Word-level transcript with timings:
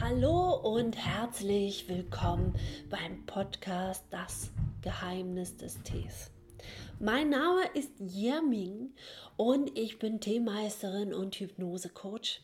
Hallo 0.00 0.54
und 0.54 0.96
herzlich 0.96 1.88
willkommen 1.88 2.54
beim 2.88 3.26
Podcast 3.26 4.04
Das 4.10 4.50
Geheimnis 4.80 5.56
des 5.56 5.82
Tees. 5.82 6.30
Mein 7.00 7.30
Name 7.30 7.62
ist 7.74 7.90
Yerming 7.98 8.94
und 9.36 9.76
ich 9.76 9.98
bin 9.98 10.20
Teemeisterin 10.20 11.12
und 11.12 11.34
Hypnosecoach. 11.34 12.42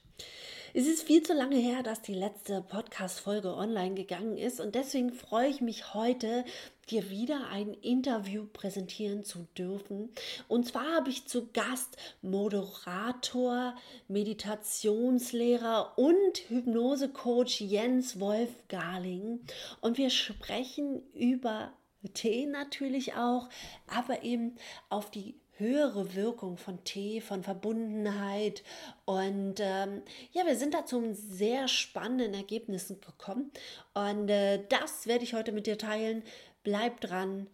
Es 0.74 0.88
ist 0.88 1.04
viel 1.04 1.22
zu 1.22 1.32
lange 1.32 1.56
her, 1.56 1.84
dass 1.84 2.02
die 2.02 2.14
letzte 2.14 2.60
Podcast-Folge 2.60 3.54
online 3.54 3.94
gegangen 3.94 4.36
ist 4.36 4.58
und 4.58 4.74
deswegen 4.74 5.12
freue 5.12 5.48
ich 5.48 5.60
mich 5.60 5.94
heute, 5.94 6.44
dir 6.86 7.10
wieder 7.10 7.48
ein 7.48 7.74
Interview 7.74 8.46
präsentieren 8.52 9.24
zu 9.24 9.46
dürfen. 9.56 10.10
Und 10.48 10.66
zwar 10.66 10.96
habe 10.96 11.10
ich 11.10 11.26
zu 11.26 11.48
Gast 11.52 11.96
Moderator, 12.22 13.74
Meditationslehrer 14.08 15.92
und 15.96 16.38
Hypnosecoach 16.48 17.60
Jens 17.60 18.20
Wolf 18.20 18.50
Garling 18.68 19.40
und 19.80 19.98
wir 19.98 20.10
sprechen 20.10 21.02
über 21.14 21.72
Tee 22.12 22.46
natürlich 22.46 23.14
auch, 23.14 23.48
aber 23.86 24.22
eben 24.22 24.56
auf 24.90 25.10
die 25.10 25.34
höhere 25.56 26.14
Wirkung 26.14 26.56
von 26.56 26.82
Tee, 26.84 27.20
von 27.20 27.42
Verbundenheit. 27.42 28.62
Und 29.04 29.56
ähm, 29.60 30.02
ja, 30.32 30.44
wir 30.46 30.56
sind 30.56 30.74
da 30.74 30.84
zu 30.84 31.14
sehr 31.14 31.68
spannenden 31.68 32.34
Ergebnissen 32.34 33.00
gekommen. 33.00 33.52
Und 33.94 34.28
äh, 34.28 34.64
das 34.68 35.06
werde 35.06 35.24
ich 35.24 35.34
heute 35.34 35.52
mit 35.52 35.66
dir 35.66 35.78
teilen. 35.78 36.22
Bleib 36.64 37.02
dran. 37.02 37.46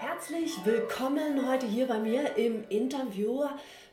Herzlich 0.00 0.66
willkommen 0.66 1.48
heute 1.48 1.66
hier 1.66 1.86
bei 1.86 1.98
mir 1.98 2.36
im 2.36 2.68
Interview. 2.68 3.44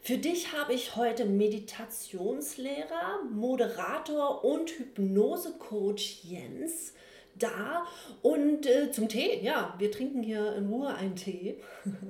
Für 0.01 0.17
dich 0.17 0.51
habe 0.51 0.73
ich 0.73 0.97
heute 0.97 1.23
Meditationslehrer, 1.23 3.23
Moderator 3.31 4.43
und 4.43 4.71
Hypnosecoach 4.71 6.25
Jens 6.25 6.93
da. 7.35 7.87
Und 8.21 8.65
äh, 8.65 8.91
zum 8.91 9.07
Tee, 9.07 9.39
ja, 9.41 9.73
wir 9.77 9.89
trinken 9.89 10.21
hier 10.21 10.53
in 10.57 10.67
Ruhe 10.67 10.93
einen 10.93 11.15
Tee. 11.15 11.61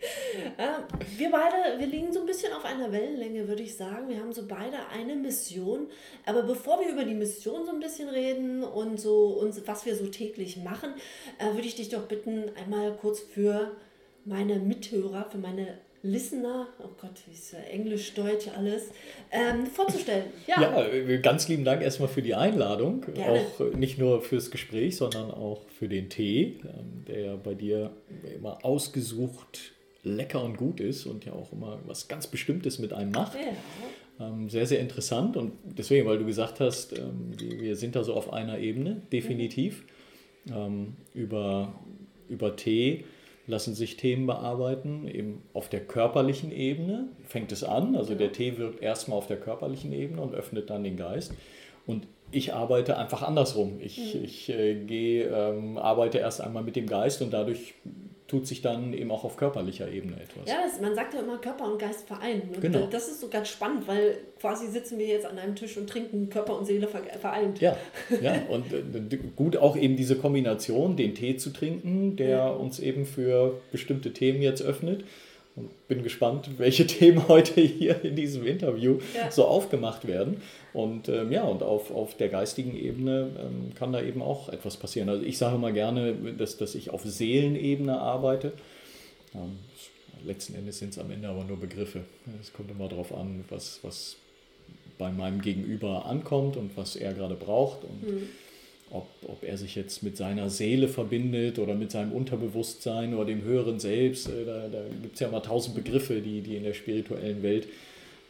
äh, 0.56 1.18
wir 1.18 1.30
beide, 1.30 1.78
wir 1.78 1.86
liegen 1.86 2.12
so 2.12 2.20
ein 2.20 2.26
bisschen 2.26 2.52
auf 2.52 2.64
einer 2.64 2.90
Wellenlänge, 2.90 3.46
würde 3.48 3.62
ich 3.62 3.76
sagen. 3.76 4.08
Wir 4.08 4.18
haben 4.18 4.32
so 4.32 4.46
beide 4.46 4.78
eine 4.92 5.14
Mission. 5.14 5.88
Aber 6.26 6.42
bevor 6.42 6.80
wir 6.80 6.92
über 6.92 7.04
die 7.04 7.14
Mission 7.14 7.66
so 7.66 7.72
ein 7.72 7.80
bisschen 7.80 8.08
reden 8.08 8.62
und 8.62 8.98
so 8.98 9.38
und 9.40 9.66
was 9.66 9.84
wir 9.84 9.94
so 9.96 10.06
täglich 10.06 10.56
machen, 10.56 10.94
äh, 11.38 11.54
würde 11.54 11.66
ich 11.66 11.74
dich 11.74 11.90
doch 11.90 12.06
bitten, 12.06 12.50
einmal 12.56 12.92
kurz 12.94 13.20
für 13.20 13.72
meine 14.24 14.58
Mithörer, 14.58 15.28
für 15.30 15.38
meine 15.38 15.78
Listener, 16.02 16.68
oh 16.78 16.88
Gott, 16.98 17.12
wie 17.26 17.34
ist 17.34 17.52
ja 17.52 17.58
Englisch, 17.58 18.14
Deutsch, 18.14 18.48
alles, 18.56 18.90
ähm, 19.30 19.66
vorzustellen. 19.66 20.24
Ja. 20.46 20.62
ja, 20.62 20.86
äh, 20.86 21.18
ganz 21.18 21.46
lieben 21.48 21.64
Dank 21.64 21.82
erstmal 21.82 22.08
für 22.08 22.22
die 22.22 22.34
Einladung. 22.34 23.02
Gerne. 23.02 23.40
Auch 23.40 23.60
äh, 23.60 23.76
nicht 23.76 23.98
nur 23.98 24.22
fürs 24.22 24.50
Gespräch, 24.50 24.96
sondern 24.96 25.30
auch 25.30 25.60
für 25.78 25.88
den 25.88 26.08
Tee, 26.08 26.60
ähm, 26.64 27.04
der 27.06 27.20
ja 27.20 27.36
bei 27.36 27.52
dir 27.52 27.90
immer 28.34 28.64
ausgesucht 28.64 29.74
lecker 30.02 30.42
und 30.42 30.56
gut 30.56 30.80
ist 30.80 31.06
und 31.06 31.24
ja 31.24 31.32
auch 31.32 31.52
immer 31.52 31.78
was 31.86 32.08
ganz 32.08 32.26
Bestimmtes 32.26 32.78
mit 32.78 32.92
einem 32.92 33.12
macht. 33.12 33.34
Ja. 33.34 34.26
Ähm, 34.26 34.48
sehr, 34.48 34.66
sehr 34.66 34.80
interessant 34.80 35.36
und 35.36 35.52
deswegen, 35.64 36.06
weil 36.06 36.18
du 36.18 36.26
gesagt 36.26 36.60
hast, 36.60 36.98
ähm, 36.98 37.32
wir 37.38 37.76
sind 37.76 37.96
da 37.96 38.04
so 38.04 38.14
auf 38.14 38.32
einer 38.32 38.58
Ebene, 38.58 39.02
definitiv, 39.12 39.84
mhm. 40.46 40.96
über, 41.14 41.72
über 42.28 42.56
Tee 42.56 43.04
lassen 43.46 43.74
sich 43.74 43.96
Themen 43.96 44.26
bearbeiten, 44.26 45.06
eben 45.08 45.42
auf 45.52 45.68
der 45.68 45.80
körperlichen 45.80 46.52
Ebene 46.52 47.08
fängt 47.26 47.52
es 47.52 47.64
an. 47.64 47.96
Also 47.96 48.14
der 48.14 48.32
Tee 48.32 48.56
wirkt 48.56 48.82
erstmal 48.82 49.18
auf 49.18 49.26
der 49.26 49.38
körperlichen 49.38 49.92
Ebene 49.92 50.22
und 50.22 50.34
öffnet 50.34 50.70
dann 50.70 50.84
den 50.84 50.96
Geist. 50.96 51.34
Und 51.86 52.06
ich 52.30 52.54
arbeite 52.54 52.96
einfach 52.96 53.22
andersrum. 53.22 53.80
Ich, 53.80 54.14
mhm. 54.14 54.24
ich 54.24 54.48
äh, 54.48 54.76
gehe, 54.84 55.24
ähm, 55.26 55.76
arbeite 55.76 56.18
erst 56.18 56.40
einmal 56.40 56.62
mit 56.62 56.76
dem 56.76 56.86
Geist 56.86 57.20
und 57.22 57.32
dadurch 57.32 57.74
tut 58.30 58.46
sich 58.46 58.62
dann 58.62 58.92
eben 58.92 59.10
auch 59.10 59.24
auf 59.24 59.36
körperlicher 59.36 59.90
Ebene 59.90 60.14
etwas. 60.14 60.48
Ja, 60.48 60.62
das, 60.64 60.80
man 60.80 60.94
sagt 60.94 61.14
ja 61.14 61.20
immer 61.20 61.38
Körper 61.38 61.64
und 61.70 61.80
Geist 61.80 62.06
vereint. 62.06 62.48
Ne? 62.48 62.58
Genau. 62.60 62.86
Das 62.86 63.08
ist 63.08 63.20
so 63.20 63.28
ganz 63.28 63.48
spannend, 63.48 63.88
weil 63.88 64.18
quasi 64.40 64.68
sitzen 64.68 65.00
wir 65.00 65.06
jetzt 65.06 65.26
an 65.26 65.36
einem 65.36 65.56
Tisch 65.56 65.76
und 65.76 65.90
trinken 65.90 66.30
Körper 66.30 66.56
und 66.56 66.64
Seele 66.64 66.86
vereint. 66.86 67.60
Ja, 67.60 67.76
ja. 68.22 68.34
und 68.48 68.72
äh, 68.72 69.16
gut 69.34 69.56
auch 69.56 69.76
eben 69.76 69.96
diese 69.96 70.14
Kombination, 70.14 70.96
den 70.96 71.16
Tee 71.16 71.38
zu 71.38 71.50
trinken, 71.50 72.14
der 72.14 72.28
ja. 72.28 72.48
uns 72.48 72.78
eben 72.78 73.04
für 73.04 73.60
bestimmte 73.72 74.12
Themen 74.12 74.42
jetzt 74.42 74.62
öffnet 74.62 75.04
und 75.60 75.88
bin 75.88 76.02
gespannt, 76.02 76.48
welche 76.58 76.86
Themen 76.86 77.28
heute 77.28 77.60
hier 77.60 78.04
in 78.04 78.16
diesem 78.16 78.46
Interview 78.46 78.98
ja. 79.14 79.30
so 79.30 79.44
aufgemacht 79.44 80.06
werden. 80.06 80.42
Und 80.72 81.08
ähm, 81.08 81.32
ja, 81.32 81.44
und 81.44 81.62
auf, 81.62 81.90
auf 81.90 82.16
der 82.16 82.28
geistigen 82.28 82.76
Ebene 82.76 83.30
ähm, 83.38 83.74
kann 83.74 83.92
da 83.92 84.02
eben 84.02 84.22
auch 84.22 84.48
etwas 84.48 84.76
passieren. 84.76 85.08
Also 85.08 85.24
ich 85.24 85.38
sage 85.38 85.58
mal 85.58 85.72
gerne, 85.72 86.14
dass, 86.36 86.56
dass 86.56 86.74
ich 86.74 86.90
auf 86.90 87.02
Seelenebene 87.04 87.98
arbeite. 87.98 88.52
Ähm, 89.34 89.58
letzten 90.24 90.54
Endes 90.54 90.78
sind 90.78 90.90
es 90.90 90.98
am 90.98 91.10
Ende 91.10 91.28
aber 91.28 91.44
nur 91.44 91.58
Begriffe. 91.58 92.00
Es 92.40 92.52
kommt 92.52 92.70
immer 92.70 92.88
darauf 92.88 93.14
an, 93.14 93.44
was, 93.48 93.80
was 93.82 94.16
bei 94.98 95.10
meinem 95.10 95.40
Gegenüber 95.40 96.06
ankommt 96.06 96.56
und 96.56 96.76
was 96.76 96.96
er 96.96 97.14
gerade 97.14 97.34
braucht. 97.34 97.84
Und 97.84 98.02
mhm 98.02 98.28
ob, 98.90 99.08
ob 99.26 99.42
er 99.44 99.56
sich 99.56 99.74
jetzt 99.74 100.02
mit 100.02 100.16
seiner 100.16 100.50
Seele 100.50 100.88
verbindet 100.88 101.58
oder 101.58 101.74
mit 101.74 101.90
seinem 101.90 102.12
Unterbewusstsein 102.12 103.14
oder 103.14 103.24
dem 103.24 103.42
höheren 103.42 103.80
Selbst. 103.80 104.28
Äh, 104.28 104.44
da, 104.44 104.68
da 104.68 104.82
gibt 105.02 105.14
es 105.14 105.20
ja 105.20 105.28
mal 105.28 105.40
tausend 105.40 105.74
Begriffe, 105.74 106.20
die, 106.20 106.40
die 106.40 106.56
in 106.56 106.64
der 106.64 106.74
spirituellen 106.74 107.42
Welt 107.42 107.68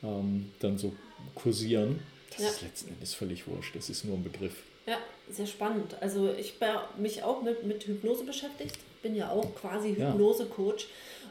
ähm, 0.02 0.50
dann 0.60 0.78
so 0.78 0.92
kursieren. 1.34 2.00
Das 2.30 2.42
ja. 2.42 2.48
ist 2.48 2.62
letzten 2.62 2.94
Endes 2.94 3.14
völlig 3.14 3.46
wurscht. 3.46 3.74
Das 3.74 3.90
ist 3.90 4.04
nur 4.04 4.16
ein 4.16 4.22
Begriff. 4.24 4.54
Ja, 4.86 4.98
sehr 5.30 5.46
spannend. 5.46 5.96
Also 6.00 6.32
ich 6.32 6.58
bin 6.58 6.68
mich 6.98 7.22
auch 7.22 7.42
mit, 7.42 7.64
mit 7.64 7.86
Hypnose 7.86 8.24
beschäftigt. 8.24 8.78
Bin 9.02 9.14
ja 9.14 9.30
auch 9.30 9.54
quasi 9.54 9.94
Hypnose-Coach. 9.94 10.88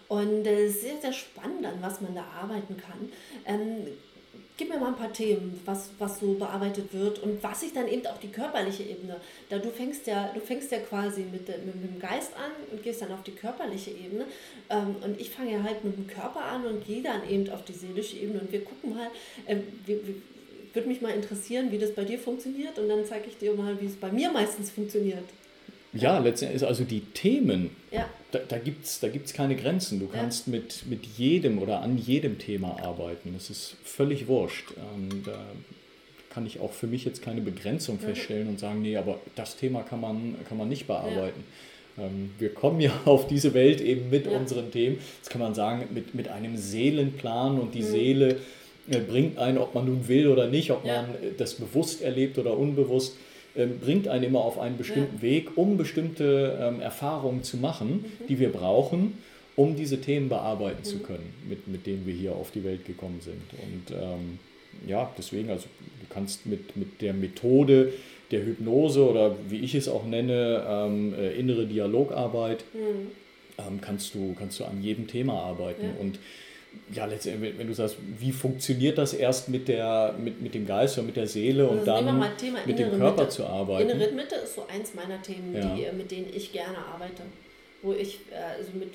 Und 0.07 0.41
es 0.41 0.47
äh, 0.47 0.65
ist 0.65 0.81
sehr, 0.81 1.01
sehr 1.01 1.13
spannend, 1.13 1.65
an 1.65 1.77
was 1.81 2.01
man 2.01 2.15
da 2.15 2.23
arbeiten 2.23 2.75
kann. 2.77 3.11
Ähm, 3.45 3.87
gib 4.57 4.69
mir 4.69 4.79
mal 4.79 4.89
ein 4.89 4.95
paar 4.95 5.13
Themen, 5.13 5.59
was, 5.65 5.89
was 5.99 6.19
so 6.19 6.33
bearbeitet 6.33 6.93
wird 6.93 7.19
und 7.19 7.41
was 7.43 7.61
sich 7.61 7.73
dann 7.73 7.87
eben 7.87 8.05
auch 8.07 8.17
die 8.17 8.29
körperliche 8.29 8.83
Ebene, 8.83 9.17
da 9.49 9.57
du 9.57 9.69
fängst 9.69 10.07
ja, 10.07 10.31
du 10.33 10.39
fängst 10.39 10.71
ja 10.71 10.79
quasi 10.79 11.21
mit, 11.21 11.47
mit, 11.47 11.65
mit 11.65 11.83
dem 11.83 11.99
Geist 11.99 12.33
an 12.35 12.51
und 12.71 12.83
gehst 12.83 13.01
dann 13.01 13.11
auf 13.11 13.23
die 13.23 13.31
körperliche 13.31 13.91
Ebene 13.91 14.25
ähm, 14.69 14.95
und 15.03 15.19
ich 15.19 15.29
fange 15.29 15.53
ja 15.53 15.63
halt 15.63 15.83
mit 15.83 15.97
dem 15.97 16.07
Körper 16.07 16.43
an 16.43 16.65
und 16.65 16.85
gehe 16.85 17.01
dann 17.01 17.27
eben 17.29 17.49
auf 17.49 17.63
die 17.65 17.73
seelische 17.73 18.17
Ebene 18.17 18.41
und 18.41 18.51
wir 18.51 18.63
gucken 18.63 18.95
mal, 18.95 19.07
äh, 19.45 19.57
wir, 19.85 20.05
wir, 20.05 20.15
würde 20.73 20.87
mich 20.87 21.01
mal 21.01 21.11
interessieren, 21.11 21.71
wie 21.71 21.77
das 21.77 21.93
bei 21.93 22.03
dir 22.03 22.19
funktioniert 22.19 22.77
und 22.77 22.89
dann 22.89 23.05
zeige 23.05 23.27
ich 23.27 23.37
dir 23.37 23.53
mal, 23.53 23.79
wie 23.81 23.87
es 23.87 23.95
bei 23.95 24.11
mir 24.11 24.31
meistens 24.31 24.69
funktioniert. 24.69 25.23
Ja, 25.93 26.19
letztendlich, 26.19 26.65
also 26.65 26.83
die 26.83 27.01
Themen, 27.01 27.71
ja. 27.91 28.07
da, 28.31 28.39
da 28.47 28.57
gibt 28.57 28.85
es 28.85 28.99
da 28.99 29.07
gibt's 29.07 29.33
keine 29.33 29.55
Grenzen. 29.55 29.99
Du 29.99 30.07
kannst 30.07 30.47
ja. 30.47 30.53
mit, 30.53 30.85
mit 30.87 31.05
jedem 31.17 31.59
oder 31.59 31.81
an 31.81 31.97
jedem 31.97 32.37
Thema 32.37 32.79
arbeiten. 32.83 33.33
Das 33.33 33.49
ist 33.49 33.75
völlig 33.83 34.27
wurscht. 34.27 34.71
Ähm, 34.77 35.23
da 35.25 35.45
kann 36.29 36.45
ich 36.45 36.59
auch 36.59 36.71
für 36.71 36.87
mich 36.87 37.05
jetzt 37.05 37.23
keine 37.23 37.41
Begrenzung 37.41 37.99
feststellen 37.99 38.47
und 38.47 38.59
sagen, 38.59 38.83
nee, 38.83 38.97
aber 38.97 39.19
das 39.35 39.57
Thema 39.57 39.81
kann 39.81 39.99
man, 39.99 40.35
kann 40.47 40.57
man 40.57 40.69
nicht 40.69 40.85
bearbeiten. 40.85 41.43
Ja. 41.97 42.05
Ähm, 42.05 42.31
wir 42.37 42.53
kommen 42.53 42.79
ja 42.79 42.91
auf 43.05 43.25
diese 43.27 43.55
Welt 43.55 43.81
eben 43.81 44.11
mit 44.11 44.27
unseren 44.27 44.71
Themen. 44.71 44.99
Das 45.21 45.29
kann 45.29 45.41
man 45.41 45.55
sagen, 45.55 45.87
mit, 45.91 46.13
mit 46.13 46.27
einem 46.27 46.55
Seelenplan 46.55 47.59
und 47.59 47.73
die 47.73 47.81
mhm. 47.81 47.85
Seele 47.85 48.35
äh, 48.89 48.99
bringt 48.99 49.39
einen, 49.39 49.57
ob 49.57 49.73
man 49.73 49.85
nun 49.85 50.07
will 50.07 50.27
oder 50.27 50.47
nicht, 50.47 50.69
ob 50.69 50.85
man 50.85 51.15
das 51.37 51.55
bewusst 51.55 52.03
erlebt 52.03 52.37
oder 52.37 52.55
unbewusst 52.55 53.15
bringt 53.65 54.07
einen 54.07 54.23
immer 54.23 54.39
auf 54.39 54.59
einen 54.59 54.77
bestimmten 54.77 55.17
ja. 55.17 55.21
Weg, 55.21 55.57
um 55.57 55.77
bestimmte 55.77 56.57
ähm, 56.61 56.81
Erfahrungen 56.81 57.43
zu 57.43 57.57
machen, 57.57 58.05
mhm. 58.19 58.27
die 58.27 58.39
wir 58.39 58.51
brauchen, 58.51 59.17
um 59.55 59.75
diese 59.75 60.01
Themen 60.01 60.29
bearbeiten 60.29 60.81
mhm. 60.81 60.85
zu 60.85 60.99
können, 60.99 61.33
mit, 61.47 61.67
mit 61.67 61.85
denen 61.85 62.05
wir 62.05 62.13
hier 62.13 62.33
auf 62.33 62.51
die 62.51 62.63
Welt 62.63 62.85
gekommen 62.85 63.19
sind. 63.21 63.41
Und 63.51 63.95
ähm, 63.95 64.39
ja, 64.87 65.11
deswegen, 65.17 65.49
also 65.49 65.65
du 65.79 66.13
kannst 66.13 66.45
mit, 66.45 66.77
mit 66.77 67.01
der 67.01 67.13
Methode 67.13 67.93
der 68.31 68.45
Hypnose 68.45 69.09
oder 69.09 69.35
wie 69.49 69.59
ich 69.59 69.75
es 69.75 69.87
auch 69.89 70.05
nenne, 70.05 70.63
ähm, 70.67 71.13
äh, 71.13 71.33
innere 71.33 71.65
Dialogarbeit, 71.65 72.63
mhm. 72.73 73.11
Ähm, 73.57 73.81
kannst, 73.81 74.15
du, 74.15 74.33
kannst 74.39 74.57
du 74.61 74.63
an 74.63 74.81
jedem 74.81 75.07
Thema 75.07 75.33
arbeiten. 75.33 75.83
Ja. 75.83 76.01
Und 76.01 76.17
ja, 76.93 77.05
letztendlich, 77.05 77.57
wenn 77.57 77.67
du 77.67 77.73
sagst, 77.73 77.97
wie 78.17 78.31
funktioniert 78.31 78.97
das 78.97 79.13
erst 79.13 79.49
mit, 79.49 79.67
der, 79.67 80.15
mit, 80.17 80.41
mit 80.41 80.53
dem 80.53 80.65
Geist 80.65 80.97
oder 80.97 81.07
mit 81.07 81.15
der 81.15 81.27
Seele 81.27 81.67
und 81.67 81.79
also 81.79 81.85
dann 81.85 82.19
mit 82.65 82.79
dem 82.79 82.91
Körper 82.97 83.23
Mitte. 83.23 83.29
zu 83.29 83.45
arbeiten? 83.45 83.89
Innere 83.89 84.11
Mitte 84.11 84.35
ist 84.35 84.55
so 84.55 84.65
eins 84.67 84.93
meiner 84.93 85.21
Themen, 85.21 85.55
ja. 85.55 85.75
die, 85.75 85.95
mit 85.95 86.09
denen 86.11 86.27
ich 86.33 86.51
gerne 86.51 86.77
arbeite. 86.77 87.23
Wo 87.81 87.93
ich, 87.93 88.19
äh, 88.31 88.57
also 88.57 88.71
mit, 88.73 88.89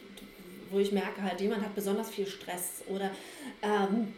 wo 0.70 0.78
ich 0.78 0.92
merke, 0.92 1.22
halt, 1.22 1.40
jemand 1.40 1.62
hat 1.62 1.74
besonders 1.74 2.10
viel 2.10 2.26
Stress 2.26 2.82
oder 2.88 3.10
ähm, 3.62 4.08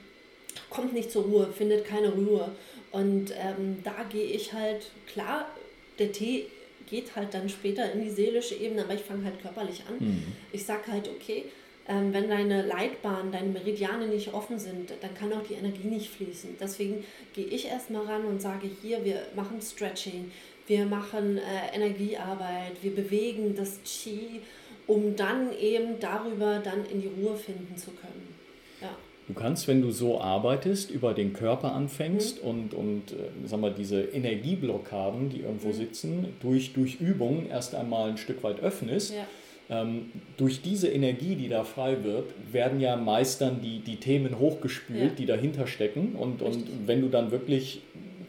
kommt 0.70 0.92
nicht 0.92 1.10
zur 1.10 1.24
Ruhe, 1.24 1.48
findet 1.52 1.84
keine 1.84 2.08
Ruhe. 2.08 2.50
Und 2.92 3.32
ähm, 3.32 3.78
da 3.84 4.04
gehe 4.10 4.24
ich 4.24 4.52
halt, 4.52 4.90
klar, 5.06 5.48
der 5.98 6.12
Tee 6.12 6.46
geht 6.88 7.14
halt 7.16 7.34
dann 7.34 7.48
später 7.48 7.90
in 7.92 8.02
die 8.02 8.10
seelische 8.10 8.54
Ebene, 8.54 8.84
aber 8.84 8.94
ich 8.94 9.02
fange 9.02 9.24
halt 9.24 9.40
körperlich 9.40 9.82
an. 9.88 10.06
Mhm. 10.06 10.22
Ich 10.52 10.64
sage 10.64 10.92
halt, 10.92 11.08
okay, 11.08 11.44
Ähm, 11.88 12.12
wenn 12.12 12.28
deine 12.28 12.66
Leitbahnen, 12.66 13.30
deine 13.30 13.48
Meridiane 13.48 14.08
nicht 14.08 14.34
offen 14.34 14.58
sind, 14.58 14.92
dann 15.00 15.14
kann 15.14 15.32
auch 15.32 15.46
die 15.48 15.54
Energie 15.54 15.86
nicht 15.86 16.10
fließen. 16.10 16.56
Deswegen 16.60 17.04
gehe 17.32 17.46
ich 17.46 17.66
erstmal 17.66 18.06
ran 18.06 18.24
und 18.24 18.42
sage 18.42 18.68
hier, 18.82 19.04
wir 19.04 19.22
machen 19.36 19.60
Stretching, 19.60 20.32
wir 20.66 20.84
machen 20.86 21.38
äh, 21.38 21.76
Energiearbeit, 21.76 22.82
wir 22.82 22.92
bewegen 22.92 23.54
das 23.54 23.78
Qi, 23.84 24.40
um 24.88 25.14
dann 25.14 25.56
eben 25.56 26.00
darüber 26.00 26.58
dann 26.58 26.84
in 26.86 27.02
die 27.02 27.10
Ruhe 27.20 27.36
finden 27.36 27.76
zu 27.76 27.90
können. 27.92 28.34
Ja. 28.80 28.90
Du 29.28 29.34
kannst, 29.34 29.68
wenn 29.68 29.80
du 29.80 29.92
so 29.92 30.20
arbeitest, 30.20 30.90
über 30.90 31.14
den 31.14 31.32
Körper 31.32 31.72
anfängst 31.72 32.42
mhm. 32.42 32.48
und, 32.48 32.74
und 32.74 33.12
äh, 33.12 33.30
sag 33.44 33.60
mal, 33.60 33.72
diese 33.72 34.00
Energieblockaden, 34.00 35.30
die 35.30 35.42
irgendwo 35.42 35.68
mhm. 35.68 35.72
sitzen, 35.72 36.34
durch, 36.40 36.72
durch 36.72 37.00
Übung 37.00 37.48
erst 37.48 37.76
einmal 37.76 38.10
ein 38.10 38.18
Stück 38.18 38.42
weit 38.42 38.58
öffnest. 38.58 39.14
Ja. 39.14 39.26
Ähm, 39.68 40.12
durch 40.36 40.62
diese 40.62 40.88
Energie, 40.88 41.34
die 41.34 41.48
da 41.48 41.64
frei 41.64 42.04
wird, 42.04 42.32
werden 42.52 42.80
ja 42.80 42.96
meist 42.96 43.40
dann 43.40 43.60
die, 43.60 43.80
die 43.80 43.96
Themen 43.96 44.38
hochgespült, 44.38 45.02
ja. 45.02 45.16
die 45.18 45.26
dahinter 45.26 45.66
stecken. 45.66 46.14
Und, 46.14 46.42
und 46.42 46.86
wenn 46.86 47.00
du 47.00 47.08
dann 47.08 47.30
wirklich 47.30 47.82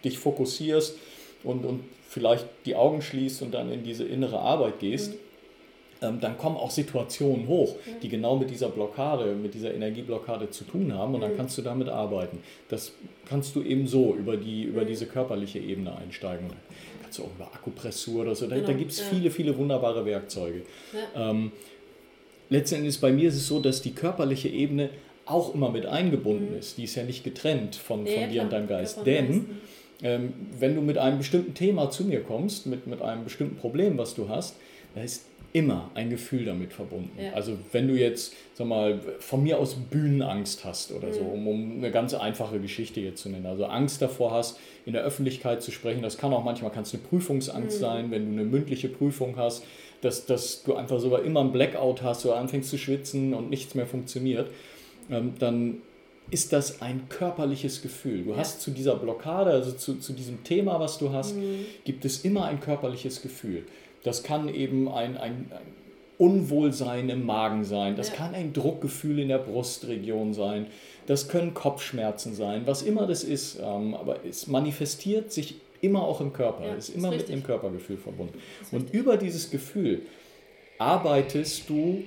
dich 0.03 0.17
fokussierst 0.17 0.97
und, 1.43 1.65
und 1.65 1.81
vielleicht 2.09 2.47
die 2.65 2.75
Augen 2.75 3.01
schließt 3.01 3.41
und 3.43 3.53
dann 3.53 3.71
in 3.71 3.83
diese 3.83 4.03
innere 4.03 4.39
Arbeit 4.39 4.79
gehst, 4.79 5.13
mhm 5.13 5.27
ähm, 6.01 6.19
dann 6.19 6.37
kommen 6.37 6.57
auch 6.57 6.71
Situationen 6.71 7.47
hoch, 7.47 7.75
die 8.01 8.09
genau 8.09 8.35
mit 8.35 8.49
dieser 8.49 8.69
Blockade, 8.69 9.33
mit 9.33 9.53
dieser 9.53 9.73
Energieblockade 9.73 10.49
zu 10.49 10.63
tun 10.63 10.93
haben 10.93 11.15
und 11.15 11.21
dann 11.21 11.33
mhm. 11.33 11.37
kannst 11.37 11.57
du 11.57 11.61
damit 11.61 11.89
arbeiten. 11.89 12.39
Das 12.69 12.93
kannst 13.25 13.55
du 13.55 13.63
eben 13.63 13.87
so 13.87 14.15
über, 14.15 14.37
die, 14.37 14.63
über 14.63 14.83
mhm. 14.83 14.87
diese 14.87 15.05
körperliche 15.05 15.59
Ebene 15.59 15.95
einsteigen. 15.95 16.47
Auch 17.19 17.35
über 17.35 17.45
Akupressur 17.53 18.21
oder 18.21 18.35
so. 18.35 18.47
Da, 18.47 18.55
genau. 18.55 18.67
da 18.67 18.73
gibt 18.73 18.91
es 18.91 18.99
ja. 18.99 19.05
viele, 19.09 19.31
viele 19.31 19.57
wunderbare 19.57 20.05
Werkzeuge. 20.05 20.63
Ja. 20.93 21.29
Ähm, 21.29 21.51
letzten 22.49 22.89
bei 23.01 23.11
mir 23.11 23.29
ist 23.29 23.35
es 23.35 23.47
so, 23.47 23.59
dass 23.59 23.81
die 23.81 23.93
körperliche 23.93 24.49
Ebene 24.49 24.89
auch 25.25 25.53
immer 25.53 25.69
mit 25.69 25.85
eingebunden 25.85 26.51
mhm. 26.51 26.59
ist. 26.59 26.77
Die 26.77 26.85
ist 26.85 26.95
ja 26.95 27.03
nicht 27.03 27.23
getrennt 27.23 27.75
von, 27.75 28.05
ja, 28.05 28.21
von 28.21 28.29
dir 28.29 28.41
und 28.43 28.53
deinem 28.53 28.67
Geist. 28.67 29.05
Denn 29.05 29.45
ähm, 30.01 30.33
wenn 30.59 30.75
du 30.75 30.81
mit 30.81 30.97
einem 30.97 31.17
bestimmten 31.17 31.53
Thema 31.53 31.89
zu 31.89 32.05
mir 32.05 32.21
kommst, 32.21 32.67
mit, 32.67 32.87
mit 32.87 33.01
einem 33.01 33.23
bestimmten 33.23 33.57
Problem, 33.57 33.97
was 33.97 34.13
du 34.15 34.29
hast, 34.29 34.55
da 34.95 35.01
ist 35.01 35.25
immer 35.53 35.89
ein 35.95 36.09
Gefühl 36.09 36.45
damit 36.45 36.73
verbunden. 36.73 37.11
Ja. 37.19 37.33
Also 37.33 37.57
wenn 37.71 37.87
du 37.87 37.95
jetzt, 37.95 38.33
sag 38.53 38.67
mal, 38.67 38.99
von 39.19 39.43
mir 39.43 39.59
aus 39.59 39.75
Bühnenangst 39.75 40.65
hast 40.65 40.91
oder 40.91 41.07
mhm. 41.07 41.13
so, 41.13 41.21
um, 41.21 41.47
um, 41.47 41.77
eine 41.77 41.91
ganz 41.91 42.13
einfache 42.13 42.59
Geschichte 42.59 42.99
jetzt 42.99 43.21
zu 43.21 43.29
nennen. 43.29 43.45
Also 43.45 43.65
Angst 43.65 44.01
davor 44.01 44.31
hast, 44.31 44.59
in 44.85 44.93
der 44.93 45.03
Öffentlichkeit 45.03 45.61
zu 45.61 45.71
sprechen. 45.71 46.01
Das 46.01 46.17
kann 46.17 46.33
auch 46.33 46.43
manchmal 46.43 46.71
kann's 46.71 46.93
eine 46.93 47.03
Prüfungsangst 47.03 47.77
mhm. 47.77 47.81
sein, 47.81 48.11
wenn 48.11 48.25
du 48.25 48.31
eine 48.33 48.49
mündliche 48.49 48.89
Prüfung 48.89 49.35
hast, 49.37 49.63
dass, 50.01 50.25
dass 50.25 50.63
du 50.63 50.75
einfach 50.75 50.99
sogar 50.99 51.23
immer 51.23 51.41
ein 51.41 51.51
Blackout 51.51 52.03
hast 52.03 52.25
oder 52.25 52.37
anfängst 52.37 52.69
zu 52.69 52.77
schwitzen 52.77 53.33
und 53.33 53.49
nichts 53.49 53.73
mehr 53.73 53.87
funktioniert. 53.87 54.51
Ähm, 55.09 55.33
dann 55.39 55.81
ist 56.29 56.51
das 56.53 56.81
ein 56.81 57.07
körperliches 57.09 57.81
Gefühl. 57.81 58.23
Du 58.23 58.31
ja. 58.31 58.37
hast 58.37 58.61
zu 58.61 58.71
dieser 58.71 58.95
Blockade, 58.95 59.51
also 59.51 59.71
zu, 59.71 59.95
zu 59.95 60.13
diesem 60.13 60.43
Thema, 60.43 60.79
was 60.79 60.97
du 60.97 61.11
hast, 61.11 61.35
mhm. 61.35 61.65
gibt 61.85 62.05
es 62.05 62.25
immer 62.25 62.45
ein 62.45 62.59
körperliches 62.59 63.21
Gefühl. 63.21 63.63
Das 64.07 64.23
kann 64.23 64.47
eben 64.47 64.87
ein, 64.87 65.17
ein, 65.17 65.51
ein 65.51 65.75
Unwohlsein 66.17 67.09
im 67.09 67.25
Magen 67.25 67.65
sein. 67.65 67.97
Das 67.97 68.09
ja. 68.09 68.15
kann 68.15 68.33
ein 68.33 68.53
Druckgefühl 68.53 69.19
in 69.19 69.27
der 69.27 69.37
Brustregion 69.37 70.33
sein. 70.33 70.67
Das 71.07 71.27
können 71.27 71.53
Kopfschmerzen 71.53 72.33
sein, 72.33 72.61
was 72.65 72.83
immer 72.83 73.05
das 73.05 73.25
ist. 73.25 73.59
Ähm, 73.59 73.95
aber 73.95 74.25
es 74.25 74.47
manifestiert 74.47 75.33
sich 75.33 75.55
immer 75.81 76.03
auch 76.03 76.21
im 76.21 76.31
Körper, 76.31 76.67
ja, 76.67 76.75
ist 76.75 76.87
immer 76.87 77.11
ist 77.11 77.17
mit 77.17 77.29
dem 77.29 77.43
Körpergefühl 77.43 77.97
verbunden. 77.97 78.39
Und 78.71 78.93
über 78.93 79.17
dieses 79.17 79.51
Gefühl 79.51 80.03
arbeitest 80.77 81.69
du 81.69 82.05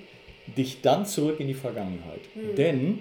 dich 0.57 0.81
dann 0.81 1.05
zurück 1.05 1.39
in 1.39 1.49
die 1.49 1.55
Vergangenheit. 1.55 2.23
Mhm. 2.35 2.57
Denn 2.57 2.99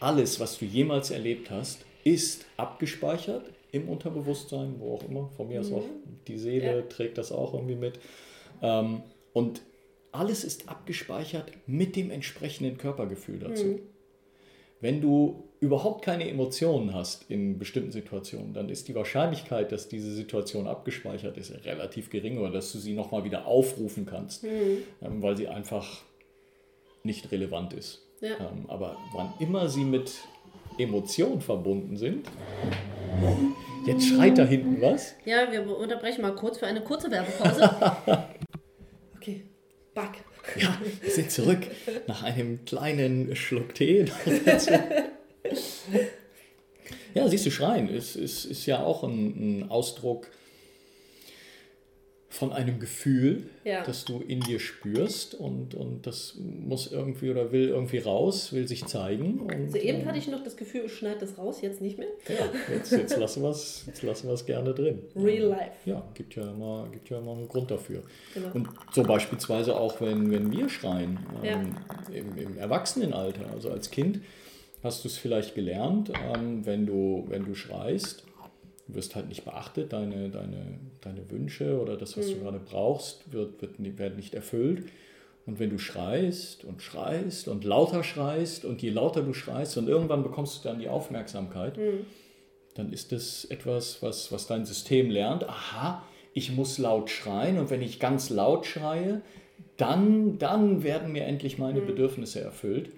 alles, 0.00 0.38
was 0.38 0.58
du 0.58 0.66
jemals 0.66 1.10
erlebt 1.10 1.50
hast, 1.50 1.86
ist 2.04 2.44
abgespeichert 2.58 3.46
im 3.72 3.88
Unterbewusstsein, 3.88 4.76
wo 4.78 4.94
auch 4.94 5.02
immer, 5.08 5.28
von 5.36 5.48
mir 5.48 5.60
aus 5.60 5.70
mhm. 5.70 5.76
auch 5.76 5.84
die 6.28 6.38
Seele 6.38 6.76
ja. 6.76 6.82
trägt 6.82 7.18
das 7.18 7.32
auch 7.32 7.54
irgendwie 7.54 7.74
mit. 7.74 7.98
Ähm, 8.60 9.02
und 9.32 9.62
alles 10.12 10.44
ist 10.44 10.68
abgespeichert 10.68 11.50
mit 11.66 11.96
dem 11.96 12.10
entsprechenden 12.10 12.76
Körpergefühl 12.76 13.38
dazu. 13.38 13.64
Mhm. 13.64 13.80
Wenn 14.80 15.00
du 15.00 15.44
überhaupt 15.60 16.04
keine 16.04 16.28
Emotionen 16.28 16.92
hast 16.92 17.30
in 17.30 17.58
bestimmten 17.58 17.92
Situationen, 17.92 18.52
dann 18.52 18.68
ist 18.68 18.88
die 18.88 18.94
Wahrscheinlichkeit, 18.94 19.72
dass 19.72 19.88
diese 19.88 20.12
Situation 20.12 20.66
abgespeichert 20.66 21.38
ist, 21.38 21.52
relativ 21.64 22.10
gering 22.10 22.38
oder 22.38 22.50
dass 22.50 22.72
du 22.72 22.78
sie 22.78 22.92
nochmal 22.92 23.24
wieder 23.24 23.46
aufrufen 23.46 24.04
kannst, 24.04 24.42
mhm. 24.44 24.78
ähm, 25.00 25.22
weil 25.22 25.36
sie 25.36 25.48
einfach 25.48 26.02
nicht 27.04 27.30
relevant 27.32 27.72
ist. 27.72 28.02
Ja. 28.20 28.38
Ähm, 28.38 28.68
aber 28.68 28.96
wann 29.14 29.32
immer 29.38 29.68
sie 29.68 29.84
mit 29.84 30.12
Emotionen 30.78 31.40
verbunden 31.40 31.96
sind, 31.96 32.26
Jetzt 33.84 34.06
schreit 34.08 34.38
da 34.38 34.44
hinten 34.44 34.80
was. 34.80 35.14
Ja, 35.24 35.50
wir 35.50 35.76
unterbrechen 35.76 36.22
mal 36.22 36.34
kurz 36.34 36.58
für 36.58 36.66
eine 36.66 36.82
kurze 36.82 37.10
Werbepause. 37.10 37.70
okay, 39.16 39.42
Back. 39.94 40.24
Ja, 40.56 40.76
wir 41.00 41.10
sind 41.10 41.30
zurück 41.30 41.60
nach 42.06 42.22
einem 42.22 42.64
kleinen 42.64 43.36
Schluck 43.36 43.74
Tee. 43.74 44.06
ja, 47.14 47.28
siehst 47.28 47.46
du, 47.46 47.50
Schreien 47.50 47.88
ist, 47.88 48.16
ist, 48.16 48.44
ist 48.44 48.66
ja 48.66 48.82
auch 48.82 49.04
ein, 49.04 49.60
ein 49.60 49.70
Ausdruck 49.70 50.28
von 52.32 52.50
einem 52.50 52.80
Gefühl, 52.80 53.42
ja. 53.62 53.84
das 53.84 54.06
du 54.06 54.22
in 54.26 54.40
dir 54.40 54.58
spürst 54.58 55.34
und, 55.34 55.74
und 55.74 56.06
das 56.06 56.38
muss 56.38 56.90
irgendwie 56.90 57.30
oder 57.30 57.52
will 57.52 57.68
irgendwie 57.68 57.98
raus, 57.98 58.54
will 58.54 58.66
sich 58.66 58.86
zeigen. 58.86 59.38
Und, 59.38 59.52
also 59.52 59.76
eben 59.76 60.00
ähm, 60.00 60.06
hatte 60.06 60.16
ich 60.16 60.28
noch 60.28 60.42
das 60.42 60.56
Gefühl, 60.56 60.84
ich 60.86 60.94
schneide 60.94 61.20
das 61.20 61.36
raus, 61.36 61.60
jetzt 61.60 61.82
nicht 61.82 61.98
mehr. 61.98 62.08
Ja, 62.26 62.74
jetzt, 62.74 62.90
jetzt 62.90 63.18
lassen 63.18 63.42
wir 63.42 63.50
es 63.50 64.02
lassen 64.02 64.46
gerne 64.46 64.72
drin. 64.72 65.00
Real 65.14 65.48
life. 65.48 65.72
Ja, 65.84 66.02
gibt 66.14 66.34
ja 66.34 66.50
immer, 66.50 66.88
gibt 66.90 67.10
ja 67.10 67.18
immer 67.18 67.32
einen 67.32 67.48
Grund 67.48 67.70
dafür. 67.70 68.02
Genau. 68.32 68.48
Und 68.54 68.68
so 68.92 69.02
beispielsweise 69.02 69.78
auch, 69.78 70.00
wenn, 70.00 70.30
wenn 70.30 70.50
wir 70.50 70.70
schreien, 70.70 71.18
ähm, 71.42 71.76
ja. 72.08 72.18
im, 72.18 72.38
im 72.38 72.56
Erwachsenenalter, 72.56 73.44
also 73.52 73.70
als 73.70 73.90
Kind, 73.90 74.20
hast 74.82 75.04
du 75.04 75.08
es 75.08 75.18
vielleicht 75.18 75.54
gelernt, 75.54 76.10
ähm, 76.34 76.64
wenn, 76.64 76.86
du, 76.86 77.26
wenn 77.28 77.44
du 77.44 77.54
schreist, 77.54 78.24
wirst 78.94 79.14
halt 79.14 79.28
nicht 79.28 79.44
beachtet, 79.44 79.92
deine, 79.92 80.28
deine, 80.30 80.78
deine 81.00 81.30
Wünsche 81.30 81.80
oder 81.80 81.96
das, 81.96 82.16
was 82.16 82.28
mhm. 82.28 82.34
du 82.34 82.40
gerade 82.40 82.60
brauchst, 82.60 83.32
wird, 83.32 83.60
wird, 83.60 83.98
werden 83.98 84.16
nicht 84.16 84.34
erfüllt. 84.34 84.86
Und 85.44 85.58
wenn 85.58 85.70
du 85.70 85.78
schreist 85.78 86.64
und 86.64 86.82
schreist 86.82 87.48
und 87.48 87.64
lauter 87.64 88.04
schreist 88.04 88.64
und 88.64 88.80
je 88.80 88.90
lauter 88.90 89.22
du 89.22 89.34
schreist 89.34 89.76
und 89.76 89.88
irgendwann 89.88 90.22
bekommst 90.22 90.64
du 90.64 90.68
dann 90.68 90.78
die 90.78 90.88
Aufmerksamkeit, 90.88 91.76
mhm. 91.78 92.06
dann 92.74 92.92
ist 92.92 93.12
das 93.12 93.44
etwas, 93.46 94.02
was, 94.02 94.30
was 94.30 94.46
dein 94.46 94.64
System 94.64 95.10
lernt. 95.10 95.48
Aha, 95.48 96.04
ich 96.32 96.52
muss 96.52 96.78
laut 96.78 97.10
schreien 97.10 97.58
und 97.58 97.70
wenn 97.70 97.82
ich 97.82 97.98
ganz 97.98 98.30
laut 98.30 98.66
schreie, 98.66 99.20
dann, 99.76 100.38
dann 100.38 100.82
werden 100.82 101.12
mir 101.12 101.24
endlich 101.24 101.58
meine 101.58 101.80
mhm. 101.80 101.86
Bedürfnisse 101.86 102.40
erfüllt. 102.40 102.90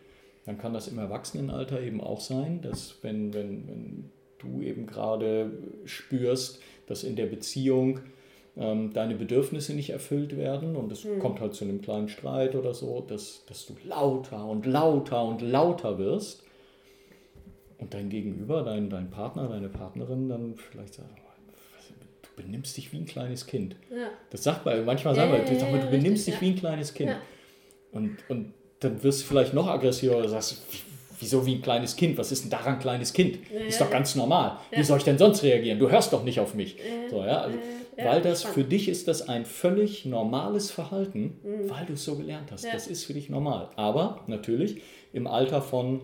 Dann 0.45 0.59
kann 0.59 0.75
das 0.75 0.89
im 0.89 0.99
Erwachsenenalter 0.99 1.81
eben 1.81 2.03
auch 2.03 2.21
sein, 2.21 2.61
dass 2.61 3.03
wenn, 3.03 3.33
wenn, 3.33 3.67
wenn 3.67 4.11
du 4.45 4.63
eben 4.63 4.87
gerade 4.87 5.51
spürst, 5.85 6.61
dass 6.87 7.03
in 7.03 7.17
der 7.17 7.27
Beziehung 7.27 8.01
ähm, 8.57 8.93
deine 8.93 9.15
Bedürfnisse 9.15 9.75
nicht 9.75 9.91
erfüllt 9.91 10.37
werden 10.37 10.77
und 10.77 10.93
es 10.93 11.05
mhm. 11.05 11.19
kommt 11.19 11.41
halt 11.41 11.55
zu 11.55 11.65
einem 11.65 11.81
kleinen 11.81 12.09
Streit 12.09 12.55
oder 12.55 12.75
so, 12.75 13.01
dass, 13.01 13.45
dass 13.47 13.67
du 13.67 13.75
lauter 13.85 14.45
und 14.47 14.67
lauter 14.67 15.25
und 15.25 15.43
lauter 15.43 15.99
wirst 15.99 16.45
und 17.79 17.95
dein 17.95 18.09
Gegenüber, 18.09 18.63
dein, 18.63 18.91
dein 18.91 19.11
Partner, 19.11 19.49
deine 19.49 19.69
Partnerin 19.69 20.29
dann 20.29 20.55
vielleicht 20.55 20.95
sagt, 20.95 21.09
du 22.23 22.43
benimmst 22.43 22.77
dich 22.77 22.93
wie 22.93 22.99
ein 22.99 23.07
kleines 23.07 23.47
Kind. 23.47 23.77
Ja. 23.91 24.11
Das 24.31 24.45
sagt 24.45 24.65
man, 24.65 24.85
manchmal 24.85 25.15
sagen 25.15 25.33
wir, 25.33 25.39
ja, 25.39 25.53
ja, 25.53 25.79
du 25.79 25.91
benimmst 25.91 26.27
richtig, 26.27 26.35
dich 26.35 26.41
wie 26.41 26.51
ein 26.51 26.57
kleines 26.57 26.95
Kind. 26.95 27.17
Und, 27.93 28.19
und 28.29 28.53
dann 28.81 29.03
wirst 29.03 29.23
du 29.23 29.27
vielleicht 29.27 29.55
noch 29.55 29.67
aggressiver 29.69 30.17
oder 30.19 30.29
sagst, 30.29 30.63
wieso 31.25 31.47
wie 31.47 31.55
ein 31.55 31.63
kleines 31.63 31.97
Kind? 31.97 32.19
Was 32.19 32.31
ist 32.31 32.45
denn 32.45 32.51
daran 32.51 32.79
kleines 32.79 33.13
Kind? 33.13 33.39
Ja, 33.53 33.61
ist 33.61 33.81
doch 33.81 33.91
ganz 33.91 34.15
normal. 34.15 34.59
Ja. 34.71 34.79
Wie 34.79 34.83
soll 34.85 34.99
ich 34.99 35.05
denn 35.05 35.19
sonst 35.19 35.43
reagieren? 35.43 35.79
Du 35.79 35.91
hörst 35.91 36.13
doch 36.13 36.23
nicht 36.23 36.39
auf 36.39 36.55
mich. 36.55 36.77
So, 37.11 37.25
ja? 37.25 37.41
Also, 37.41 37.59
weil 37.97 38.21
das 38.21 38.41
spannend. 38.41 38.55
für 38.55 38.65
dich 38.65 38.89
ist 38.89 39.09
das 39.09 39.29
ein 39.29 39.47
völlig 39.47 40.05
normales 40.05 40.71
Verhalten, 40.71 41.41
mhm. 41.43 41.71
weil 41.71 41.87
du 41.87 41.95
es 41.95 42.05
so 42.05 42.17
gelernt 42.17 42.53
hast. 42.53 42.65
Das 42.65 42.87
ist 42.87 43.05
für 43.05 43.15
dich 43.15 43.31
normal. 43.31 43.71
Aber 43.77 44.21
natürlich 44.27 44.83
im 45.13 45.27
Alter 45.27 45.63
von 45.63 46.03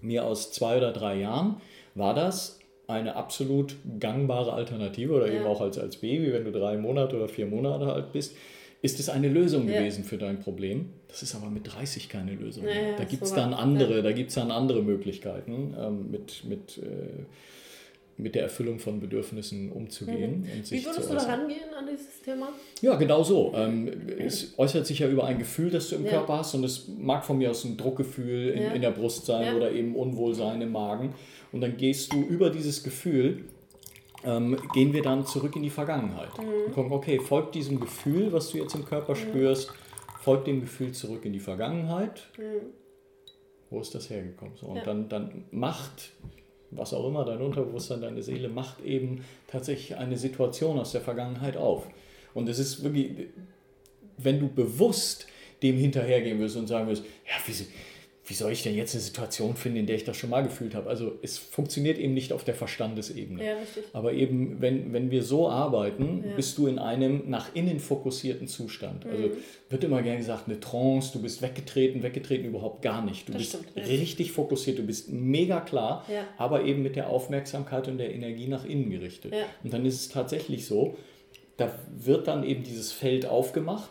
mir 0.00 0.24
aus 0.24 0.52
zwei 0.52 0.76
oder 0.78 0.92
drei 0.92 1.20
Jahren 1.20 1.60
war 1.94 2.14
das 2.14 2.58
eine 2.88 3.16
absolut 3.16 3.76
gangbare 4.00 4.52
Alternative 4.52 5.12
oder 5.12 5.30
eben 5.30 5.44
auch 5.44 5.60
als, 5.60 5.78
als 5.78 5.98
Baby, 5.98 6.32
wenn 6.32 6.44
du 6.44 6.52
drei 6.52 6.76
Monate 6.78 7.16
oder 7.16 7.28
vier 7.28 7.46
Monate 7.46 7.92
alt 7.92 8.12
bist 8.12 8.34
ist 8.80 9.00
es 9.00 9.08
eine 9.08 9.28
Lösung 9.28 9.68
ja. 9.68 9.78
gewesen 9.78 10.04
für 10.04 10.18
dein 10.18 10.40
Problem. 10.40 10.90
Das 11.08 11.22
ist 11.22 11.34
aber 11.34 11.50
mit 11.50 11.72
30 11.72 12.08
keine 12.08 12.34
Lösung. 12.34 12.64
Ja, 12.64 12.96
da 12.96 13.04
gibt 13.04 13.24
es 13.24 13.32
dann 13.32 13.52
andere, 13.52 13.96
ja. 13.96 14.02
da 14.02 14.12
gibt 14.12 14.28
es 14.28 14.36
dann 14.36 14.50
andere 14.50 14.82
Möglichkeiten 14.82 15.74
ähm, 15.78 16.10
mit, 16.10 16.44
mit 16.44 16.78
äh, 16.78 17.24
mit 18.18 18.34
der 18.34 18.42
Erfüllung 18.42 18.80
von 18.80 18.98
Bedürfnissen 18.98 19.70
umzugehen. 19.70 20.40
Mhm. 20.40 20.70
Wie 20.70 20.84
würdest 20.84 21.08
du 21.08 21.14
da 21.14 21.22
rangehen 21.22 21.72
an 21.78 21.86
dieses 21.86 22.20
Thema? 22.20 22.48
Ja, 22.82 22.96
genau 22.96 23.22
so. 23.22 23.52
Ähm, 23.54 23.88
es 24.18 24.58
äußert 24.58 24.86
sich 24.86 24.98
ja 24.98 25.08
über 25.08 25.24
ein 25.24 25.38
Gefühl, 25.38 25.70
das 25.70 25.88
du 25.88 25.96
im 25.96 26.04
ja. 26.04 26.10
Körper 26.10 26.38
hast 26.38 26.54
und 26.54 26.64
es 26.64 26.88
mag 26.98 27.24
von 27.24 27.38
mir 27.38 27.50
aus 27.50 27.64
ein 27.64 27.76
Druckgefühl 27.76 28.48
in, 28.48 28.72
in 28.72 28.82
der 28.82 28.90
Brust 28.90 29.26
sein 29.26 29.54
oder 29.54 29.70
eben 29.70 29.94
Unwohlsein 29.94 30.60
im 30.60 30.72
Magen. 30.72 31.14
Und 31.52 31.60
dann 31.60 31.76
gehst 31.76 32.12
du 32.12 32.20
über 32.22 32.50
dieses 32.50 32.82
Gefühl, 32.82 33.44
ähm, 34.24 34.56
gehen 34.72 34.92
wir 34.92 35.02
dann 35.02 35.26
zurück 35.26 35.56
in 35.56 35.62
die 35.62 35.70
Vergangenheit. 35.70 36.36
Mhm. 36.38 36.66
Und 36.66 36.74
gucken, 36.74 36.92
okay, 36.92 37.20
folgt 37.20 37.54
diesem 37.54 37.80
Gefühl, 37.80 38.32
was 38.32 38.50
du 38.50 38.58
jetzt 38.58 38.74
im 38.74 38.84
Körper 38.84 39.14
mhm. 39.14 39.18
spürst, 39.18 39.72
folgt 40.20 40.46
dem 40.46 40.60
Gefühl 40.60 40.92
zurück 40.92 41.24
in 41.24 41.32
die 41.32 41.40
Vergangenheit. 41.40 42.28
Mhm. 42.36 42.72
Wo 43.70 43.80
ist 43.80 43.94
das 43.94 44.08
hergekommen? 44.08 44.54
So, 44.56 44.66
und 44.66 44.86
dann, 44.86 45.08
dann 45.08 45.44
macht 45.50 46.12
was 46.70 46.92
auch 46.92 47.06
immer, 47.06 47.24
dein 47.24 47.40
Unterbewusstsein, 47.40 48.00
deine 48.00 48.22
Seele 48.22 48.48
macht 48.48 48.80
eben 48.84 49.24
tatsächlich 49.46 49.96
eine 49.96 50.16
Situation 50.16 50.78
aus 50.78 50.92
der 50.92 51.00
Vergangenheit 51.00 51.56
auf. 51.56 51.86
Und 52.34 52.48
es 52.48 52.58
ist 52.58 52.82
wirklich, 52.82 53.28
wenn 54.18 54.38
du 54.38 54.48
bewusst 54.48 55.26
dem 55.62 55.76
hinterhergehen 55.76 56.38
wirst 56.38 56.56
und 56.56 56.66
sagen 56.66 56.88
wirst, 56.88 57.04
ja, 57.26 57.34
wie, 57.46 57.66
wie 58.28 58.34
soll 58.34 58.52
ich 58.52 58.62
denn 58.62 58.74
jetzt 58.74 58.94
eine 58.94 59.00
Situation 59.00 59.56
finden, 59.56 59.78
in 59.78 59.86
der 59.86 59.96
ich 59.96 60.04
das 60.04 60.18
schon 60.18 60.28
mal 60.28 60.42
gefühlt 60.42 60.74
habe? 60.74 60.90
Also 60.90 61.18
es 61.22 61.38
funktioniert 61.38 61.98
eben 61.98 62.12
nicht 62.12 62.34
auf 62.34 62.44
der 62.44 62.54
Verstandesebene. 62.54 63.42
Ja, 63.42 63.56
Aber 63.94 64.12
eben, 64.12 64.60
wenn, 64.60 64.92
wenn 64.92 65.10
wir 65.10 65.22
so 65.22 65.48
arbeiten, 65.48 66.24
ja. 66.28 66.36
bist 66.36 66.58
du 66.58 66.66
in 66.66 66.78
einem 66.78 67.30
nach 67.30 67.54
innen 67.54 67.80
fokussierten 67.80 68.46
Zustand. 68.46 69.06
Also 69.06 69.28
mhm. 69.28 69.32
wird 69.70 69.82
immer 69.82 70.02
gerne 70.02 70.18
gesagt, 70.18 70.46
eine 70.46 70.60
Trance, 70.60 71.12
du 71.14 71.22
bist 71.22 71.40
weggetreten, 71.40 72.02
weggetreten 72.02 72.46
überhaupt 72.46 72.82
gar 72.82 73.02
nicht. 73.02 73.28
Du 73.28 73.32
das 73.32 73.40
bist 73.40 73.64
stimmt, 73.64 73.88
richtig 73.88 74.32
fokussiert, 74.32 74.78
du 74.78 74.82
bist 74.82 75.10
mega 75.10 75.60
klar, 75.60 76.04
ja. 76.12 76.24
aber 76.36 76.64
eben 76.64 76.82
mit 76.82 76.96
der 76.96 77.08
Aufmerksamkeit 77.08 77.88
und 77.88 77.96
der 77.96 78.14
Energie 78.14 78.46
nach 78.46 78.66
innen 78.66 78.90
gerichtet. 78.90 79.32
Und 79.64 79.72
dann 79.72 79.86
ist 79.86 79.94
es 79.94 80.08
tatsächlich 80.10 80.66
so, 80.66 80.98
da 81.56 81.72
wird 81.96 82.28
dann 82.28 82.44
eben 82.44 82.62
dieses 82.62 82.92
Feld 82.92 83.24
aufgemacht 83.24 83.88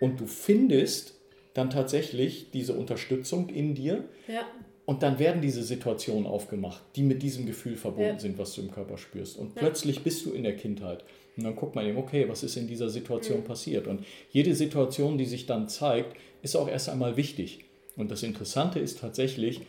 und 0.00 0.20
du 0.20 0.26
findest 0.26 1.19
dann 1.54 1.70
tatsächlich 1.70 2.50
diese 2.52 2.74
Unterstützung 2.74 3.48
in 3.48 3.74
dir. 3.74 4.04
Ja. 4.28 4.46
Und 4.86 5.04
dann 5.04 5.18
werden 5.18 5.40
diese 5.40 5.62
Situationen 5.62 6.26
aufgemacht, 6.26 6.82
die 6.96 7.02
mit 7.02 7.22
diesem 7.22 7.46
Gefühl 7.46 7.76
verbunden 7.76 8.14
ja. 8.14 8.18
sind, 8.18 8.38
was 8.38 8.54
du 8.54 8.62
im 8.62 8.72
Körper 8.72 8.98
spürst. 8.98 9.38
Und 9.38 9.54
ja. 9.54 9.60
plötzlich 9.60 10.02
bist 10.02 10.26
du 10.26 10.32
in 10.32 10.42
der 10.42 10.56
Kindheit. 10.56 11.04
Und 11.36 11.44
dann 11.44 11.54
guckt 11.54 11.76
man 11.76 11.86
eben, 11.86 11.96
okay, 11.96 12.28
was 12.28 12.42
ist 12.42 12.56
in 12.56 12.66
dieser 12.66 12.90
Situation 12.90 13.40
mhm. 13.40 13.44
passiert? 13.44 13.86
Und 13.86 14.04
jede 14.30 14.54
Situation, 14.54 15.16
die 15.16 15.26
sich 15.26 15.46
dann 15.46 15.68
zeigt, 15.68 16.16
ist 16.42 16.56
auch 16.56 16.68
erst 16.68 16.88
einmal 16.88 17.16
wichtig. 17.16 17.60
Und 17.96 18.10
das 18.10 18.22
Interessante 18.22 18.80
ist 18.80 18.98
tatsächlich, 18.98 19.60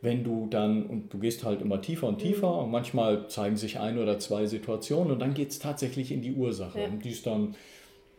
wenn 0.00 0.22
du 0.22 0.46
dann, 0.48 0.86
und 0.86 1.12
du 1.12 1.18
gehst 1.18 1.44
halt 1.44 1.60
immer 1.60 1.80
tiefer 1.80 2.06
und 2.06 2.18
tiefer, 2.18 2.52
mhm. 2.52 2.64
und 2.64 2.70
manchmal 2.70 3.28
zeigen 3.28 3.56
sich 3.56 3.80
ein 3.80 3.98
oder 3.98 4.18
zwei 4.20 4.46
Situationen 4.46 5.12
und 5.12 5.18
dann 5.18 5.34
geht 5.34 5.50
es 5.50 5.58
tatsächlich 5.58 6.12
in 6.12 6.22
die 6.22 6.32
Ursache. 6.32 6.80
Ja. 6.80 6.86
Und 6.86 7.04
die 7.04 7.10
ist 7.10 7.26
dann 7.26 7.56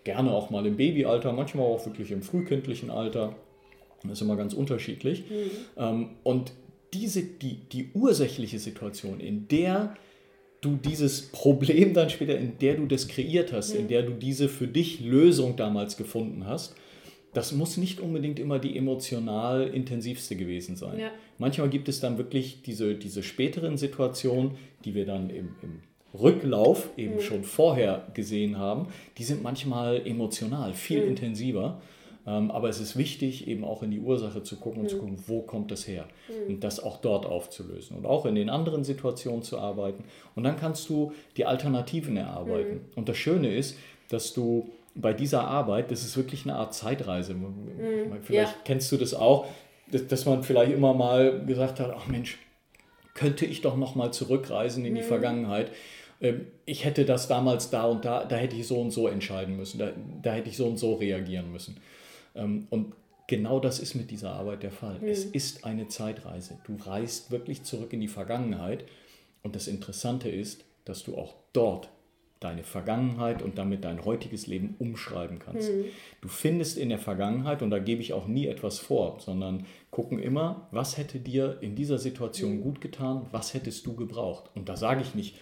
gerne 0.03 0.32
auch 0.32 0.50
mal 0.50 0.65
im 0.65 0.77
Babyalter, 0.77 1.34
manchmal 1.34 1.65
auch 1.65 1.86
wirklich 1.86 2.12
im 2.12 2.22
frühkindlichen 2.22 2.89
Alter. 2.89 3.36
Das 4.03 4.13
ist 4.13 4.22
immer 4.22 4.36
ganz 4.36 4.53
unterschiedlich. 4.53 5.24
Mhm. 5.29 5.51
Ähm, 5.77 6.10
und 6.24 6.53
diese, 6.94 7.24
die, 7.24 7.58
die 7.72 7.89
ursächliche 7.94 8.60
Situation, 8.60 9.20
in 9.20 9.48
der 9.48 9.96
du 10.62 10.75
dieses 10.75 11.32
Problem 11.32 11.94
dann 11.94 12.10
später, 12.10 12.38
in 12.38 12.58
der 12.60 12.75
du 12.75 12.86
das 12.86 13.08
kreiert 13.08 13.53
hast, 13.53 13.74
mhm. 13.74 13.82
in 13.82 13.88
der 13.88 14.03
du 14.03 14.13
diese 14.13 14.50
für 14.50 14.68
dich 14.68 15.01
Lösung 15.01 15.56
damals 15.56 15.98
gefunden 15.98 16.46
hast, 16.46 16.75
das 17.34 17.51
muss 17.51 17.77
nicht 17.77 18.00
unbedingt 18.00 18.39
immer 18.39 18.58
die 18.58 18.75
emotional 18.75 19.68
intensivste 19.68 20.36
gewesen 20.36 20.75
sein. 20.75 21.00
Ja. 21.00 21.12
Manchmal 21.38 21.70
gibt 21.70 21.88
es 21.88 22.00
dann 22.00 22.18
wirklich 22.18 22.63
diese, 22.63 22.96
diese 22.96 23.22
späteren 23.22 23.77
Situationen, 23.77 24.58
die 24.84 24.96
wir 24.96 25.06
dann 25.06 25.29
im, 25.29 25.50
im 25.62 25.82
Rücklauf 26.13 26.89
eben 26.97 27.15
mhm. 27.15 27.21
schon 27.21 27.43
vorher 27.43 28.07
gesehen 28.13 28.57
haben, 28.57 28.87
die 29.17 29.23
sind 29.23 29.43
manchmal 29.43 30.05
emotional 30.05 30.73
viel 30.73 31.03
mhm. 31.03 31.09
intensiver. 31.09 31.81
Ähm, 32.27 32.51
aber 32.51 32.69
es 32.69 32.79
ist 32.79 32.97
wichtig, 32.97 33.47
eben 33.47 33.63
auch 33.63 33.81
in 33.81 33.91
die 33.91 33.99
Ursache 33.99 34.43
zu 34.43 34.57
gucken 34.57 34.81
und 34.81 34.85
mhm. 34.85 34.89
zu 34.89 34.97
gucken, 34.97 35.17
wo 35.27 35.41
kommt 35.41 35.71
das 35.71 35.87
her? 35.87 36.07
Mhm. 36.27 36.53
Und 36.53 36.63
das 36.63 36.81
auch 36.81 36.97
dort 36.97 37.25
aufzulösen 37.25 37.97
und 37.97 38.05
auch 38.05 38.25
in 38.25 38.35
den 38.35 38.49
anderen 38.49 38.83
Situationen 38.83 39.41
zu 39.41 39.57
arbeiten. 39.57 40.03
Und 40.35 40.43
dann 40.43 40.57
kannst 40.57 40.89
du 40.89 41.13
die 41.37 41.45
Alternativen 41.45 42.17
erarbeiten. 42.17 42.73
Mhm. 42.73 42.81
Und 42.95 43.09
das 43.09 43.17
Schöne 43.17 43.55
ist, 43.55 43.77
dass 44.09 44.33
du 44.33 44.69
bei 44.95 45.13
dieser 45.13 45.47
Arbeit, 45.47 45.91
das 45.91 46.03
ist 46.03 46.17
wirklich 46.17 46.43
eine 46.43 46.55
Art 46.55 46.73
Zeitreise. 46.73 47.33
Mhm. 47.33 48.17
Vielleicht 48.21 48.53
ja. 48.53 48.59
kennst 48.65 48.91
du 48.91 48.97
das 48.97 49.13
auch, 49.13 49.47
dass, 49.91 50.07
dass 50.07 50.25
man 50.25 50.43
vielleicht 50.43 50.71
immer 50.71 50.93
mal 50.93 51.45
gesagt 51.45 51.79
hat, 51.79 51.93
ach 51.95 52.07
Mensch, 52.07 52.37
könnte 53.15 53.45
ich 53.45 53.61
doch 53.61 53.75
noch 53.75 53.95
mal 53.95 54.11
zurückreisen 54.11 54.85
in 54.85 54.95
die 54.95 55.01
Vergangenheit 55.01 55.71
ich 56.65 56.85
hätte 56.85 57.05
das 57.05 57.27
damals 57.27 57.69
da 57.69 57.85
und 57.85 58.03
da, 58.03 58.25
da 58.25 58.35
hätte 58.35 58.55
ich 58.55 58.67
so 58.67 58.79
und 58.79 58.91
so 58.91 59.07
entscheiden 59.07 59.55
müssen, 59.55 59.79
da, 59.79 59.91
da 60.21 60.33
hätte 60.33 60.49
ich 60.49 60.57
so 60.57 60.67
und 60.67 60.77
so 60.77 60.95
reagieren 60.95 61.51
müssen. 61.51 61.77
Ähm, 62.35 62.67
und 62.69 62.93
genau 63.27 63.59
das 63.59 63.79
ist 63.79 63.95
mit 63.95 64.11
dieser 64.11 64.33
Arbeit 64.33 64.63
der 64.63 64.71
Fall. 64.71 64.99
Mhm. 64.99 65.07
Es 65.07 65.23
ist 65.23 65.63
eine 65.63 65.88
Zeitreise. 65.88 66.57
Du 66.65 66.75
reist 66.75 67.31
wirklich 67.31 67.63
zurück 67.63 67.93
in 67.93 68.01
die 68.01 68.07
Vergangenheit. 68.09 68.83
Und 69.43 69.55
das 69.55 69.67
Interessante 69.67 70.29
ist, 70.29 70.65
dass 70.83 71.03
du 71.03 71.17
auch 71.17 71.35
dort 71.53 71.89
deine 72.41 72.63
Vergangenheit 72.63 73.41
und 73.41 73.57
damit 73.57 73.83
dein 73.83 74.05
heutiges 74.05 74.47
Leben 74.47 74.75
umschreiben 74.79 75.39
kannst. 75.39 75.71
Mhm. 75.71 75.85
Du 76.21 76.29
findest 76.29 76.77
in 76.77 76.89
der 76.89 76.99
Vergangenheit, 76.99 77.61
und 77.61 77.69
da 77.69 77.79
gebe 77.79 78.01
ich 78.01 78.13
auch 78.13 78.27
nie 78.27 78.47
etwas 78.47 78.79
vor, 78.79 79.19
sondern 79.19 79.65
gucken 79.91 80.19
immer, 80.19 80.67
was 80.71 80.97
hätte 80.97 81.19
dir 81.19 81.57
in 81.61 81.75
dieser 81.75 81.97
Situation 81.97 82.57
mhm. 82.57 82.61
gut 82.61 82.81
getan, 82.81 83.25
was 83.31 83.53
hättest 83.53 83.85
du 83.85 83.93
gebraucht. 83.93 84.49
Und 84.55 84.69
da 84.69 84.77
sage 84.77 85.01
ich 85.01 85.15
nicht, 85.15 85.35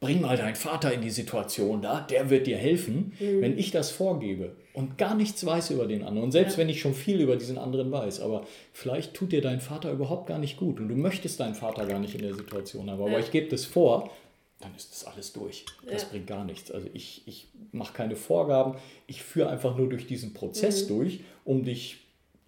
bring 0.00 0.22
mal 0.22 0.36
deinen 0.36 0.56
Vater 0.56 0.92
in 0.92 1.02
die 1.02 1.10
Situation 1.10 1.82
da, 1.82 2.00
der 2.00 2.30
wird 2.30 2.46
dir 2.46 2.56
helfen. 2.56 3.12
Mhm. 3.20 3.42
Wenn 3.42 3.58
ich 3.58 3.70
das 3.70 3.90
vorgebe 3.90 4.56
und 4.72 4.96
gar 4.96 5.14
nichts 5.14 5.44
weiß 5.44 5.70
über 5.70 5.86
den 5.86 6.02
anderen, 6.02 6.24
und 6.24 6.32
selbst 6.32 6.54
ja. 6.54 6.58
wenn 6.58 6.70
ich 6.70 6.80
schon 6.80 6.94
viel 6.94 7.20
über 7.20 7.36
diesen 7.36 7.58
anderen 7.58 7.92
weiß, 7.92 8.20
aber 8.20 8.46
vielleicht 8.72 9.12
tut 9.12 9.32
dir 9.32 9.42
dein 9.42 9.60
Vater 9.60 9.92
überhaupt 9.92 10.26
gar 10.26 10.38
nicht 10.38 10.56
gut 10.56 10.80
und 10.80 10.88
du 10.88 10.96
möchtest 10.96 11.38
deinen 11.38 11.54
Vater 11.54 11.86
gar 11.86 11.98
nicht 11.98 12.14
in 12.14 12.22
der 12.22 12.34
Situation 12.34 12.90
haben, 12.90 13.00
aber 13.00 13.12
ja. 13.12 13.18
ich 13.18 13.30
gebe 13.30 13.48
das 13.48 13.66
vor, 13.66 14.10
dann 14.58 14.74
ist 14.74 14.90
das 14.90 15.04
alles 15.04 15.32
durch. 15.32 15.64
Das 15.86 16.02
ja. 16.02 16.08
bringt 16.10 16.26
gar 16.26 16.44
nichts. 16.44 16.70
Also 16.70 16.86
ich, 16.92 17.22
ich 17.26 17.48
mache 17.72 17.92
keine 17.92 18.16
Vorgaben, 18.16 18.78
ich 19.06 19.22
führe 19.22 19.50
einfach 19.50 19.76
nur 19.76 19.88
durch 19.88 20.06
diesen 20.06 20.32
Prozess 20.32 20.84
mhm. 20.84 20.88
durch, 20.88 21.20
um 21.44 21.64
dich 21.64 21.99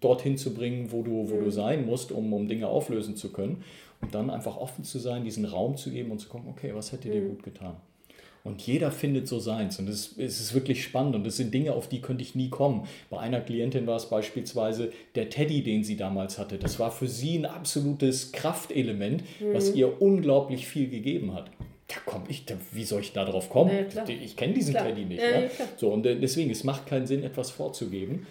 dorthin 0.03 0.37
zu 0.37 0.53
bringen, 0.53 0.91
wo 0.91 1.01
du, 1.01 1.29
wo 1.29 1.35
mhm. 1.35 1.43
du 1.45 1.51
sein 1.51 1.85
musst, 1.85 2.11
um, 2.11 2.33
um 2.33 2.47
Dinge 2.47 2.67
auflösen 2.67 3.15
zu 3.15 3.31
können. 3.31 3.63
Und 4.01 4.13
dann 4.13 4.29
einfach 4.29 4.57
offen 4.57 4.83
zu 4.83 4.99
sein, 4.99 5.23
diesen 5.23 5.45
Raum 5.45 5.77
zu 5.77 5.89
geben 5.89 6.11
und 6.11 6.19
zu 6.19 6.27
gucken, 6.27 6.49
okay, 6.49 6.71
was 6.73 6.91
hätte 6.91 7.09
dir 7.09 7.21
mhm. 7.21 7.29
gut 7.29 7.43
getan? 7.43 7.77
Und 8.43 8.61
jeder 8.61 8.91
findet 8.91 9.27
so 9.27 9.39
seins. 9.39 9.79
Und 9.79 9.87
es, 9.87 10.17
es 10.17 10.41
ist 10.41 10.53
wirklich 10.53 10.83
spannend. 10.83 11.15
Und 11.15 11.25
es 11.25 11.37
sind 11.37 11.53
Dinge, 11.53 11.73
auf 11.73 11.87
die 11.87 12.01
könnte 12.01 12.23
ich 12.23 12.35
nie 12.35 12.49
kommen. 12.49 12.85
Bei 13.09 13.19
einer 13.19 13.39
Klientin 13.39 13.87
war 13.87 13.95
es 13.95 14.09
beispielsweise 14.09 14.91
der 15.15 15.29
Teddy, 15.29 15.63
den 15.63 15.85
sie 15.85 15.95
damals 15.95 16.37
hatte. 16.37 16.57
Das 16.57 16.77
war 16.77 16.91
für 16.91 17.07
sie 17.07 17.37
ein 17.37 17.45
absolutes 17.45 18.33
Kraftelement, 18.33 19.23
mhm. 19.39 19.53
was 19.53 19.73
ihr 19.73 20.01
unglaublich 20.01 20.67
viel 20.67 20.89
gegeben 20.89 21.33
hat. 21.33 21.49
Da 21.87 21.95
komme 22.05 22.25
ich, 22.27 22.45
da, 22.45 22.55
wie 22.71 22.83
soll 22.83 23.01
ich 23.01 23.13
da 23.13 23.23
drauf 23.23 23.49
kommen? 23.49 23.71
Ja, 23.95 24.03
ich 24.07 24.35
kenne 24.35 24.53
diesen 24.53 24.73
klar. 24.73 24.87
Teddy 24.87 25.05
nicht. 25.05 25.21
Ja, 25.21 25.41
ja. 25.41 25.49
So, 25.77 25.91
und 25.91 26.05
äh, 26.05 26.19
deswegen, 26.19 26.49
es 26.49 26.63
macht 26.63 26.87
keinen 26.87 27.07
Sinn, 27.07 27.23
etwas 27.23 27.51
vorzugeben. 27.51 28.25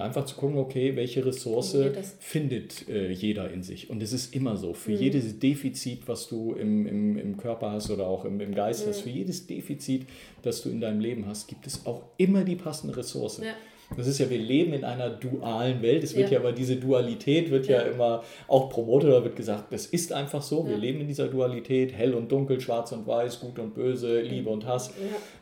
Einfach 0.00 0.24
zu 0.24 0.36
gucken, 0.36 0.58
okay, 0.58 0.96
welche 0.96 1.24
Ressource 1.24 1.76
findet 2.18 2.88
äh, 2.88 3.10
jeder 3.10 3.50
in 3.50 3.62
sich. 3.62 3.90
Und 3.90 4.02
es 4.02 4.12
ist 4.12 4.34
immer 4.34 4.56
so. 4.56 4.74
Für 4.74 4.92
mhm. 4.92 4.98
jedes 4.98 5.38
Defizit, 5.38 6.08
was 6.08 6.28
du 6.28 6.54
im, 6.54 6.86
im, 6.86 7.18
im 7.18 7.36
Körper 7.36 7.72
hast 7.72 7.90
oder 7.90 8.06
auch 8.06 8.24
im, 8.24 8.40
im 8.40 8.54
Geist 8.54 8.84
mhm. 8.84 8.90
hast, 8.90 9.00
für 9.02 9.10
jedes 9.10 9.46
Defizit, 9.46 10.06
das 10.42 10.62
du 10.62 10.70
in 10.70 10.80
deinem 10.80 11.00
Leben 11.00 11.26
hast, 11.26 11.48
gibt 11.48 11.66
es 11.66 11.86
auch 11.86 12.02
immer 12.16 12.44
die 12.44 12.56
passende 12.56 12.96
Ressource. 12.96 13.38
Ja. 13.38 13.54
Das 13.96 14.06
ist 14.06 14.18
ja, 14.18 14.30
wir 14.30 14.38
leben 14.38 14.72
in 14.72 14.84
einer 14.84 15.10
dualen 15.10 15.82
Welt. 15.82 16.04
Es 16.04 16.16
wird 16.16 16.30
ja, 16.30 16.34
ja 16.34 16.40
aber 16.40 16.52
diese 16.52 16.76
Dualität 16.76 17.50
wird 17.50 17.66
ja. 17.66 17.78
ja 17.78 17.82
immer 17.82 18.22
auch 18.48 18.70
promotet 18.70 19.10
oder 19.10 19.24
wird 19.24 19.36
gesagt, 19.36 19.72
das 19.72 19.86
ist 19.86 20.12
einfach 20.12 20.42
so. 20.42 20.66
Wir 20.66 20.76
leben 20.76 21.00
in 21.00 21.08
dieser 21.08 21.28
Dualität, 21.28 21.92
hell 21.92 22.14
und 22.14 22.30
dunkel, 22.30 22.60
schwarz 22.60 22.92
und 22.92 23.06
weiß, 23.06 23.40
gut 23.40 23.58
und 23.58 23.74
böse, 23.74 24.20
Liebe 24.20 24.50
und 24.50 24.66
Hass. 24.66 24.92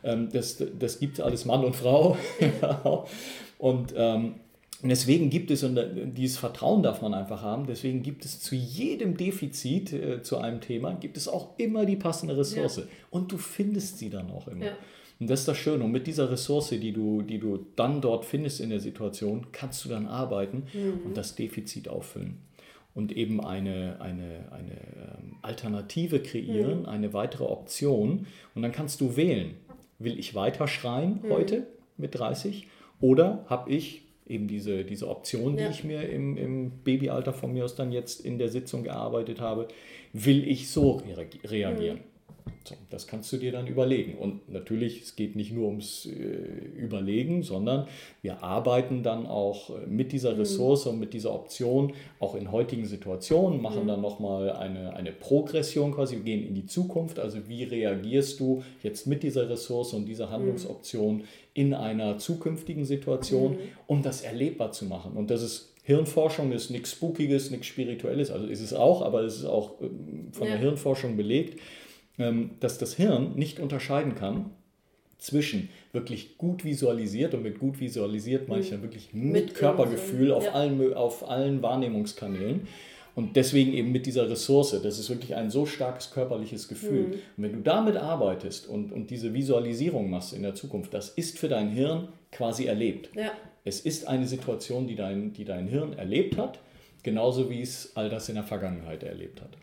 Ähm, 0.03 0.29
das, 0.31 0.63
das 0.77 0.99
gibt 0.99 1.19
alles 1.21 1.45
Mann 1.45 1.63
und 1.63 1.75
Frau. 1.75 2.17
Und 3.61 3.93
ähm, 3.95 4.33
deswegen 4.81 5.29
gibt 5.29 5.51
es, 5.51 5.63
und 5.63 5.79
dieses 6.17 6.39
Vertrauen 6.39 6.81
darf 6.81 7.03
man 7.03 7.13
einfach 7.13 7.43
haben, 7.43 7.67
deswegen 7.67 8.01
gibt 8.01 8.25
es 8.25 8.39
zu 8.39 8.55
jedem 8.55 9.15
Defizit, 9.15 9.93
äh, 9.93 10.23
zu 10.23 10.39
einem 10.39 10.61
Thema, 10.61 10.95
gibt 10.95 11.15
es 11.15 11.27
auch 11.27 11.59
immer 11.59 11.85
die 11.85 11.95
passende 11.95 12.35
Ressource. 12.35 12.77
Ja. 12.77 12.83
Und 13.11 13.31
du 13.31 13.37
findest 13.37 13.99
sie 13.99 14.09
dann 14.09 14.31
auch 14.31 14.47
immer. 14.47 14.65
Ja. 14.65 14.71
Und 15.19 15.29
das 15.29 15.41
ist 15.41 15.47
das 15.47 15.57
Schöne. 15.57 15.83
Und 15.83 15.91
mit 15.91 16.07
dieser 16.07 16.31
Ressource, 16.31 16.69
die 16.69 16.91
du, 16.91 17.21
die 17.21 17.37
du 17.37 17.67
dann 17.75 18.01
dort 18.01 18.25
findest 18.25 18.61
in 18.61 18.71
der 18.71 18.79
Situation, 18.79 19.45
kannst 19.51 19.85
du 19.85 19.89
dann 19.89 20.07
arbeiten 20.07 20.63
mhm. 20.73 21.05
und 21.05 21.15
das 21.15 21.35
Defizit 21.35 21.87
auffüllen. 21.87 22.39
Und 22.95 23.15
eben 23.15 23.45
eine, 23.45 24.01
eine, 24.01 24.51
eine 24.51 24.71
ähm, 24.71 25.35
Alternative 25.43 26.19
kreieren, 26.19 26.79
mhm. 26.79 26.85
eine 26.87 27.13
weitere 27.13 27.43
Option. 27.43 28.25
Und 28.55 28.63
dann 28.63 28.71
kannst 28.71 29.01
du 29.01 29.15
wählen. 29.15 29.53
Will 29.99 30.17
ich 30.17 30.33
weiter 30.33 30.67
schreien 30.67 31.19
mhm. 31.21 31.29
heute 31.29 31.67
mit 31.97 32.17
30? 32.17 32.65
Oder 33.01 33.45
habe 33.47 33.69
ich 33.71 34.03
eben 34.27 34.47
diese, 34.47 34.85
diese 34.85 35.09
Option, 35.09 35.57
die 35.57 35.63
ja. 35.63 35.69
ich 35.69 35.83
mir 35.83 36.07
im, 36.09 36.37
im 36.37 36.71
Babyalter 36.83 37.33
von 37.33 37.51
mir 37.51 37.65
aus 37.65 37.75
dann 37.75 37.91
jetzt 37.91 38.21
in 38.21 38.37
der 38.37 38.49
Sitzung 38.49 38.83
gearbeitet 38.83 39.41
habe, 39.41 39.67
will 40.13 40.47
ich 40.47 40.69
so 40.69 41.01
reagieren? 41.43 41.97
Mhm. 41.97 42.11
So, 42.63 42.75
das 42.91 43.07
kannst 43.07 43.31
du 43.33 43.37
dir 43.37 43.51
dann 43.51 43.65
überlegen. 43.65 44.17
Und 44.17 44.49
natürlich, 44.49 45.01
es 45.01 45.15
geht 45.15 45.35
nicht 45.35 45.51
nur 45.51 45.67
ums 45.67 46.05
äh, 46.05 46.11
Überlegen, 46.11 47.41
sondern 47.41 47.87
wir 48.21 48.43
arbeiten 48.43 49.01
dann 49.01 49.25
auch 49.25 49.71
äh, 49.71 49.87
mit 49.87 50.11
dieser 50.11 50.33
mhm. 50.33 50.39
Ressource 50.39 50.85
mhm. 50.85 50.91
und 50.91 50.99
mit 50.99 51.13
dieser 51.13 51.33
Option, 51.33 51.93
auch 52.19 52.35
in 52.35 52.51
heutigen 52.51 52.85
Situationen, 52.85 53.61
machen 53.61 53.83
mhm. 53.83 53.87
dann 53.87 54.01
nochmal 54.01 54.51
eine, 54.51 54.93
eine 54.93 55.11
Progression 55.11 55.91
quasi, 55.91 56.17
wir 56.17 56.23
gehen 56.23 56.47
in 56.47 56.53
die 56.53 56.67
Zukunft. 56.67 57.17
Also 57.17 57.47
wie 57.47 57.63
reagierst 57.63 58.39
du 58.39 58.63
jetzt 58.83 59.07
mit 59.07 59.23
dieser 59.23 59.49
Ressource 59.49 59.93
und 59.93 60.05
dieser 60.05 60.27
mhm. 60.27 60.31
Handlungsoption. 60.31 61.23
In 61.53 61.73
einer 61.73 62.17
zukünftigen 62.17 62.85
Situation, 62.85 63.53
mhm. 63.53 63.59
um 63.87 64.01
das 64.03 64.21
erlebbar 64.21 64.71
zu 64.71 64.85
machen. 64.85 65.13
Und 65.13 65.29
das 65.29 65.41
ist 65.41 65.73
Hirnforschung 65.83 66.51
ist 66.51 66.69
nichts 66.69 66.91
Spookiges, 66.91 67.49
nichts 67.49 67.67
Spirituelles, 67.67 68.29
also 68.29 68.45
ist 68.45 68.61
es 68.61 68.73
auch, 68.73 69.01
aber 69.01 69.21
es 69.21 69.37
ist 69.37 69.45
auch 69.45 69.81
ähm, 69.81 70.29
von 70.31 70.47
ja. 70.47 70.53
der 70.53 70.61
Hirnforschung 70.61 71.17
belegt 71.17 71.59
ähm, 72.21 72.51
dass 72.59 72.77
das 72.77 72.93
Hirn 72.93 73.33
nicht 73.35 73.59
unterscheiden 73.59 74.15
kann 74.15 74.51
zwischen 75.17 75.69
wirklich 75.91 76.37
gut 76.37 76.63
visualisiert 76.63 77.33
und 77.33 77.43
mit 77.43 77.59
gut 77.59 77.79
visualisiert 77.79 78.47
meine 78.47 78.61
ich 78.61 78.71
dann 78.71 78.81
wirklich 78.81 79.13
mit, 79.13 79.33
mit 79.33 79.55
Körpergefühl 79.55 80.31
auf, 80.31 80.45
ja. 80.45 80.51
allen, 80.53 80.93
auf 80.93 81.29
allen 81.29 81.61
Wahrnehmungskanälen. 81.61 82.67
Und 83.13 83.35
deswegen 83.35 83.73
eben 83.73 83.91
mit 83.91 84.05
dieser 84.05 84.29
Ressource. 84.29 84.79
Das 84.81 84.97
ist 84.97 85.09
wirklich 85.09 85.35
ein 85.35 85.49
so 85.49 85.65
starkes 85.65 86.11
körperliches 86.11 86.67
Gefühl. 86.67 87.07
Mhm. 87.07 87.13
Und 87.13 87.21
wenn 87.37 87.53
du 87.53 87.59
damit 87.59 87.97
arbeitest 87.97 88.67
und, 88.67 88.91
und 88.91 89.09
diese 89.09 89.33
Visualisierung 89.33 90.09
machst 90.09 90.33
in 90.33 90.43
der 90.43 90.55
Zukunft, 90.55 90.93
das 90.93 91.09
ist 91.09 91.37
für 91.37 91.49
dein 91.49 91.69
Hirn 91.69 92.09
quasi 92.31 92.65
erlebt. 92.65 93.09
Ja. 93.15 93.31
Es 93.63 93.81
ist 93.81 94.07
eine 94.07 94.27
Situation, 94.27 94.87
die 94.87 94.95
dein, 94.95 95.33
die 95.33 95.45
dein 95.45 95.67
Hirn 95.67 95.93
erlebt 95.93 96.37
hat, 96.37 96.59
genauso 97.03 97.49
wie 97.49 97.61
es 97.61 97.91
all 97.95 98.09
das 98.09 98.29
in 98.29 98.35
der 98.35 98.43
Vergangenheit 98.43 99.03
erlebt 99.03 99.41
hat. 99.41 99.57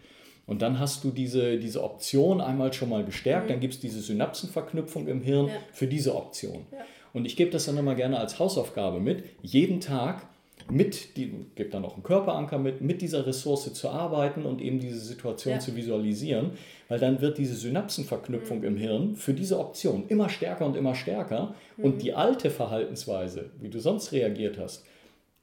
Und 0.46 0.62
dann 0.62 0.78
hast 0.78 1.04
du 1.04 1.10
diese, 1.10 1.58
diese 1.58 1.82
Option 1.82 2.40
einmal 2.40 2.72
schon 2.72 2.88
mal 2.88 3.04
gestärkt, 3.04 3.46
mhm. 3.46 3.52
dann 3.52 3.60
gibt 3.60 3.74
es 3.74 3.80
diese 3.80 4.00
Synapsenverknüpfung 4.00 5.08
im 5.08 5.22
Hirn 5.22 5.48
ja. 5.48 5.54
für 5.72 5.86
diese 5.86 6.14
Option. 6.14 6.66
Ja. 6.72 6.78
Und 7.12 7.24
ich 7.24 7.36
gebe 7.36 7.50
das 7.50 7.66
dann 7.66 7.76
immer 7.76 7.94
gerne 7.94 8.18
als 8.18 8.38
Hausaufgabe 8.38 9.00
mit, 9.00 9.24
jeden 9.42 9.80
Tag 9.80 10.26
mit, 10.70 11.16
die, 11.16 11.32
gebe 11.54 11.70
dann 11.70 11.84
auch 11.84 11.94
einen 11.94 12.02
Körperanker 12.02 12.58
mit, 12.58 12.80
mit 12.80 13.00
dieser 13.00 13.26
Ressource 13.26 13.72
zu 13.72 13.88
arbeiten 13.88 14.44
und 14.44 14.60
eben 14.60 14.78
diese 14.78 14.98
Situation 14.98 15.54
ja. 15.54 15.60
zu 15.60 15.76
visualisieren, 15.76 16.52
weil 16.88 16.98
dann 16.98 17.20
wird 17.20 17.38
diese 17.38 17.54
Synapsenverknüpfung 17.54 18.58
mhm. 18.58 18.64
im 18.64 18.76
Hirn 18.76 19.16
für 19.16 19.34
diese 19.34 19.58
Option 19.58 20.04
immer 20.08 20.28
stärker 20.28 20.66
und 20.66 20.76
immer 20.76 20.94
stärker 20.94 21.54
mhm. 21.76 21.84
und 21.84 22.02
die 22.02 22.14
alte 22.14 22.50
Verhaltensweise, 22.50 23.50
wie 23.60 23.70
du 23.70 23.80
sonst 23.80 24.12
reagiert 24.12 24.58
hast, 24.58 24.84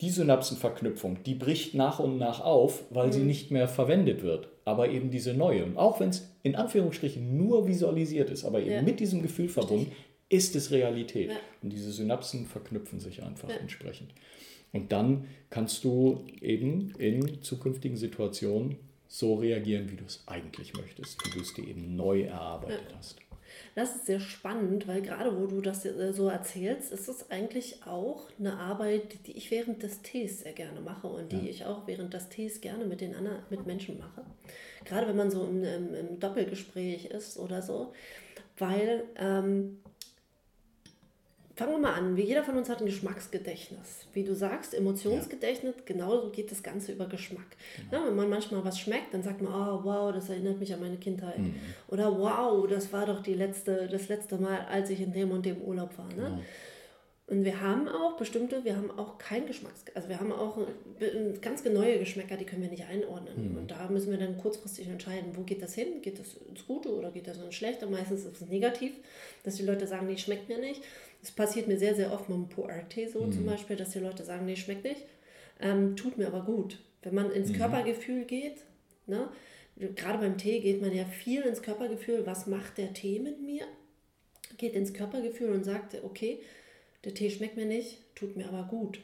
die 0.02 0.10
Synapsenverknüpfung, 0.10 1.24
die 1.24 1.36
bricht 1.36 1.74
nach 1.74 2.00
und 2.00 2.18
nach 2.18 2.42
auf, 2.42 2.84
weil 2.90 3.08
mhm. 3.08 3.12
sie 3.12 3.24
nicht 3.24 3.52
mehr 3.52 3.68
verwendet 3.68 4.24
wird. 4.24 4.50
Aber 4.66 4.90
eben 4.90 5.10
diese 5.10 5.34
neue, 5.34 5.66
auch 5.76 6.00
wenn 6.00 6.10
es 6.10 6.30
in 6.44 6.56
Anführungsstrichen 6.56 7.38
nur 7.38 7.68
visualisiert 7.68 8.30
ist, 8.30 8.46
aber 8.46 8.60
eben 8.60 8.72
ja. 8.72 8.82
mit 8.82 9.00
diesem 9.00 9.22
Gefühl 9.22 9.48
verbunden, 9.48 9.92
ist 10.28 10.56
es 10.56 10.72
Realität. 10.72 11.30
Ja. 11.30 11.38
Und 11.62 11.72
diese 11.72 11.92
Synapsen 11.92 12.46
verknüpfen 12.46 13.00
sich 13.00 13.24
einfach 13.24 13.50
entsprechend. 13.50 14.12
Und 14.72 14.92
dann 14.92 15.28
kannst 15.50 15.84
du 15.84 16.26
eben 16.42 16.94
in 16.98 17.42
zukünftigen 17.42 17.98
Situationen 17.98 18.78
so 19.08 19.36
reagieren, 19.36 19.90
wie 19.90 19.96
du 19.96 20.04
es 20.06 20.24
eigentlich 20.26 20.74
möchtest, 20.76 21.26
wie 21.26 21.32
du 21.32 21.42
es 21.42 21.54
dir 21.54 21.68
eben 21.68 21.96
neu 21.96 22.24
erarbeitet 22.24 22.94
hast. 22.98 23.18
Das 23.74 23.96
ist 23.96 24.06
sehr 24.06 24.20
spannend, 24.20 24.88
weil 24.88 25.02
gerade 25.02 25.38
wo 25.38 25.48
du 25.48 25.62
das 25.62 25.86
äh, 25.86 26.14
so 26.14 26.28
erzählst, 26.28 26.92
ist 26.92 27.08
es 27.08 27.30
eigentlich 27.30 27.86
auch 27.86 28.28
eine 28.40 28.58
Arbeit, 28.58 29.28
die 29.28 29.34
ich 29.34 29.52
während 29.52 29.84
des 29.84 30.02
Tees 30.02 30.42
sehr 30.42 30.54
gerne 30.54 30.82
mache 30.82 31.08
und 31.08 31.32
die 31.32 31.46
ja. 31.46 31.50
ich 31.50 31.66
auch 31.66 31.88
während 31.88 32.14
des 32.14 32.30
Tees 32.30 32.62
gerne 32.62 32.86
mit 32.86 33.02
den 33.02 33.16
anderen, 33.16 33.40
mit 33.50 33.66
Menschen 33.66 33.98
mache. 33.98 34.24
Gerade 34.86 35.08
wenn 35.08 35.18
man 35.18 35.32
so 35.32 35.46
im, 35.46 35.64
im, 35.64 35.94
im 35.94 36.20
Doppelgespräch 36.20 37.06
ist 37.06 37.38
oder 37.38 37.62
so, 37.62 37.94
weil 38.58 39.04
ähm, 39.18 39.80
Fangen 41.56 41.72
wir 41.72 41.78
mal 41.80 41.94
an. 41.94 42.18
Wie 42.18 42.24
jeder 42.24 42.44
von 42.44 42.58
uns 42.58 42.68
hat 42.70 42.82
ein 42.82 42.86
Geschmacksgedächtnis. 42.86 44.08
Wie 44.12 44.24
du 44.24 44.36
sagst, 44.36 44.74
Emotionsgedächtnis, 44.74 45.76
ja. 45.78 45.84
genauso 45.86 46.30
geht 46.30 46.52
das 46.52 46.62
Ganze 46.62 46.92
über 46.92 47.08
Geschmack. 47.08 47.46
Genau. 47.78 48.04
Ja, 48.04 48.10
wenn 48.10 48.16
man 48.16 48.30
manchmal 48.30 48.66
was 48.66 48.78
schmeckt, 48.78 49.14
dann 49.14 49.24
sagt 49.24 49.42
man, 49.42 49.54
oh, 49.54 49.84
wow, 49.84 50.14
das 50.14 50.30
erinnert 50.30 50.60
mich 50.60 50.74
an 50.74 50.82
meine 50.82 50.98
Kindheit. 50.98 51.40
Mhm. 51.40 51.56
Oder 51.88 52.20
wow, 52.20 52.68
das 52.68 52.92
war 52.92 53.06
doch 53.06 53.24
die 53.24 53.36
letzte, 53.36 53.88
das 53.90 54.10
letzte 54.10 54.38
Mal, 54.38 54.66
als 54.70 54.90
ich 54.90 55.00
in 55.00 55.14
dem 55.14 55.32
und 55.32 55.46
dem 55.46 55.62
Urlaub 55.62 55.98
war. 55.98 56.08
Ne? 56.08 56.24
Ja. 56.24 56.42
Und 57.28 57.44
wir 57.44 57.60
haben 57.60 57.88
auch 57.88 58.18
bestimmte, 58.18 58.64
wir 58.66 58.76
haben 58.76 58.92
auch 58.92 59.18
kein 59.18 59.48
Geschmacks, 59.48 59.84
also 59.96 60.10
wir 60.10 60.20
haben 60.20 60.32
auch 60.32 60.60
ganz 61.42 61.66
neue 61.66 61.98
Geschmäcker, 61.98 62.38
die 62.38 62.46
können 62.46 62.62
wir 62.62 62.70
nicht 62.70 62.86
einordnen. 62.86 63.52
Mhm. 63.52 63.58
Und 63.58 63.72
da 63.72 63.88
müssen 63.88 64.12
wir 64.12 64.20
dann 64.20 64.38
kurzfristig 64.38 64.88
entscheiden, 64.90 65.32
wo 65.34 65.42
geht 65.42 65.64
das 65.64 65.74
hin? 65.74 66.04
Geht 66.04 66.20
das 66.20 66.36
ins 66.48 66.68
Gute 66.68 66.94
oder 66.94 67.10
geht 67.10 67.28
das 67.28 67.40
ins 67.40 67.56
Schlechte? 67.56 67.88
Meistens 67.88 68.26
ist 68.26 68.42
es 68.42 68.48
negativ, 68.48 68.94
dass 69.42 69.56
die 69.56 69.64
Leute 69.64 69.88
sagen, 69.88 70.06
nee, 70.06 70.18
schmeckt 70.18 70.50
mir 70.50 70.60
nicht. 70.60 70.84
Das 71.26 71.32
passiert 71.32 71.68
mir 71.68 71.80
sehr, 71.80 71.96
sehr 71.96 72.14
oft 72.14 72.30
mit 72.30 72.38
dem 72.38 72.50
Puerte 72.50 73.10
so 73.10 73.24
mhm. 73.24 73.32
zum 73.32 73.46
Beispiel, 73.48 73.76
dass 73.76 73.90
die 73.90 74.00
Leute 74.00 74.24
sagen, 74.24 74.46
nee, 74.46 74.56
schmeckt 74.56 74.84
nicht. 74.84 75.02
Ähm, 75.60 75.96
tut 75.96 76.20
mir 76.20 76.28
aber 76.28 76.42
gut. 76.42 76.78
Wenn 77.02 77.16
man 77.16 77.32
ins 77.32 77.50
mhm. 77.50 77.56
Körpergefühl 77.56 78.26
geht, 78.26 78.58
ne, 79.08 79.30
gerade 79.96 80.20
beim 80.20 80.38
Tee 80.38 80.60
geht 80.60 80.84
man 80.84 80.94
ja 80.94 81.04
viel 81.04 81.42
ins 81.42 81.64
Körpergefühl, 81.64 82.28
was 82.28 82.46
macht 82.46 82.78
der 82.78 82.94
Tee 82.94 83.18
mit 83.18 83.42
mir? 83.42 83.66
Geht 84.60 84.76
ins 84.76 84.94
Körpergefühl 84.94 85.50
und 85.50 85.64
sagt, 85.64 85.98
okay, 86.04 86.44
der 87.04 87.16
Tee 87.16 87.32
schmeckt 87.32 87.58
mir 87.58 87.66
nicht, 87.66 88.02
tut 88.14 88.38
mir 88.38 88.48
aber 88.48 88.68
gut. 88.70 89.00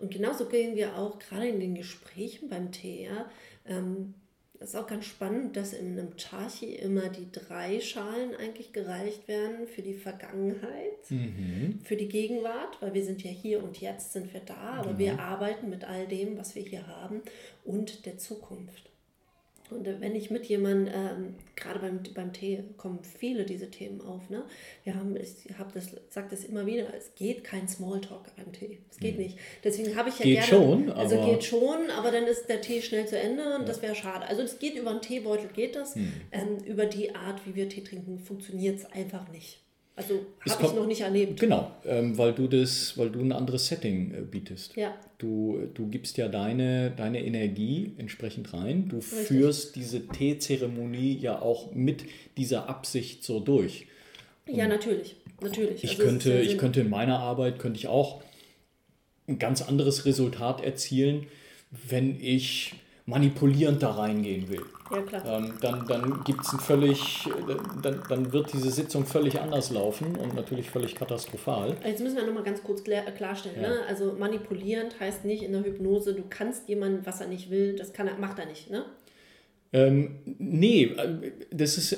Und 0.00 0.10
genauso 0.10 0.46
gehen 0.46 0.76
wir 0.76 0.96
auch 0.96 1.18
gerade 1.18 1.48
in 1.48 1.60
den 1.60 1.74
Gesprächen 1.74 2.48
beim 2.48 2.72
Tee, 2.72 3.04
ja, 3.04 3.30
ähm, 3.66 4.14
das 4.58 4.70
ist 4.70 4.76
auch 4.76 4.86
ganz 4.86 5.04
spannend, 5.04 5.56
dass 5.56 5.72
in 5.72 5.98
einem 5.98 6.16
Chachi 6.16 6.74
immer 6.74 7.08
die 7.08 7.30
drei 7.30 7.80
Schalen 7.80 8.34
eigentlich 8.34 8.72
gereicht 8.72 9.28
werden 9.28 9.66
für 9.66 9.82
die 9.82 9.94
Vergangenheit, 9.94 11.10
mhm. 11.10 11.80
für 11.84 11.96
die 11.96 12.08
Gegenwart, 12.08 12.80
weil 12.80 12.94
wir 12.94 13.04
sind 13.04 13.22
ja 13.22 13.30
hier 13.30 13.62
und 13.62 13.80
jetzt 13.80 14.12
sind 14.12 14.32
wir 14.32 14.40
da, 14.40 14.54
aber 14.54 14.94
genau. 14.94 14.98
wir 14.98 15.20
arbeiten 15.20 15.68
mit 15.68 15.84
all 15.84 16.06
dem, 16.06 16.38
was 16.38 16.54
wir 16.54 16.62
hier 16.62 16.86
haben 16.86 17.20
und 17.64 18.06
der 18.06 18.18
Zukunft. 18.18 18.90
Und 19.70 19.84
wenn 20.00 20.14
ich 20.14 20.30
mit 20.30 20.46
jemandem, 20.46 20.94
ähm, 20.94 21.34
gerade 21.56 21.80
beim, 21.80 22.00
beim 22.14 22.32
Tee, 22.32 22.62
kommen 22.76 23.00
viele 23.02 23.44
diese 23.44 23.70
Themen 23.70 24.00
auf. 24.00 24.30
Ne? 24.30 24.44
Wir 24.84 24.94
haben, 24.94 25.16
ich 25.16 25.58
habe 25.58 25.70
das, 25.74 25.90
sage 26.08 26.28
das 26.30 26.44
immer 26.44 26.66
wieder, 26.66 26.94
es 26.94 27.14
geht 27.14 27.42
kein 27.42 27.66
Smalltalk 27.66 28.34
beim 28.36 28.52
Tee. 28.52 28.78
Es 28.90 28.98
geht 28.98 29.16
mhm. 29.16 29.24
nicht. 29.24 29.38
Deswegen 29.64 29.96
habe 29.96 30.10
ich 30.10 30.18
ja 30.18 30.24
geht 30.24 30.34
gerne. 30.34 30.48
Schon, 30.48 30.90
also 30.90 31.24
geht 31.24 31.44
schon, 31.44 31.90
aber 31.90 32.12
dann 32.12 32.24
ist 32.24 32.48
der 32.48 32.60
Tee 32.60 32.80
schnell 32.80 33.06
zu 33.06 33.18
Ende 33.18 33.44
und 33.54 33.62
ja. 33.62 33.66
das 33.66 33.82
wäre 33.82 33.94
schade. 33.94 34.26
Also 34.26 34.42
es 34.42 34.58
geht 34.58 34.76
über 34.76 34.90
einen 34.90 35.02
Teebeutel, 35.02 35.48
geht 35.48 35.74
das. 35.74 35.96
Mhm. 35.96 36.12
Ähm, 36.30 36.58
über 36.64 36.86
die 36.86 37.14
Art, 37.14 37.44
wie 37.46 37.54
wir 37.54 37.68
Tee 37.68 37.82
trinken, 37.82 38.20
funktioniert 38.20 38.78
es 38.78 38.86
einfach 38.92 39.28
nicht. 39.30 39.65
Also 39.96 40.26
habe 40.46 40.66
ich 40.66 40.74
noch 40.74 40.86
nicht 40.86 41.00
erlebt. 41.00 41.40
Genau, 41.40 41.70
ähm, 41.86 42.18
weil 42.18 42.34
du 42.34 42.48
das, 42.48 42.98
weil 42.98 43.08
du 43.08 43.20
ein 43.20 43.32
anderes 43.32 43.66
Setting 43.66 44.12
äh, 44.12 44.20
bietest. 44.20 44.76
Ja. 44.76 44.94
Du, 45.16 45.70
du 45.72 45.88
gibst 45.88 46.18
ja 46.18 46.28
deine, 46.28 46.90
deine 46.90 47.24
Energie 47.24 47.94
entsprechend 47.96 48.52
rein. 48.52 48.88
Du 48.90 48.96
Richtig. 48.96 49.20
führst 49.20 49.74
diese 49.74 50.06
Teezeremonie 50.06 51.16
ja 51.16 51.40
auch 51.40 51.72
mit 51.72 52.04
dieser 52.36 52.68
Absicht 52.68 53.24
so 53.24 53.40
durch. 53.40 53.86
Und 54.46 54.56
ja, 54.56 54.68
natürlich. 54.68 55.16
natürlich. 55.40 55.82
Ich, 55.82 55.90
also 55.90 56.02
könnte, 56.02 56.40
ich 56.40 56.58
könnte 56.58 56.82
in 56.82 56.90
meiner 56.90 57.18
Arbeit 57.18 57.58
könnte 57.58 57.78
ich 57.78 57.88
auch 57.88 58.20
ein 59.26 59.38
ganz 59.38 59.62
anderes 59.62 60.04
Resultat 60.04 60.62
erzielen, 60.62 61.26
wenn 61.70 62.20
ich 62.20 62.74
manipulierend 63.06 63.82
da 63.82 63.92
reingehen 63.92 64.50
will. 64.50 64.62
Ja, 64.90 65.02
klar. 65.02 65.22
Ähm, 65.26 65.54
dann 65.60 65.86
dann 65.86 66.24
gibt's 66.24 66.52
ein 66.52 66.60
völlig, 66.60 67.28
dann, 67.82 68.02
dann 68.08 68.32
wird 68.32 68.52
diese 68.52 68.70
Sitzung 68.70 69.04
völlig 69.04 69.40
anders 69.40 69.70
laufen 69.70 70.16
und 70.16 70.34
natürlich 70.34 70.70
völlig 70.70 70.94
katastrophal. 70.94 71.76
Jetzt 71.84 72.02
müssen 72.02 72.16
wir 72.16 72.26
nochmal 72.26 72.44
ganz 72.44 72.62
kurz 72.62 72.82
klarstellen. 72.84 73.60
Ja. 73.60 73.68
Ne? 73.68 73.76
Also 73.88 74.14
manipulierend 74.18 74.98
heißt 75.00 75.24
nicht 75.24 75.42
in 75.42 75.52
der 75.52 75.64
Hypnose, 75.64 76.14
du 76.14 76.24
kannst 76.28 76.68
jemanden, 76.68 77.04
was 77.04 77.20
er 77.20 77.26
nicht 77.26 77.50
will, 77.50 77.76
das 77.76 77.92
kann 77.92 78.06
er, 78.06 78.16
macht 78.18 78.38
er 78.38 78.46
nicht, 78.46 78.70
ne? 78.70 78.84
Ähm, 79.72 80.20
nee, 80.38 80.94
das 81.50 81.76
ist, 81.76 81.96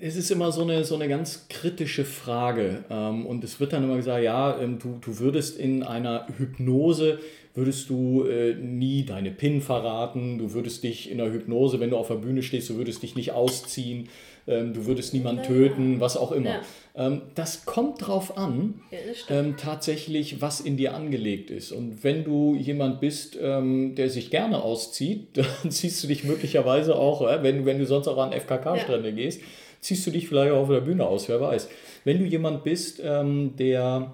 es 0.00 0.16
ist 0.16 0.30
immer 0.30 0.50
so 0.52 0.62
eine, 0.62 0.84
so 0.84 0.94
eine 0.94 1.06
ganz 1.06 1.46
kritische 1.48 2.04
Frage. 2.04 2.84
Ähm, 2.90 3.26
und 3.26 3.44
es 3.44 3.60
wird 3.60 3.72
dann 3.72 3.84
immer 3.84 3.96
gesagt, 3.96 4.24
ja, 4.24 4.58
ähm, 4.58 4.78
du, 4.78 4.98
du 5.00 5.18
würdest 5.18 5.58
in 5.58 5.82
einer 5.82 6.26
Hypnose 6.38 7.20
würdest 7.54 7.88
du 7.88 8.24
äh, 8.24 8.54
nie 8.54 9.04
deine 9.04 9.30
PIN 9.30 9.60
verraten, 9.60 10.38
du 10.38 10.52
würdest 10.52 10.82
dich 10.82 11.10
in 11.10 11.18
der 11.18 11.32
Hypnose, 11.32 11.78
wenn 11.78 11.90
du 11.90 11.96
auf 11.96 12.08
der 12.08 12.16
Bühne 12.16 12.42
stehst, 12.42 12.68
du 12.68 12.76
würdest 12.76 13.02
dich 13.02 13.14
nicht 13.14 13.32
ausziehen, 13.32 14.08
ähm, 14.46 14.74
du 14.74 14.86
würdest 14.86 15.14
niemanden 15.14 15.44
töten, 15.44 16.00
was 16.00 16.16
auch 16.16 16.32
immer. 16.32 16.50
Ja. 16.50 16.62
Ähm, 16.96 17.22
das 17.36 17.64
kommt 17.64 18.06
drauf 18.06 18.36
an, 18.36 18.80
ja, 18.90 18.98
ähm, 19.38 19.56
tatsächlich, 19.56 20.42
was 20.42 20.60
in 20.60 20.76
dir 20.76 20.94
angelegt 20.94 21.50
ist. 21.50 21.70
Und 21.70 22.02
wenn 22.02 22.24
du 22.24 22.56
jemand 22.56 23.00
bist, 23.00 23.38
ähm, 23.40 23.94
der 23.94 24.10
sich 24.10 24.30
gerne 24.30 24.62
auszieht, 24.62 25.28
dann 25.34 25.70
ziehst 25.70 26.02
du 26.02 26.08
dich 26.08 26.24
möglicherweise 26.24 26.96
auch, 26.96 27.22
äh, 27.22 27.42
wenn, 27.42 27.64
wenn 27.66 27.78
du 27.78 27.86
sonst 27.86 28.08
auch 28.08 28.18
an 28.18 28.32
FKK-Strände 28.32 29.12
gehst, 29.12 29.40
ziehst 29.80 30.04
du 30.06 30.10
dich 30.10 30.28
vielleicht 30.28 30.52
auch 30.52 30.62
auf 30.62 30.70
der 30.70 30.80
Bühne 30.80 31.06
aus, 31.06 31.28
wer 31.28 31.40
weiß. 31.40 31.68
Wenn 32.04 32.18
du 32.18 32.24
jemand 32.24 32.64
bist, 32.64 33.00
ähm, 33.04 33.54
der, 33.56 34.12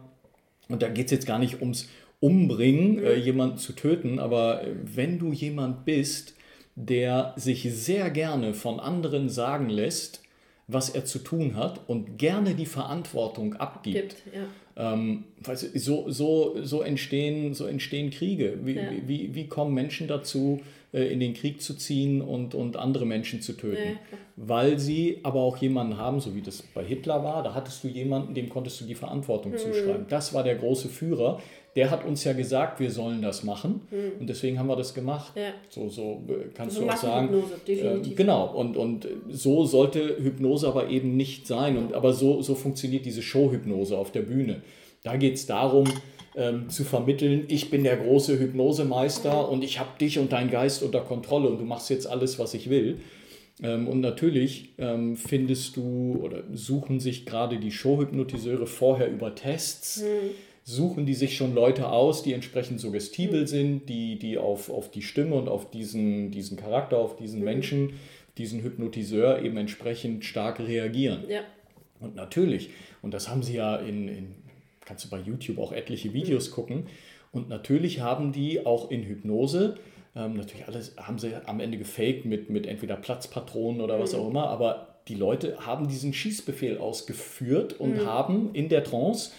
und 0.68 0.82
da 0.82 0.88
geht 0.88 1.06
es 1.06 1.12
jetzt 1.12 1.26
gar 1.26 1.38
nicht 1.38 1.60
ums 1.60 1.88
umbringen, 2.20 3.02
äh, 3.02 3.14
jemanden 3.16 3.58
zu 3.58 3.72
töten, 3.72 4.18
aber 4.18 4.62
wenn 4.84 5.18
du 5.18 5.32
jemand 5.32 5.84
bist, 5.84 6.34
der 6.76 7.34
sich 7.36 7.62
sehr 7.62 8.10
gerne 8.10 8.54
von 8.54 8.78
anderen 8.78 9.28
sagen 9.28 9.68
lässt, 9.68 10.22
was 10.72 10.90
er 10.90 11.04
zu 11.04 11.18
tun 11.18 11.56
hat 11.56 11.80
und 11.88 12.18
gerne 12.18 12.54
die 12.54 12.66
Verantwortung 12.66 13.54
abgibt. 13.54 14.16
Gibt, 14.24 14.24
ja. 14.34 14.94
ähm, 14.94 15.24
so, 15.74 16.10
so, 16.10 16.56
so, 16.62 16.82
entstehen, 16.82 17.54
so 17.54 17.66
entstehen 17.66 18.10
Kriege. 18.10 18.58
Wie, 18.62 18.76
ja. 18.76 18.82
wie, 19.06 19.34
wie 19.34 19.46
kommen 19.48 19.74
Menschen 19.74 20.06
dazu, 20.06 20.60
äh, 20.92 21.12
in 21.12 21.18
den 21.18 21.34
Krieg 21.34 21.60
zu 21.60 21.74
ziehen 21.74 22.22
und, 22.22 22.54
und 22.54 22.76
andere 22.76 23.04
Menschen 23.04 23.42
zu 23.42 23.54
töten? 23.54 23.98
Ja. 24.12 24.18
Weil 24.36 24.78
sie 24.78 25.18
aber 25.24 25.40
auch 25.40 25.56
jemanden 25.56 25.96
haben, 25.96 26.20
so 26.20 26.36
wie 26.36 26.42
das 26.42 26.62
bei 26.62 26.84
Hitler 26.84 27.24
war, 27.24 27.42
da 27.42 27.54
hattest 27.54 27.82
du 27.82 27.88
jemanden, 27.88 28.34
dem 28.34 28.48
konntest 28.48 28.80
du 28.80 28.84
die 28.84 28.94
Verantwortung 28.94 29.52
mhm. 29.52 29.58
zuschreiben. 29.58 30.06
Das 30.08 30.34
war 30.34 30.44
der 30.44 30.54
große 30.54 30.88
Führer, 30.88 31.40
der 31.76 31.90
hat 31.90 32.04
uns 32.04 32.24
ja 32.24 32.32
gesagt, 32.32 32.80
wir 32.80 32.90
sollen 32.90 33.22
das 33.22 33.44
machen 33.44 33.82
hm. 33.90 34.20
und 34.20 34.28
deswegen 34.28 34.58
haben 34.58 34.68
wir 34.68 34.76
das 34.76 34.92
gemacht. 34.92 35.32
Ja. 35.36 35.52
So, 35.68 35.88
so 35.88 36.24
äh, 36.28 36.48
kannst 36.52 36.76
so 36.76 36.82
du 36.82 36.90
auch 36.90 36.96
sagen. 36.96 37.28
Hypnose, 37.28 38.10
Äh, 38.10 38.14
genau, 38.14 38.52
und, 38.54 38.76
und 38.76 39.06
so 39.28 39.64
sollte 39.64 40.16
Hypnose 40.20 40.66
aber 40.66 40.88
eben 40.88 41.16
nicht 41.16 41.46
sein. 41.46 41.76
Und, 41.76 41.94
aber 41.94 42.12
so, 42.12 42.42
so 42.42 42.54
funktioniert 42.54 43.06
diese 43.06 43.22
Showhypnose 43.22 43.96
auf 43.96 44.10
der 44.10 44.22
Bühne. 44.22 44.62
Da 45.04 45.16
geht 45.16 45.34
es 45.34 45.46
darum, 45.46 45.84
ähm, 46.36 46.68
zu 46.70 46.84
vermitteln, 46.84 47.44
ich 47.48 47.70
bin 47.70 47.84
der 47.84 47.96
große 47.96 48.38
Hypnosemeister 48.38 49.48
und 49.48 49.62
ich 49.62 49.78
habe 49.78 49.90
dich 50.00 50.18
und 50.18 50.32
deinen 50.32 50.50
Geist 50.50 50.82
unter 50.82 51.00
Kontrolle 51.00 51.48
und 51.48 51.58
du 51.58 51.64
machst 51.64 51.88
jetzt 51.90 52.06
alles, 52.06 52.38
was 52.38 52.54
ich 52.54 52.68
will. 52.68 52.98
Ähm, 53.62 53.86
und 53.86 54.00
natürlich 54.00 54.74
ähm, 54.78 55.16
findest 55.16 55.76
du 55.76 56.18
oder 56.22 56.42
suchen 56.52 56.98
sich 56.98 57.26
gerade 57.26 57.58
die 57.58 57.70
Showhypnotiseure 57.70 58.66
vorher 58.66 59.08
über 59.08 59.36
Tests. 59.36 60.02
Hm 60.02 60.30
suchen 60.62 61.06
die 61.06 61.14
sich 61.14 61.36
schon 61.36 61.54
Leute 61.54 61.88
aus, 61.88 62.22
die 62.22 62.32
entsprechend 62.32 62.80
suggestibel 62.80 63.42
mhm. 63.42 63.46
sind, 63.46 63.88
die, 63.88 64.18
die 64.18 64.38
auf, 64.38 64.70
auf 64.70 64.90
die 64.90 65.02
Stimme 65.02 65.36
und 65.36 65.48
auf 65.48 65.70
diesen, 65.70 66.30
diesen 66.30 66.56
Charakter, 66.56 66.98
auf 66.98 67.16
diesen 67.16 67.40
mhm. 67.40 67.44
Menschen, 67.44 67.92
diesen 68.38 68.62
Hypnotiseur 68.62 69.42
eben 69.42 69.56
entsprechend 69.56 70.24
stark 70.24 70.60
reagieren. 70.60 71.24
Ja. 71.28 71.40
Und 72.00 72.14
natürlich, 72.16 72.70
und 73.02 73.12
das 73.12 73.28
haben 73.28 73.42
sie 73.42 73.54
ja 73.54 73.76
in, 73.76 74.08
in 74.08 74.34
kannst 74.84 75.04
du 75.04 75.10
bei 75.10 75.20
YouTube 75.20 75.58
auch 75.58 75.72
etliche 75.72 76.12
Videos 76.12 76.50
mhm. 76.50 76.54
gucken, 76.54 76.86
und 77.32 77.48
natürlich 77.48 78.00
haben 78.00 78.32
die 78.32 78.66
auch 78.66 78.90
in 78.90 79.04
Hypnose, 79.04 79.76
ähm, 80.16 80.34
natürlich 80.34 80.66
alles 80.66 80.96
haben 80.96 81.18
sie 81.18 81.34
am 81.46 81.60
Ende 81.60 81.78
gefaked 81.78 82.24
mit, 82.24 82.50
mit 82.50 82.66
entweder 82.66 82.96
Platzpatronen 82.96 83.80
oder 83.80 84.00
was 84.00 84.12
mhm. 84.12 84.18
auch 84.18 84.28
immer, 84.28 84.48
aber 84.48 84.96
die 85.08 85.14
Leute 85.14 85.64
haben 85.64 85.88
diesen 85.88 86.12
Schießbefehl 86.12 86.78
ausgeführt 86.78 87.78
und 87.78 87.96
mhm. 87.96 88.06
haben 88.06 88.50
in 88.54 88.68
der 88.68 88.84
Trance 88.84 89.30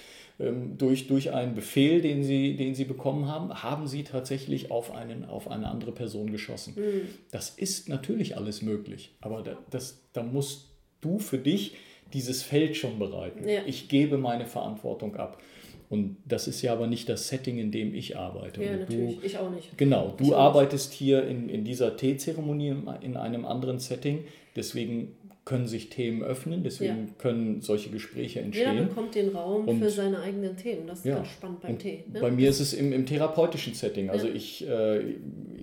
durch, 0.77 1.08
durch 1.08 1.34
einen 1.34 1.54
Befehl, 1.54 2.01
den 2.01 2.23
sie, 2.23 2.56
den 2.56 2.73
sie 2.73 2.86
bekommen 2.86 3.27
haben, 3.27 3.63
haben 3.63 3.88
sie 3.88 4.04
tatsächlich 4.04 4.71
auf, 4.71 4.91
einen, 4.91 5.25
auf 5.25 5.49
eine 5.49 5.67
andere 5.67 5.91
Person 5.91 6.32
geschossen. 6.32 6.73
Mhm. 6.75 7.08
Das 7.32 7.49
ist 7.49 7.89
natürlich 7.89 8.38
alles 8.38 8.62
möglich, 8.62 9.15
aber 9.21 9.43
da, 9.43 9.58
das, 9.69 10.01
da 10.13 10.23
musst 10.23 10.69
du 11.01 11.19
für 11.19 11.38
dich 11.38 11.75
dieses 12.13 12.43
Feld 12.43 12.75
schon 12.75 12.99
bereiten. 12.99 13.47
Ja. 13.47 13.62
Ich 13.65 13.88
gebe 13.88 14.17
meine 14.17 14.45
Verantwortung 14.45 15.15
ab. 15.15 15.41
Und 15.89 16.15
das 16.25 16.47
ist 16.47 16.62
ja 16.62 16.71
aber 16.71 16.88
nicht 16.88 17.10
das 17.10 17.27
Setting, 17.27 17.58
in 17.58 17.69
dem 17.69 17.93
ich 17.93 18.17
arbeite. 18.17 18.63
Ja, 18.63 18.77
natürlich. 18.77 19.19
Du, 19.19 19.25
ich 19.25 19.38
auch 19.38 19.51
nicht. 19.51 19.77
Genau, 19.77 20.13
du 20.17 20.34
arbeitest 20.34 20.93
hier 20.93 21.27
in, 21.27 21.49
in 21.49 21.65
dieser 21.65 21.97
Teezeremonie 21.97 22.75
in 23.01 23.17
einem 23.17 23.45
anderen 23.45 23.80
Setting. 23.80 24.23
Deswegen 24.56 25.17
können 25.43 25.67
sich 25.67 25.89
Themen 25.89 26.21
öffnen, 26.21 26.63
deswegen 26.63 27.08
ja. 27.08 27.13
können 27.17 27.62
solche 27.62 27.89
Gespräche 27.89 28.41
entstehen. 28.41 28.75
Jeder 28.75 28.86
bekommt 28.86 29.15
den 29.15 29.30
Raum 29.30 29.67
und, 29.67 29.80
für 29.80 29.89
seine 29.89 30.19
eigenen 30.19 30.56
Themen. 30.56 30.86
Das 30.86 30.99
ist 30.99 31.06
ja, 31.06 31.15
ganz 31.15 31.30
spannend 31.30 31.62
beim 31.62 31.80
Tee. 31.80 32.04
Ne? 32.12 32.19
Bei 32.19 32.30
mir 32.30 32.49
ist 32.49 32.60
es 32.60 32.73
im, 32.73 32.93
im 32.93 33.08
therapeutischen 33.08 33.73
Setting. 33.73 34.12
Also 34.12 34.27
ja. 34.27 34.36
ich, 34.36 34.67
äh, 34.67 34.99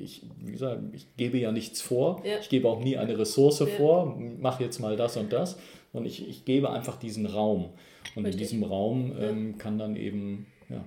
ich, 0.02 0.22
wie 0.44 0.52
gesagt, 0.52 0.82
ich 0.92 1.06
gebe 1.16 1.38
ja 1.38 1.52
nichts 1.52 1.80
vor. 1.80 2.22
Ich 2.40 2.48
gebe 2.48 2.68
auch 2.68 2.82
nie 2.82 2.96
eine 2.96 3.16
Ressource 3.16 3.62
vor, 3.76 4.20
mach 4.40 4.60
jetzt 4.60 4.80
mal 4.80 4.96
das 4.96 5.16
und 5.16 5.32
das. 5.32 5.58
Und 5.92 6.06
ich, 6.06 6.28
ich 6.28 6.44
gebe 6.44 6.70
einfach 6.70 6.98
diesen 6.98 7.26
Raum. 7.26 7.70
Und 8.16 8.24
Richtig. 8.24 8.32
in 8.32 8.38
diesem 8.38 8.64
Raum 8.64 9.12
ähm, 9.18 9.58
kann 9.58 9.78
dann 9.78 9.94
eben 9.94 10.46
ja, 10.68 10.84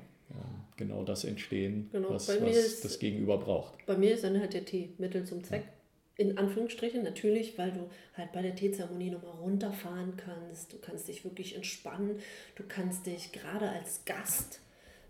genau 0.76 1.04
das 1.04 1.24
entstehen, 1.24 1.90
genau. 1.94 2.10
was, 2.10 2.28
was 2.28 2.82
das 2.82 3.00
Gegenüber 3.00 3.38
braucht. 3.38 3.86
Bei 3.86 3.98
mir 3.98 4.14
ist 4.14 4.26
dann 4.26 4.38
halt 4.38 4.54
der 4.54 4.66
Tee 4.66 4.90
Mittel 4.98 5.24
zum 5.24 5.44
Zweck 5.44 5.64
in 6.18 6.38
Anführungsstrichen 6.38 7.04
natürlich, 7.04 7.58
weil 7.58 7.72
du 7.72 7.90
halt 8.16 8.32
bei 8.32 8.42
der 8.42 8.56
Teezeremonie 8.56 9.12
nochmal 9.12 9.38
runterfahren 9.38 10.18
kannst. 10.18 10.74
Du 10.74 10.78
kannst 10.78 11.08
dich 11.08 11.24
wirklich 11.24 11.56
entspannen. 11.56 12.20
Du 12.56 12.64
kannst 12.68 13.06
dich 13.06 13.32
gerade 13.32 13.70
als 13.70 14.06
Gast 14.06 14.62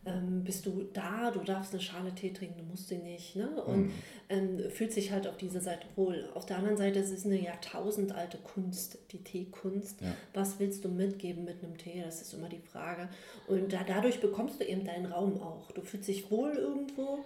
ähm, 0.03 0.43
bist 0.43 0.65
du 0.65 0.87
da, 0.93 1.29
du 1.29 1.41
darfst 1.41 1.73
eine 1.73 1.81
Schale 1.81 2.13
Tee 2.15 2.33
trinken, 2.33 2.57
du 2.57 2.63
musst 2.63 2.87
sie 2.87 2.97
nicht. 2.97 3.35
Ne? 3.35 3.49
Und 3.63 3.87
mhm. 3.87 3.93
ähm, 4.29 4.71
fühlt 4.71 4.91
sich 4.91 5.11
halt 5.11 5.27
auf 5.27 5.37
dieser 5.37 5.61
Seite 5.61 5.85
wohl. 5.95 6.27
Auf 6.33 6.45
der 6.45 6.57
anderen 6.57 6.77
Seite 6.77 6.99
ist 6.99 7.11
es 7.11 7.25
eine 7.25 7.39
jahrtausendalte 7.39 8.39
Kunst, 8.39 8.97
die 9.11 9.19
Teekunst. 9.23 10.01
Ja. 10.01 10.15
Was 10.33 10.59
willst 10.59 10.83
du 10.85 10.89
mitgeben 10.89 11.45
mit 11.45 11.63
einem 11.63 11.77
Tee? 11.77 12.01
Das 12.03 12.21
ist 12.21 12.33
immer 12.33 12.49
die 12.49 12.59
Frage. 12.59 13.09
Und 13.47 13.73
da, 13.73 13.83
dadurch 13.83 14.19
bekommst 14.19 14.59
du 14.59 14.65
eben 14.65 14.85
deinen 14.85 15.05
Raum 15.05 15.39
auch. 15.41 15.71
Du 15.71 15.81
fühlst 15.81 16.07
dich 16.07 16.31
wohl 16.31 16.53
irgendwo 16.53 17.23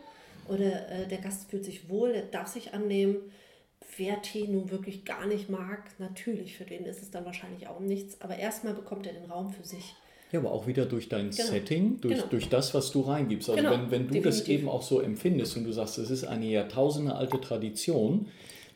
oder 0.50 0.90
äh, 0.90 1.08
der 1.08 1.20
Gast 1.20 1.50
fühlt 1.50 1.64
sich 1.64 1.88
wohl, 1.88 2.12
der 2.12 2.24
darf 2.24 2.48
sich 2.48 2.74
annehmen 2.74 3.18
wer 3.98 4.22
Tee 4.22 4.48
nun 4.48 4.72
wirklich 4.72 5.06
gar 5.06 5.26
nicht 5.28 5.50
mag, 5.50 5.84
natürlich, 6.00 6.58
für 6.58 6.66
den 6.66 6.86
ist 6.86 7.02
es 7.02 7.12
dann 7.12 7.26
wahrscheinlich 7.26 7.68
auch 7.68 7.80
nichts. 7.80 8.20
Aber 8.22 8.38
erstmal 8.38 8.74
bekommt 8.74 9.08
er 9.08 9.14
den 9.14 9.30
Raum 9.30 9.52
für 9.52 9.66
sich. 9.66 9.96
Ja, 10.32 10.40
aber 10.40 10.52
auch 10.52 10.68
wieder 10.68 10.86
durch 10.86 11.08
dein 11.08 11.30
genau. 11.30 11.44
Setting, 11.50 12.02
durch, 12.02 12.16
genau. 12.16 12.28
durch 12.28 12.50
das, 12.50 12.74
was 12.74 12.92
du 12.92 13.02
reingibst. 13.02 13.50
Also 13.50 13.62
genau. 13.62 13.74
wenn, 13.74 13.92
wenn 13.92 14.08
du 14.08 14.14
Definitiv. 14.16 14.40
das 14.40 14.48
eben 14.48 14.70
auch 14.70 14.82
so 14.82 15.00
empfindest 15.00 15.56
und 15.56 15.66
du 15.66 15.72
sagst, 15.72 15.98
es 15.98 16.10
ist 16.10 16.26
eine 16.26 16.46
Jahrtausende 16.46 17.16
alte 17.16 17.40
Tradition, 17.40 18.28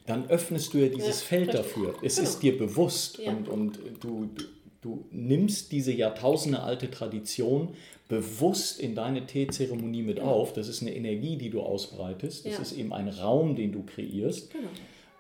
dann 0.06 0.30
öffnest 0.30 0.74
du 0.74 0.78
ja 0.80 0.88
dieses 0.88 1.22
ja, 1.22 1.28
Feld 1.28 1.50
richtig. 1.50 1.62
dafür. 1.62 1.96
Es 2.02 2.16
genau. 2.16 2.30
ist 2.30 2.40
dir 2.40 2.58
bewusst 2.58 3.20
ja. 3.20 3.32
und, 3.32 3.48
und 3.48 3.80
du, 4.00 4.30
du, 4.34 4.46
du 4.82 5.06
nimmst 5.12 5.72
diese 5.72 5.92
Jahrtausende 5.92 6.62
alte 6.62 6.90
Tradition 6.90 7.76
bewusst 8.08 8.80
in 8.80 8.96
deine 8.96 9.26
Teezeremonie 9.26 10.02
mit 10.02 10.18
genau. 10.18 10.32
auf. 10.32 10.54
Das 10.54 10.68
ist 10.68 10.82
eine 10.82 10.96
Energie, 10.96 11.38
die 11.38 11.50
du 11.50 11.62
ausbreitest. 11.62 12.46
Das 12.46 12.60
ist 12.60 12.72
eben 12.72 12.92
ein 12.92 13.08
Raum, 13.08 13.56
den 13.56 13.72
du 13.72 13.84
kreierst. 13.84 14.52
Genau. 14.52 14.70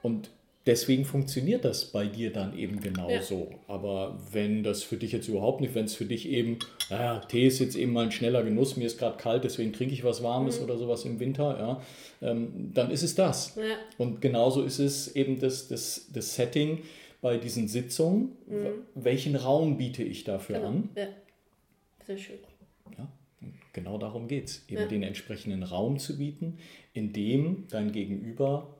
Und 0.01 0.29
deswegen 0.65 1.05
funktioniert 1.05 1.65
das 1.65 1.85
bei 1.85 2.05
dir 2.05 2.31
dann 2.31 2.57
eben 2.57 2.79
genauso. 2.79 3.49
Ja. 3.51 3.57
Aber 3.67 4.19
wenn 4.31 4.63
das 4.63 4.83
für 4.83 4.97
dich 4.97 5.11
jetzt 5.11 5.27
überhaupt 5.27 5.61
nicht, 5.61 5.75
wenn 5.75 5.85
es 5.85 5.95
für 5.95 6.05
dich 6.05 6.29
eben, 6.29 6.59
naja, 6.89 7.19
Tee 7.19 7.47
ist 7.47 7.59
jetzt 7.59 7.75
eben 7.75 7.93
mal 7.93 8.05
ein 8.05 8.11
schneller 8.11 8.43
Genuss, 8.43 8.77
mir 8.77 8.85
ist 8.85 8.97
gerade 8.99 9.17
kalt, 9.17 9.43
deswegen 9.43 9.73
trinke 9.73 9.93
ich 9.93 10.03
was 10.03 10.21
Warmes 10.23 10.59
mhm. 10.59 10.65
oder 10.65 10.77
sowas 10.77 11.05
im 11.05 11.19
Winter, 11.19 11.57
ja, 11.59 12.29
ähm, 12.29 12.71
dann 12.73 12.91
ist 12.91 13.03
es 13.03 13.15
das. 13.15 13.55
Ja. 13.55 13.63
Und 13.97 14.21
genauso 14.21 14.63
ist 14.63 14.79
es 14.79 15.15
eben 15.15 15.39
das, 15.39 15.67
das, 15.67 16.07
das 16.13 16.35
Setting 16.35 16.79
bei 17.21 17.37
diesen 17.37 17.67
Sitzungen. 17.67 18.37
Mhm. 18.47 18.67
Welchen 18.95 19.35
Raum 19.35 19.77
biete 19.77 20.03
ich 20.03 20.23
dafür 20.23 20.57
genau. 20.57 20.69
an? 20.69 20.89
Ja. 20.95 21.07
Sehr 22.05 22.17
schön. 22.17 22.39
Ja, 22.97 23.07
genau 23.73 23.97
darum 23.97 24.27
geht 24.27 24.45
es, 24.45 24.65
eben 24.67 24.87
den 24.89 25.03
entsprechenden 25.03 25.63
Raum 25.63 25.99
zu 25.99 26.17
bieten, 26.17 26.57
in 26.93 27.13
dem 27.13 27.65
dein 27.69 27.91
Gegenüber 27.91 28.78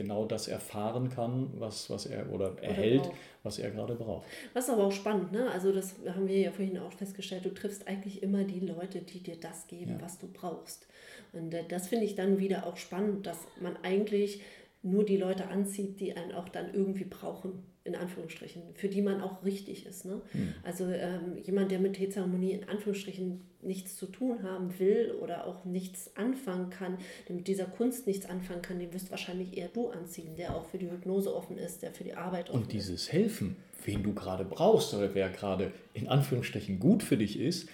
genau 0.00 0.24
das 0.24 0.48
erfahren 0.48 1.10
kann, 1.10 1.50
was, 1.58 1.90
was 1.90 2.06
er 2.06 2.32
oder 2.32 2.56
erhält, 2.62 3.02
oder 3.02 3.14
was 3.42 3.58
er 3.58 3.70
gerade 3.70 3.94
braucht. 3.94 4.26
Ist 4.54 4.70
aber 4.70 4.84
auch 4.84 4.92
spannend, 4.92 5.30
ne? 5.32 5.50
Also 5.50 5.72
das 5.72 5.96
haben 6.14 6.26
wir 6.26 6.38
ja 6.38 6.50
vorhin 6.50 6.78
auch 6.78 6.92
festgestellt, 6.92 7.44
du 7.44 7.52
triffst 7.52 7.86
eigentlich 7.86 8.22
immer 8.22 8.44
die 8.44 8.60
Leute, 8.60 9.02
die 9.02 9.22
dir 9.22 9.36
das 9.38 9.66
geben, 9.66 9.98
ja. 9.98 10.02
was 10.02 10.18
du 10.18 10.26
brauchst. 10.26 10.86
Und 11.34 11.52
äh, 11.52 11.64
das 11.68 11.88
finde 11.88 12.06
ich 12.06 12.14
dann 12.14 12.38
wieder 12.38 12.66
auch 12.66 12.78
spannend, 12.78 13.26
dass 13.26 13.38
man 13.60 13.76
eigentlich 13.82 14.40
nur 14.82 15.04
die 15.04 15.16
Leute 15.16 15.48
anzieht, 15.48 16.00
die 16.00 16.16
einen 16.16 16.32
auch 16.32 16.48
dann 16.48 16.72
irgendwie 16.72 17.04
brauchen, 17.04 17.64
in 17.84 17.94
Anführungsstrichen, 17.94 18.62
für 18.74 18.88
die 18.88 19.02
man 19.02 19.20
auch 19.20 19.44
richtig 19.44 19.86
ist. 19.86 20.04
Ne? 20.04 20.20
Hm. 20.32 20.54
Also 20.62 20.86
ähm, 20.86 21.38
jemand, 21.42 21.70
der 21.70 21.80
mit 21.80 21.94
Teezeremonie 21.94 22.52
in 22.52 22.68
Anführungsstrichen 22.68 23.40
nichts 23.62 23.96
zu 23.96 24.06
tun 24.06 24.42
haben 24.42 24.78
will 24.78 25.14
oder 25.20 25.46
auch 25.46 25.64
nichts 25.64 26.10
anfangen 26.16 26.70
kann, 26.70 26.96
der 27.28 27.36
mit 27.36 27.48
dieser 27.48 27.64
Kunst 27.64 28.06
nichts 28.06 28.26
anfangen 28.26 28.62
kann, 28.62 28.78
den 28.78 28.92
wirst 28.92 29.10
wahrscheinlich 29.10 29.56
eher 29.56 29.68
du 29.68 29.88
anziehen, 29.88 30.36
der 30.36 30.54
auch 30.54 30.66
für 30.66 30.78
die 30.78 30.90
Hypnose 30.90 31.34
offen 31.34 31.58
ist, 31.58 31.82
der 31.82 31.92
für 31.92 32.04
die 32.04 32.14
Arbeit 32.14 32.48
offen 32.48 32.60
ist. 32.60 32.64
Und 32.64 32.72
dieses 32.72 33.02
ist. 33.02 33.12
Helfen, 33.12 33.56
wen 33.84 34.02
du 34.02 34.14
gerade 34.14 34.44
brauchst 34.44 34.94
oder 34.94 35.14
wer 35.14 35.28
gerade 35.30 35.72
in 35.92 36.08
Anführungsstrichen 36.08 36.78
gut 36.78 37.02
für 37.02 37.16
dich 37.16 37.38
ist, 37.38 37.68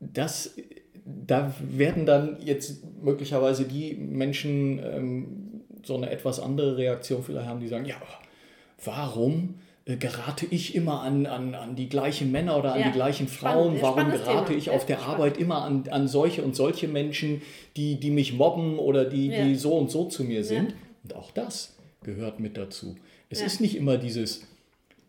das 0.00 0.54
da 1.26 1.54
werden 1.60 2.04
dann 2.04 2.36
jetzt 2.40 2.82
möglicherweise 3.02 3.64
die 3.64 3.94
Menschen 3.94 4.78
ähm, 4.78 5.47
so 5.84 5.96
eine 5.96 6.10
etwas 6.10 6.40
andere 6.40 6.76
Reaktion 6.76 7.22
vielleicht 7.22 7.48
haben, 7.48 7.60
die 7.60 7.68
sagen, 7.68 7.84
ja, 7.84 7.96
warum 8.84 9.54
äh, 9.84 9.96
gerate 9.96 10.46
ich 10.50 10.74
immer 10.74 11.02
an, 11.02 11.26
an, 11.26 11.54
an 11.54 11.76
die 11.76 11.88
gleichen 11.88 12.30
Männer 12.30 12.58
oder 12.58 12.74
an 12.74 12.80
ja. 12.80 12.86
die 12.88 12.92
gleichen 12.92 13.26
Frauen? 13.26 13.78
Spannend, 13.78 13.82
warum 13.82 14.10
gerate 14.12 14.46
Thema. 14.46 14.58
ich 14.58 14.70
auf 14.70 14.86
der. 14.86 15.00
Arbeit 15.00 15.38
immer 15.38 15.62
an, 15.62 15.84
an 15.90 16.08
solche 16.08 16.42
und 16.42 16.54
solche 16.54 16.88
Menschen, 16.88 17.42
die, 17.76 17.98
die 17.98 18.10
mich 18.10 18.34
mobben 18.34 18.78
oder 18.78 19.04
die, 19.04 19.28
ja. 19.28 19.44
die 19.44 19.54
so 19.54 19.76
und 19.76 19.90
so 19.90 20.04
zu 20.04 20.24
mir 20.24 20.44
sind? 20.44 20.74
Und 21.04 21.16
auch 21.16 21.30
das 21.30 21.76
gehört 22.02 22.40
mit 22.40 22.56
dazu. 22.56 22.96
Es 23.30 23.40
ist 23.40 23.60
nicht 23.60 23.76
immer 23.76 23.98
dieses, 23.98 24.46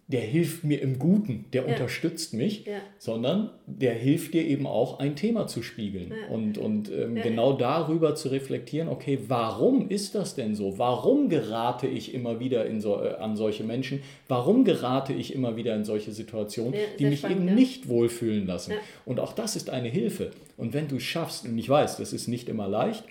der 0.09 0.21
hilft 0.21 0.63
mir 0.63 0.81
im 0.81 0.97
Guten, 0.97 1.45
der 1.53 1.61
ja. 1.61 1.67
unterstützt 1.67 2.33
mich, 2.33 2.65
ja. 2.65 2.79
sondern 2.97 3.51
der 3.67 3.93
hilft 3.93 4.33
dir 4.33 4.43
eben 4.43 4.65
auch 4.65 4.97
ein 4.97 5.15
Thema 5.15 5.45
zu 5.45 5.61
spiegeln 5.61 6.11
ja. 6.11 6.33
und, 6.33 6.57
und 6.57 6.91
ähm, 6.91 7.13
genau 7.13 7.53
darüber 7.53 8.15
zu 8.15 8.29
reflektieren, 8.29 8.89
okay, 8.89 9.19
warum 9.27 9.87
ist 9.87 10.15
das 10.15 10.33
denn 10.33 10.55
so? 10.55 10.79
Warum 10.79 11.29
gerate 11.29 11.85
ich 11.85 12.15
immer 12.15 12.39
wieder 12.39 12.65
in 12.65 12.81
so, 12.81 12.99
äh, 13.03 13.17
an 13.19 13.35
solche 13.35 13.63
Menschen? 13.63 14.01
Warum 14.27 14.65
gerate 14.65 15.13
ich 15.13 15.31
immer 15.35 15.55
wieder 15.55 15.75
in 15.75 15.85
solche 15.85 16.11
Situationen, 16.11 16.73
die 16.97 17.05
mich 17.05 17.19
spannend, 17.19 17.41
eben 17.41 17.55
nicht 17.55 17.87
wohlfühlen 17.87 18.47
lassen? 18.47 18.73
Und 19.05 19.19
auch 19.19 19.33
das 19.33 19.55
ist 19.55 19.69
eine 19.69 19.89
Hilfe. 19.89 20.31
Und 20.57 20.73
wenn 20.73 20.87
du 20.87 20.95
es 20.95 21.03
schaffst, 21.03 21.45
und 21.45 21.55
ich 21.55 21.69
weiß, 21.69 21.97
das 21.97 22.13
ist 22.13 22.27
nicht 22.27 22.49
immer 22.49 22.67
leicht, 22.67 23.03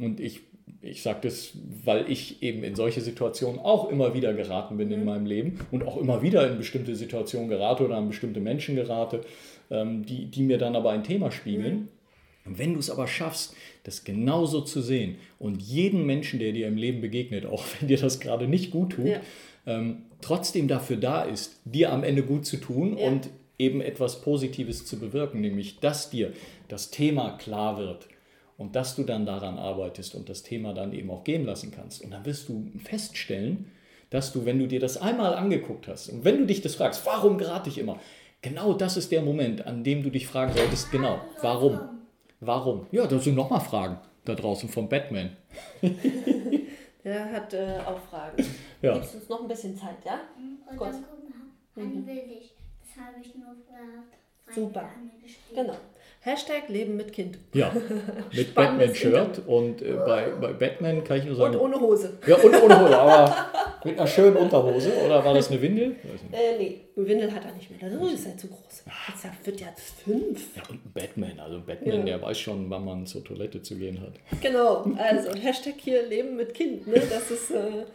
und 0.00 0.18
ich 0.18 0.40
ich 0.82 1.02
sage 1.02 1.20
das, 1.22 1.52
weil 1.84 2.10
ich 2.10 2.42
eben 2.42 2.64
in 2.64 2.74
solche 2.74 3.00
Situationen 3.00 3.60
auch 3.60 3.90
immer 3.90 4.14
wieder 4.14 4.34
geraten 4.34 4.76
bin 4.76 4.90
in 4.90 5.00
mhm. 5.00 5.06
meinem 5.06 5.26
Leben 5.26 5.60
und 5.70 5.86
auch 5.86 5.96
immer 5.96 6.22
wieder 6.22 6.50
in 6.50 6.58
bestimmte 6.58 6.94
Situationen 6.96 7.48
gerate 7.48 7.84
oder 7.84 7.96
an 7.96 8.08
bestimmte 8.08 8.40
Menschen 8.40 8.76
gerate, 8.76 9.22
ähm, 9.70 10.04
die, 10.04 10.26
die 10.26 10.42
mir 10.42 10.58
dann 10.58 10.76
aber 10.76 10.90
ein 10.90 11.04
Thema 11.04 11.30
spiegeln. 11.30 11.88
Mhm. 12.44 12.58
wenn 12.58 12.74
du 12.74 12.80
es 12.80 12.90
aber 12.90 13.06
schaffst, 13.06 13.54
das 13.84 14.04
genauso 14.04 14.60
zu 14.62 14.80
sehen 14.80 15.16
und 15.38 15.62
jeden 15.62 16.06
Menschen, 16.06 16.38
der 16.38 16.52
dir 16.52 16.68
im 16.68 16.76
Leben 16.76 17.00
begegnet, 17.00 17.46
auch 17.46 17.64
wenn 17.80 17.88
dir 17.88 17.98
das 17.98 18.20
gerade 18.20 18.48
nicht 18.48 18.70
gut 18.70 18.92
tut, 18.92 19.06
ja. 19.06 19.20
ähm, 19.66 20.02
trotzdem 20.20 20.68
dafür 20.68 20.96
da 20.96 21.22
ist, 21.22 21.60
dir 21.64 21.92
am 21.92 22.04
Ende 22.04 22.22
gut 22.22 22.46
zu 22.46 22.56
tun 22.56 22.96
ja. 22.98 23.06
und 23.06 23.30
eben 23.58 23.82
etwas 23.82 24.22
Positives 24.22 24.86
zu 24.86 24.98
bewirken, 24.98 25.40
nämlich 25.40 25.80
dass 25.80 26.10
dir 26.10 26.32
das 26.68 26.90
Thema 26.90 27.36
klar 27.36 27.78
wird 27.78 28.08
und 28.60 28.76
dass 28.76 28.94
du 28.94 29.04
dann 29.04 29.24
daran 29.24 29.58
arbeitest 29.58 30.14
und 30.14 30.28
das 30.28 30.42
Thema 30.42 30.74
dann 30.74 30.92
eben 30.92 31.10
auch 31.10 31.24
gehen 31.24 31.46
lassen 31.46 31.70
kannst. 31.70 32.04
Und 32.04 32.10
dann 32.10 32.26
wirst 32.26 32.50
du 32.50 32.70
feststellen, 32.84 33.72
dass 34.10 34.34
du, 34.34 34.44
wenn 34.44 34.58
du 34.58 34.68
dir 34.68 34.80
das 34.80 34.98
einmal 34.98 35.32
angeguckt 35.32 35.88
hast 35.88 36.10
und 36.10 36.26
wenn 36.26 36.36
du 36.36 36.46
dich 36.46 36.60
das 36.60 36.74
fragst, 36.74 37.06
warum 37.06 37.38
gerate 37.38 37.70
ich 37.70 37.78
immer, 37.78 37.98
genau 38.42 38.74
das 38.74 38.98
ist 38.98 39.12
der 39.12 39.22
Moment, 39.22 39.66
an 39.66 39.82
dem 39.82 40.02
du 40.02 40.10
dich 40.10 40.26
fragen 40.26 40.52
solltest, 40.52 40.90
genau, 40.90 41.20
warum? 41.40 41.80
Warum? 42.40 42.86
Ja, 42.90 43.06
da 43.06 43.18
sind 43.18 43.34
nochmal 43.34 43.60
Fragen 43.60 43.98
da 44.26 44.34
draußen 44.34 44.68
vom 44.68 44.90
Batman. 44.90 45.30
Der 47.02 47.32
hat 47.32 47.54
äh, 47.54 47.78
auch 47.86 47.98
Fragen. 48.10 48.44
Ja. 48.82 48.92
Gibst 48.92 49.14
uns 49.14 49.28
noch 49.30 49.40
ein 49.40 49.48
bisschen 49.48 49.74
Zeit, 49.74 50.04
ja? 50.04 50.20
Und 50.70 50.76
Gut. 50.76 50.88
dann 50.88 51.02
gucken, 51.02 52.02
mhm. 52.02 52.06
will 52.06 52.24
ich. 52.38 52.54
Das 52.82 53.06
habe 53.06 53.16
ich 53.22 53.34
nur 53.36 53.52
äh, 53.52 54.52
Super. 54.54 54.90
Genau. 55.54 55.76
Hashtag 56.22 56.68
Leben 56.68 56.98
mit 56.98 57.14
Kind. 57.14 57.38
Ja, 57.54 57.72
mit 58.34 58.54
Batman-Shirt 58.54 59.40
und 59.46 59.80
äh, 59.80 59.94
bei, 59.94 60.28
bei 60.38 60.52
Batman 60.52 61.02
kann 61.02 61.16
ich 61.16 61.24
nur 61.24 61.34
sagen. 61.34 61.54
Und 61.54 61.60
ohne 61.60 61.80
Hose. 61.80 62.18
Ja, 62.26 62.36
und 62.36 62.62
ohne 62.62 62.78
Hose, 62.78 62.98
aber 62.98 63.50
mit 63.84 63.98
einer 63.98 64.06
schönen 64.06 64.36
Unterhose. 64.36 64.92
Oder 65.06 65.24
war 65.24 65.32
das 65.32 65.50
eine 65.50 65.62
Windel? 65.62 65.96
Äh, 66.30 66.58
nee, 66.58 66.80
eine 66.94 67.08
Windel 67.08 67.34
hat 67.34 67.46
er 67.46 67.52
nicht 67.52 67.70
mehr. 67.70 67.90
Das 67.90 68.12
ist 68.12 68.26
ja 68.26 68.36
zu 68.36 68.48
groß. 68.48 68.84
Jetzt 69.08 69.46
wird 69.46 69.60
ja 69.62 69.68
fünf. 70.04 70.56
Ja, 70.56 70.62
und 70.68 70.92
Batman. 70.92 71.40
Also 71.40 71.60
Batman, 71.60 72.00
ja. 72.00 72.18
der 72.18 72.22
weiß 72.22 72.38
schon, 72.38 72.68
wann 72.68 72.84
man 72.84 73.06
zur 73.06 73.24
Toilette 73.24 73.62
zu 73.62 73.76
gehen 73.76 73.98
hat. 74.02 74.12
Genau, 74.42 74.92
also 74.98 75.32
Hashtag 75.34 75.76
hier 75.78 76.06
Leben 76.06 76.36
mit 76.36 76.52
Kind. 76.52 76.86
Ne? 76.86 77.00
Das 77.08 77.30
ist, 77.30 77.50
äh, 77.50 77.86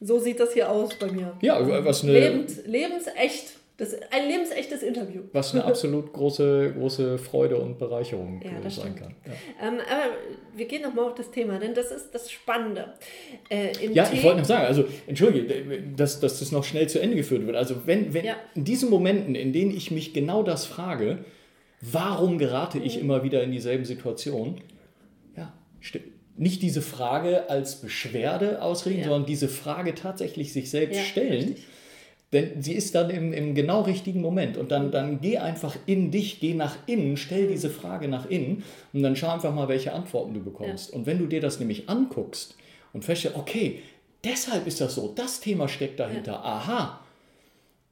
so 0.00 0.18
sieht 0.18 0.40
das 0.40 0.54
hier 0.54 0.68
aus 0.68 0.92
bei 0.98 1.06
mir. 1.06 1.36
Ja, 1.40 1.84
was 1.84 2.02
eine. 2.02 2.14
Lebend, 2.14 2.66
lebensecht. 2.66 3.60
Das 3.76 3.92
ist 3.92 4.02
ein 4.12 4.28
lebensechtes 4.28 4.84
Interview. 4.84 5.22
Was 5.32 5.52
eine 5.52 5.64
absolut 5.66 6.12
große, 6.12 6.74
große 6.78 7.18
Freude 7.18 7.56
und 7.56 7.78
Bereicherung 7.78 8.40
ja, 8.42 8.70
sein 8.70 8.94
kann. 8.94 9.16
Ja. 9.26 9.68
Ähm, 9.68 9.74
aber 9.90 10.12
wir 10.54 10.66
gehen 10.66 10.82
nochmal 10.82 11.06
auf 11.06 11.16
das 11.16 11.30
Thema, 11.32 11.58
denn 11.58 11.74
das 11.74 11.90
ist 11.90 12.10
das 12.12 12.30
Spannende. 12.30 12.94
Äh, 13.50 13.72
ja, 13.92 14.08
ich 14.12 14.22
wollte 14.22 14.38
noch 14.38 14.44
sagen, 14.44 14.66
also 14.66 14.84
entschuldige, 15.08 15.82
dass, 15.96 16.20
dass 16.20 16.38
das 16.38 16.52
noch 16.52 16.62
schnell 16.62 16.88
zu 16.88 17.00
Ende 17.00 17.16
geführt 17.16 17.46
wird. 17.46 17.56
Also 17.56 17.84
wenn, 17.84 18.14
wenn 18.14 18.24
ja. 18.24 18.36
in 18.54 18.64
diesen 18.64 18.90
Momenten, 18.90 19.34
in 19.34 19.52
denen 19.52 19.76
ich 19.76 19.90
mich 19.90 20.12
genau 20.12 20.44
das 20.44 20.66
frage, 20.66 21.24
warum 21.80 22.38
gerate 22.38 22.78
ich 22.78 22.96
mhm. 22.96 23.02
immer 23.02 23.22
wieder 23.24 23.42
in 23.42 23.50
dieselben 23.50 23.84
Situationen, 23.84 24.60
ja, 25.36 25.52
nicht 26.36 26.62
diese 26.62 26.80
Frage 26.80 27.50
als 27.50 27.80
Beschwerde 27.80 28.62
ausreden, 28.62 29.02
sondern 29.02 29.26
diese 29.26 29.48
Frage 29.48 29.96
tatsächlich 29.96 30.52
sich 30.52 30.70
selbst 30.70 31.00
stellen. 31.00 31.32
Richtig 31.32 31.64
denn 32.34 32.60
sie 32.62 32.74
ist 32.74 32.94
dann 32.96 33.10
im, 33.10 33.32
im 33.32 33.54
genau 33.54 33.82
richtigen 33.82 34.20
Moment. 34.20 34.56
Und 34.56 34.72
dann, 34.72 34.90
dann 34.90 35.20
geh 35.20 35.38
einfach 35.38 35.76
in 35.86 36.10
dich, 36.10 36.40
geh 36.40 36.52
nach 36.52 36.76
innen, 36.86 37.16
stell 37.16 37.46
diese 37.46 37.70
Frage 37.70 38.08
nach 38.08 38.28
innen 38.28 38.64
und 38.92 39.02
dann 39.02 39.14
schau 39.14 39.28
einfach 39.28 39.54
mal, 39.54 39.68
welche 39.68 39.92
Antworten 39.92 40.34
du 40.34 40.42
bekommst. 40.42 40.90
Ja. 40.90 40.96
Und 40.96 41.06
wenn 41.06 41.18
du 41.18 41.26
dir 41.26 41.40
das 41.40 41.60
nämlich 41.60 41.88
anguckst 41.88 42.56
und 42.92 43.04
feststellst, 43.04 43.38
okay, 43.38 43.80
deshalb 44.24 44.66
ist 44.66 44.80
das 44.80 44.96
so, 44.96 45.12
das 45.14 45.40
Thema 45.40 45.68
steckt 45.68 46.00
dahinter, 46.00 46.32
ja. 46.32 46.42
aha, 46.42 47.00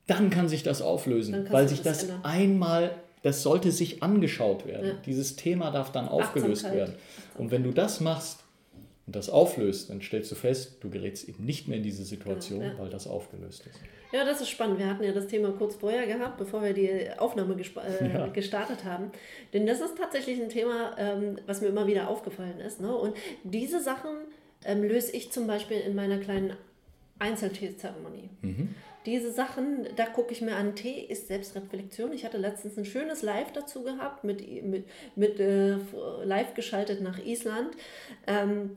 dann 0.08 0.30
kann 0.30 0.48
sich 0.48 0.64
das 0.64 0.82
auflösen, 0.82 1.46
weil 1.50 1.68
sich 1.68 1.82
das, 1.82 2.08
das 2.08 2.24
einmal, 2.24 2.96
das 3.22 3.44
sollte 3.44 3.70
sich 3.70 4.02
angeschaut 4.02 4.66
werden. 4.66 4.88
Ja. 4.88 4.94
Dieses 5.06 5.36
Thema 5.36 5.70
darf 5.70 5.92
dann 5.92 6.08
aufgelöst 6.08 6.64
werden. 6.64 6.94
Und 7.38 7.52
wenn 7.52 7.62
du 7.62 7.70
das 7.70 8.00
machst, 8.00 8.41
und 9.06 9.16
das 9.16 9.28
auflöst, 9.28 9.90
dann 9.90 10.00
stellst 10.00 10.30
du 10.30 10.36
fest, 10.36 10.76
du 10.80 10.90
gerätst 10.90 11.28
eben 11.28 11.44
nicht 11.44 11.68
mehr 11.68 11.78
in 11.78 11.82
diese 11.82 12.04
Situation, 12.04 12.60
genau, 12.60 12.78
weil 12.78 12.90
das 12.90 13.06
aufgelöst 13.06 13.66
ist. 13.66 13.80
Ja, 14.12 14.24
das 14.24 14.40
ist 14.40 14.50
spannend. 14.50 14.78
Wir 14.78 14.88
hatten 14.88 15.02
ja 15.02 15.12
das 15.12 15.26
Thema 15.26 15.52
kurz 15.52 15.76
vorher 15.76 16.06
gehabt, 16.06 16.36
bevor 16.36 16.62
wir 16.62 16.74
die 16.74 17.10
Aufnahme 17.18 17.56
äh, 17.56 18.12
ja. 18.12 18.26
gestartet 18.28 18.84
haben. 18.84 19.10
Denn 19.54 19.66
das 19.66 19.80
ist 19.80 19.96
tatsächlich 19.96 20.40
ein 20.40 20.50
Thema, 20.50 20.94
ähm, 20.98 21.38
was 21.46 21.62
mir 21.62 21.68
immer 21.68 21.86
wieder 21.86 22.08
aufgefallen 22.08 22.60
ist. 22.60 22.80
Ne? 22.80 22.94
Und 22.94 23.16
diese 23.42 23.80
Sachen 23.80 24.10
ähm, 24.64 24.82
löse 24.82 25.12
ich 25.12 25.32
zum 25.32 25.46
Beispiel 25.46 25.78
in 25.78 25.94
meiner 25.94 26.18
kleinen 26.18 26.54
Einzelteezeremonie. 27.18 28.28
Mhm. 28.42 28.74
Diese 29.06 29.32
Sachen, 29.32 29.88
da 29.96 30.04
gucke 30.06 30.32
ich 30.32 30.42
mir 30.42 30.56
an. 30.56 30.76
Tee 30.76 31.00
ist 31.00 31.26
Selbstreflexion. 31.28 32.12
Ich 32.12 32.24
hatte 32.24 32.38
letztens 32.38 32.76
ein 32.76 32.84
schönes 32.84 33.22
Live 33.22 33.52
dazu 33.52 33.82
gehabt, 33.82 34.24
mit, 34.24 34.46
mit, 34.62 34.86
mit 35.16 35.40
äh, 35.40 35.76
live 36.22 36.54
geschaltet 36.54 37.00
nach 37.00 37.18
Island. 37.18 37.74
Ähm, 38.26 38.76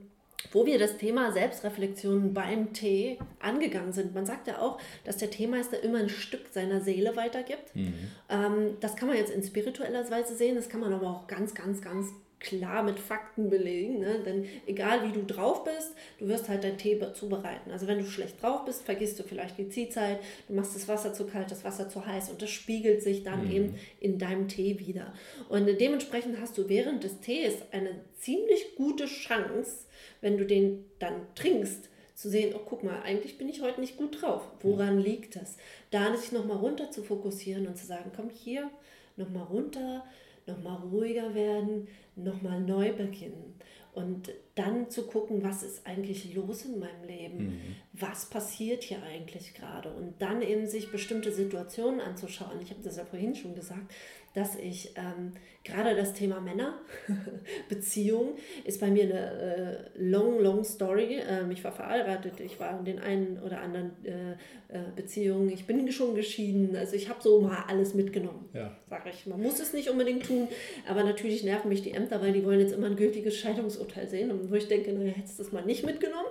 wo 0.51 0.65
wir 0.65 0.79
das 0.79 0.97
Thema 0.97 1.31
Selbstreflexion 1.31 2.33
beim 2.33 2.73
Tee 2.73 3.19
angegangen 3.39 3.93
sind. 3.93 4.13
Man 4.13 4.25
sagt 4.25 4.47
ja 4.47 4.59
auch, 4.59 4.79
dass 5.03 5.17
der 5.17 5.29
Teemeister 5.29 5.81
immer 5.83 5.99
ein 5.99 6.09
Stück 6.09 6.47
seiner 6.51 6.81
Seele 6.81 7.15
weitergibt. 7.15 7.75
Mhm. 7.75 7.93
Ähm, 8.29 8.77
das 8.79 8.95
kann 8.95 9.07
man 9.07 9.17
jetzt 9.17 9.31
in 9.31 9.43
spiritueller 9.43 10.09
Weise 10.09 10.35
sehen, 10.35 10.55
das 10.55 10.69
kann 10.69 10.79
man 10.79 10.93
aber 10.93 11.09
auch 11.09 11.27
ganz, 11.27 11.53
ganz, 11.53 11.81
ganz 11.81 12.07
klar 12.45 12.83
mit 12.83 12.99
Fakten 12.99 13.49
belegen. 13.49 13.99
Ne? 13.99 14.19
Denn 14.23 14.45
egal 14.67 15.07
wie 15.07 15.11
du 15.11 15.23
drauf 15.23 15.63
bist, 15.63 15.93
du 16.19 16.27
wirst 16.27 16.47
halt 16.47 16.63
deinen 16.63 16.77
Tee 16.77 16.99
zubereiten. 17.13 17.71
Also 17.71 17.87
wenn 17.87 17.97
du 17.97 18.05
schlecht 18.05 18.41
drauf 18.41 18.65
bist, 18.65 18.83
vergisst 18.83 19.19
du 19.19 19.23
vielleicht 19.23 19.57
die 19.57 19.69
Ziehzeit, 19.69 20.19
du 20.47 20.53
machst 20.53 20.75
das 20.75 20.87
Wasser 20.87 21.13
zu 21.13 21.25
kalt, 21.25 21.49
das 21.49 21.63
Wasser 21.63 21.89
zu 21.89 22.05
heiß 22.05 22.29
und 22.29 22.41
das 22.41 22.51
spiegelt 22.51 23.01
sich 23.01 23.23
dann 23.23 23.45
mhm. 23.45 23.51
eben 23.51 23.75
in 23.99 24.19
deinem 24.19 24.47
Tee 24.47 24.79
wieder. 24.79 25.13
Und 25.49 25.65
dementsprechend 25.65 26.39
hast 26.39 26.57
du 26.57 26.69
während 26.69 27.03
des 27.03 27.19
Tees 27.19 27.55
eine 27.71 27.99
ziemlich 28.19 28.75
gute 28.75 29.05
Chance, 29.05 29.85
wenn 30.21 30.37
du 30.37 30.45
den 30.45 30.85
dann 30.99 31.27
trinkst, 31.33 31.89
zu 32.13 32.29
sehen, 32.29 32.53
oh 32.55 32.61
guck 32.65 32.83
mal, 32.83 33.01
eigentlich 33.01 33.37
bin 33.37 33.49
ich 33.49 33.61
heute 33.61 33.81
nicht 33.81 33.97
gut 33.97 34.21
drauf. 34.21 34.47
Woran 34.61 34.99
liegt 34.99 35.35
das? 35.35 35.57
Da 35.91 36.15
sich 36.15 36.31
nochmal 36.31 36.57
runter 36.57 36.89
zu 36.89 37.03
fokussieren 37.03 37.67
und 37.67 37.77
zu 37.77 37.85
sagen, 37.85 38.11
komm 38.15 38.29
hier, 38.29 38.69
nochmal 39.17 39.43
runter, 39.43 40.05
nochmal 40.47 40.77
ruhiger 40.77 41.33
werden, 41.33 41.87
nochmal 42.15 42.61
neu 42.61 42.93
beginnen. 42.93 43.55
Und 43.93 44.29
dann 44.55 44.89
zu 44.89 45.07
gucken, 45.07 45.41
was 45.41 45.63
ist 45.63 45.87
eigentlich 45.87 46.35
los 46.35 46.65
in 46.65 46.79
meinem 46.79 47.03
Leben? 47.05 47.37
Mhm. 47.37 47.61
Was 47.93 48.29
passiert 48.29 48.83
hier 48.83 49.01
eigentlich 49.01 49.53
gerade? 49.53 49.89
Und 49.93 50.21
dann 50.21 50.41
eben 50.41 50.67
sich 50.67 50.91
bestimmte 50.91 51.31
Situationen 51.31 52.01
anzuschauen. 52.01 52.59
Ich 52.61 52.71
habe 52.71 52.81
das 52.83 52.97
ja 52.97 53.05
vorhin 53.05 53.35
schon 53.35 53.55
gesagt, 53.55 53.93
dass 54.35 54.55
ich 54.55 54.93
ähm, 54.97 55.31
gerade 55.63 55.95
das 55.95 56.13
Thema 56.13 56.41
Männer, 56.41 56.79
Beziehung, 57.69 58.35
ist 58.65 58.81
bei 58.81 58.87
mir 58.87 59.03
eine 59.03 59.91
äh, 59.95 59.99
long, 59.99 60.39
long 60.41 60.63
Story. 60.63 61.21
Ähm, 61.27 61.51
ich 61.51 61.63
war 61.63 61.71
verheiratet, 61.71 62.39
ich 62.41 62.59
war 62.59 62.77
in 62.77 62.85
den 62.85 62.99
einen 62.99 63.39
oder 63.39 63.61
anderen 63.61 63.91
äh, 64.03 64.33
äh, 64.33 64.83
Beziehungen, 64.95 65.49
ich 65.49 65.65
bin 65.65 65.89
schon 65.91 66.15
geschieden. 66.15 66.75
Also 66.75 66.95
ich 66.95 67.09
habe 67.09 67.21
so 67.21 67.39
mal 67.41 67.63
alles 67.67 67.93
mitgenommen, 67.93 68.49
ja. 68.53 68.75
sage 68.89 69.09
ich. 69.09 69.25
Man 69.25 69.41
muss 69.41 69.59
es 69.59 69.73
nicht 69.73 69.89
unbedingt 69.89 70.25
tun, 70.27 70.49
aber 70.87 71.03
natürlich 71.03 71.43
nerven 71.43 71.69
mich 71.69 71.81
die 71.81 71.91
Ämter, 71.91 72.21
weil 72.21 72.33
die 72.33 72.45
wollen 72.45 72.59
jetzt 72.59 72.73
immer 72.73 72.87
ein 72.87 72.97
gültiges 72.97 73.37
Scheidungsurteil 73.37 74.07
sehen. 74.07 74.31
Und 74.31 74.51
wo 74.51 74.55
ich 74.55 74.67
denke, 74.67 74.91
naja, 74.91 75.13
hättest 75.13 75.39
du 75.39 75.43
das 75.43 75.51
mal 75.53 75.65
nicht 75.65 75.85
mitgenommen? 75.85 76.27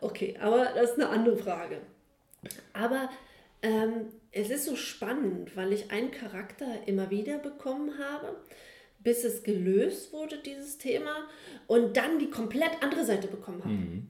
Okay, 0.00 0.34
aber 0.40 0.70
das 0.74 0.92
ist 0.92 0.98
eine 0.98 1.10
andere 1.10 1.36
Frage. 1.36 1.78
Aber 2.72 3.10
ähm, 3.62 4.12
es 4.32 4.50
ist 4.50 4.64
so 4.64 4.76
spannend, 4.76 5.56
weil 5.56 5.72
ich 5.72 5.90
einen 5.90 6.10
Charakter 6.10 6.66
immer 6.86 7.10
wieder 7.10 7.38
bekommen 7.38 7.98
habe, 7.98 8.36
bis 9.00 9.24
es 9.24 9.42
gelöst 9.42 10.12
wurde, 10.12 10.38
dieses 10.38 10.78
Thema, 10.78 11.28
und 11.66 11.96
dann 11.96 12.18
die 12.18 12.30
komplett 12.30 12.82
andere 12.82 13.04
Seite 13.04 13.28
bekommen 13.28 13.62
habe. 13.64 13.74
Mhm. 13.74 14.08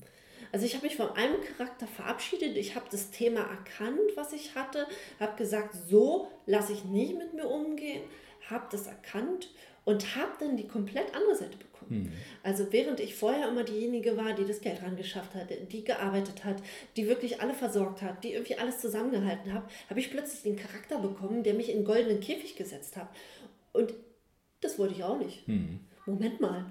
Also 0.52 0.64
ich 0.64 0.74
habe 0.74 0.86
mich 0.86 0.96
von 0.96 1.10
einem 1.10 1.36
Charakter 1.42 1.86
verabschiedet, 1.86 2.56
ich 2.56 2.76
habe 2.76 2.86
das 2.90 3.10
Thema 3.10 3.40
erkannt, 3.40 4.12
was 4.14 4.32
ich 4.32 4.54
hatte, 4.54 4.86
habe 5.20 5.36
gesagt, 5.36 5.74
so 5.88 6.30
lasse 6.46 6.72
ich 6.72 6.84
nicht 6.84 7.18
mit 7.18 7.34
mir 7.34 7.46
umgehen, 7.46 8.02
habe 8.48 8.66
das 8.70 8.86
erkannt 8.86 9.50
und 9.86 10.16
habe 10.16 10.32
dann 10.40 10.56
die 10.56 10.66
komplett 10.66 11.14
andere 11.14 11.36
Seite 11.36 11.56
bekommen. 11.56 12.02
Mhm. 12.02 12.12
Also 12.42 12.66
während 12.72 12.98
ich 12.98 13.14
vorher 13.14 13.48
immer 13.48 13.62
diejenige 13.62 14.16
war, 14.16 14.34
die 14.34 14.44
das 14.44 14.60
Geld 14.60 14.82
rangeschafft 14.82 15.34
hat, 15.34 15.46
die 15.72 15.84
gearbeitet 15.84 16.44
hat, 16.44 16.56
die 16.96 17.06
wirklich 17.06 17.40
alle 17.40 17.54
versorgt 17.54 18.02
hat, 18.02 18.24
die 18.24 18.32
irgendwie 18.32 18.56
alles 18.56 18.80
zusammengehalten 18.80 19.54
hat, 19.54 19.62
habe 19.88 20.00
ich 20.00 20.10
plötzlich 20.10 20.42
den 20.42 20.56
Charakter 20.56 20.98
bekommen, 20.98 21.44
der 21.44 21.54
mich 21.54 21.70
in 21.70 21.84
goldenen 21.84 22.20
Käfig 22.20 22.56
gesetzt 22.56 22.96
hat. 22.96 23.08
Und 23.72 23.94
das 24.60 24.76
wollte 24.78 24.94
ich 24.94 25.04
auch 25.04 25.18
nicht. 25.18 25.46
Mhm. 25.46 25.80
Moment 26.04 26.40
mal, 26.40 26.66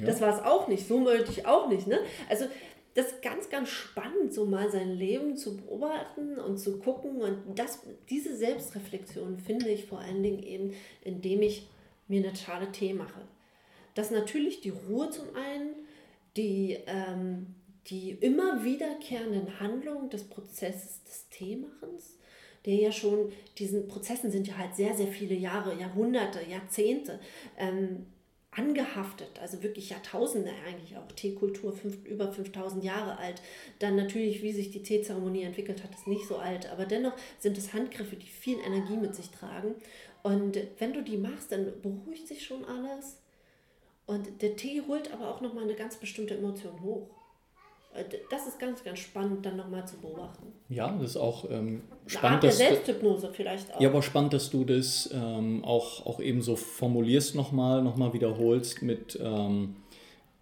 ja. 0.00 0.06
das 0.06 0.20
war 0.20 0.36
es 0.36 0.44
auch 0.44 0.66
nicht, 0.66 0.86
so 0.86 1.04
wollte 1.04 1.30
ich 1.30 1.46
auch 1.46 1.68
nicht. 1.68 1.86
Ne? 1.86 2.00
Also 2.28 2.46
das 2.94 3.06
ist 3.06 3.22
ganz, 3.22 3.48
ganz 3.50 3.68
spannend, 3.68 4.34
so 4.34 4.46
mal 4.46 4.70
sein 4.70 4.90
Leben 4.90 5.36
zu 5.36 5.56
beobachten 5.56 6.38
und 6.38 6.58
zu 6.58 6.78
gucken. 6.78 7.22
Und 7.22 7.58
das, 7.58 7.86
diese 8.10 8.36
Selbstreflexion 8.36 9.38
finde 9.38 9.68
ich 9.68 9.86
vor 9.86 10.00
allen 10.00 10.22
Dingen 10.22 10.42
eben, 10.42 10.74
indem 11.02 11.42
ich 11.42 11.68
mir 12.12 12.28
eine 12.28 12.36
Schale 12.36 12.70
Tee 12.70 12.92
mache. 12.92 13.22
Das 13.94 14.10
natürlich 14.10 14.60
die 14.60 14.70
Ruhe 14.70 15.10
zum 15.10 15.34
einen, 15.34 15.74
die, 16.36 16.78
ähm, 16.86 17.54
die 17.86 18.10
immer 18.10 18.64
wiederkehrenden 18.64 19.60
Handlungen 19.60 20.10
des 20.10 20.24
Prozesses 20.24 21.02
des 21.04 21.28
Teemachens, 21.30 22.18
der 22.64 22.74
ja 22.74 22.92
schon, 22.92 23.32
diesen 23.58 23.88
Prozessen 23.88 24.30
sind 24.30 24.46
ja 24.46 24.56
halt 24.56 24.76
sehr, 24.76 24.94
sehr 24.94 25.08
viele 25.08 25.34
Jahre, 25.34 25.78
Jahrhunderte, 25.78 26.40
Jahrzehnte 26.48 27.18
ähm, 27.58 28.06
angehaftet, 28.54 29.40
also 29.40 29.62
wirklich 29.62 29.90
Jahrtausende 29.90 30.50
eigentlich 30.66 30.96
auch. 30.98 31.10
Teekultur 31.12 31.72
fünf, 31.72 32.04
über 32.04 32.30
5000 32.30 32.84
Jahre 32.84 33.18
alt. 33.18 33.40
Dann 33.78 33.96
natürlich, 33.96 34.42
wie 34.42 34.52
sich 34.52 34.70
die 34.70 34.82
Teezeremonie 34.82 35.42
entwickelt 35.42 35.82
hat, 35.82 35.94
ist 35.94 36.06
nicht 36.06 36.26
so 36.28 36.36
alt, 36.36 36.70
aber 36.70 36.84
dennoch 36.84 37.14
sind 37.38 37.56
es 37.56 37.72
Handgriffe, 37.72 38.16
die 38.16 38.26
viel 38.26 38.58
Energie 38.58 38.98
mit 38.98 39.14
sich 39.14 39.30
tragen. 39.30 39.74
Und 40.22 40.58
wenn 40.78 40.92
du 40.92 41.02
die 41.02 41.16
machst, 41.16 41.50
dann 41.52 41.72
beruhigt 41.82 42.28
sich 42.28 42.44
schon 42.44 42.64
alles. 42.64 43.18
Und 44.06 44.42
der 44.42 44.56
Tee 44.56 44.82
holt 44.86 45.12
aber 45.12 45.28
auch 45.28 45.40
nochmal 45.40 45.64
eine 45.64 45.74
ganz 45.74 45.96
bestimmte 45.96 46.34
Emotion 46.34 46.80
hoch. 46.82 47.08
Äh, 47.94 48.04
das 48.30 48.46
ist 48.46 48.58
ganz, 48.58 48.82
ganz 48.84 48.98
spannend, 48.98 49.44
dann 49.44 49.56
nochmal 49.56 49.86
zu 49.86 49.96
beobachten. 49.96 50.52
Ja, 50.68 50.90
das 51.00 51.10
ist 51.10 51.16
auch 51.16 51.44
ähm, 51.50 51.82
spannend. 52.06 52.24
Eine 52.24 52.34
Art 52.34 52.42
der 52.42 52.52
Selbsthypnose 52.52 53.30
vielleicht 53.32 53.74
auch. 53.74 53.80
Ja, 53.80 53.88
aber 53.88 54.02
spannend, 54.02 54.32
dass 54.32 54.50
du 54.50 54.64
das 54.64 55.10
ähm, 55.12 55.64
auch, 55.64 56.06
auch 56.06 56.20
eben 56.20 56.42
so 56.42 56.56
formulierst 56.56 57.34
nochmal, 57.34 57.82
nochmal 57.82 58.12
wiederholst 58.12 58.82
mit, 58.82 59.18
ähm, 59.22 59.76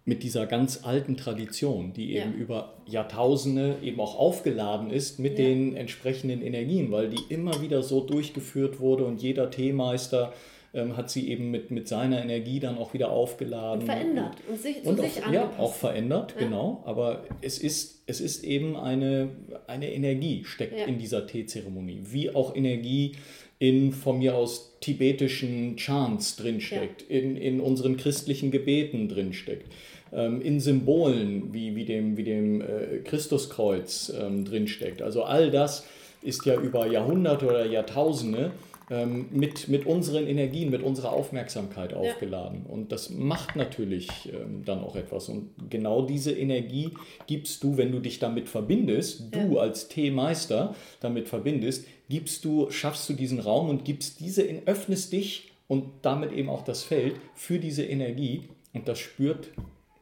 mit 0.03 0.23
dieser 0.23 0.47
ganz 0.47 0.83
alten 0.83 1.15
Tradition, 1.15 1.93
die 1.93 2.15
eben 2.15 2.33
ja. 2.33 2.37
über 2.37 2.73
Jahrtausende 2.87 3.77
eben 3.83 3.99
auch 3.99 4.17
aufgeladen 4.17 4.89
ist 4.89 5.19
mit 5.19 5.37
ja. 5.37 5.45
den 5.45 5.75
entsprechenden 5.75 6.41
Energien, 6.41 6.91
weil 6.91 7.09
die 7.09 7.21
immer 7.29 7.61
wieder 7.61 7.83
so 7.83 8.01
durchgeführt 8.01 8.79
wurde 8.79 9.05
und 9.05 9.21
jeder 9.21 9.51
Teemeister 9.51 10.33
ähm, 10.73 10.95
hat 10.95 11.09
sie 11.11 11.29
eben 11.29 11.51
mit, 11.51 11.69
mit 11.69 11.87
seiner 11.87 12.21
Energie 12.21 12.59
dann 12.59 12.77
auch 12.77 12.93
wieder 12.93 13.11
aufgeladen. 13.11 13.81
Und 13.81 13.87
verändert 13.87 14.37
und 14.49 14.61
sich, 14.61 14.83
und 14.83 14.99
sich 14.99 15.23
auch, 15.23 15.31
Ja, 15.31 15.51
auch 15.57 15.73
verändert, 15.73 16.33
ja. 16.37 16.45
genau. 16.45 16.81
Aber 16.85 17.25
es 17.41 17.59
ist, 17.59 18.03
es 18.07 18.21
ist 18.21 18.43
eben 18.43 18.77
eine, 18.77 19.29
eine 19.67 19.91
Energie, 19.91 20.43
steckt 20.45 20.87
in 20.87 20.97
dieser 20.97 21.27
Teezeremonie. 21.27 22.03
Wie 22.05 22.33
auch 22.33 22.55
Energie 22.55 23.13
in 23.61 23.93
von 23.93 24.17
mir 24.17 24.35
aus 24.35 24.75
tibetischen 24.79 25.77
Chants 25.77 26.35
drinsteckt, 26.35 27.05
ja. 27.07 27.19
in, 27.19 27.37
in 27.37 27.61
unseren 27.61 27.95
christlichen 27.95 28.49
Gebeten 28.49 29.07
drinsteckt, 29.07 29.71
ähm, 30.11 30.41
in 30.41 30.59
Symbolen 30.59 31.53
wie, 31.53 31.75
wie 31.75 31.85
dem, 31.85 32.17
wie 32.17 32.23
dem 32.23 32.61
äh, 32.61 32.97
Christuskreuz 33.03 34.11
ähm, 34.19 34.45
drinsteckt. 34.45 35.03
Also 35.03 35.21
all 35.21 35.51
das 35.51 35.85
ist 36.23 36.43
ja 36.47 36.59
über 36.59 36.87
Jahrhunderte 36.87 37.45
oder 37.45 37.67
Jahrtausende 37.67 38.51
ähm, 38.89 39.27
mit, 39.29 39.67
mit 39.67 39.85
unseren 39.85 40.25
Energien, 40.25 40.71
mit 40.71 40.81
unserer 40.81 41.13
Aufmerksamkeit 41.13 41.93
aufgeladen. 41.93 42.63
Ja. 42.65 42.73
Und 42.73 42.91
das 42.91 43.11
macht 43.11 43.55
natürlich 43.55 44.09
ähm, 44.33 44.63
dann 44.65 44.79
auch 44.79 44.95
etwas. 44.95 45.29
Und 45.29 45.51
genau 45.69 46.01
diese 46.01 46.31
Energie 46.31 46.89
gibst 47.27 47.63
du, 47.63 47.77
wenn 47.77 47.91
du 47.91 47.99
dich 47.99 48.17
damit 48.17 48.49
verbindest, 48.49 49.35
du 49.35 49.53
ja. 49.53 49.61
als 49.61 49.87
Teemeister 49.87 50.73
damit 50.99 51.29
verbindest, 51.29 51.85
gibst 52.11 52.43
du, 52.43 52.69
schaffst 52.69 53.07
du 53.07 53.13
diesen 53.13 53.39
Raum 53.39 53.69
und 53.69 53.85
gibst 53.85 54.19
diese, 54.19 54.43
öffnest 54.65 55.13
dich 55.13 55.53
und 55.69 55.85
damit 56.01 56.33
eben 56.33 56.49
auch 56.49 56.63
das 56.63 56.83
Feld 56.83 57.15
für 57.35 57.57
diese 57.57 57.85
Energie. 57.85 58.49
Und 58.73 58.89
das 58.89 58.99
spürt 58.99 59.51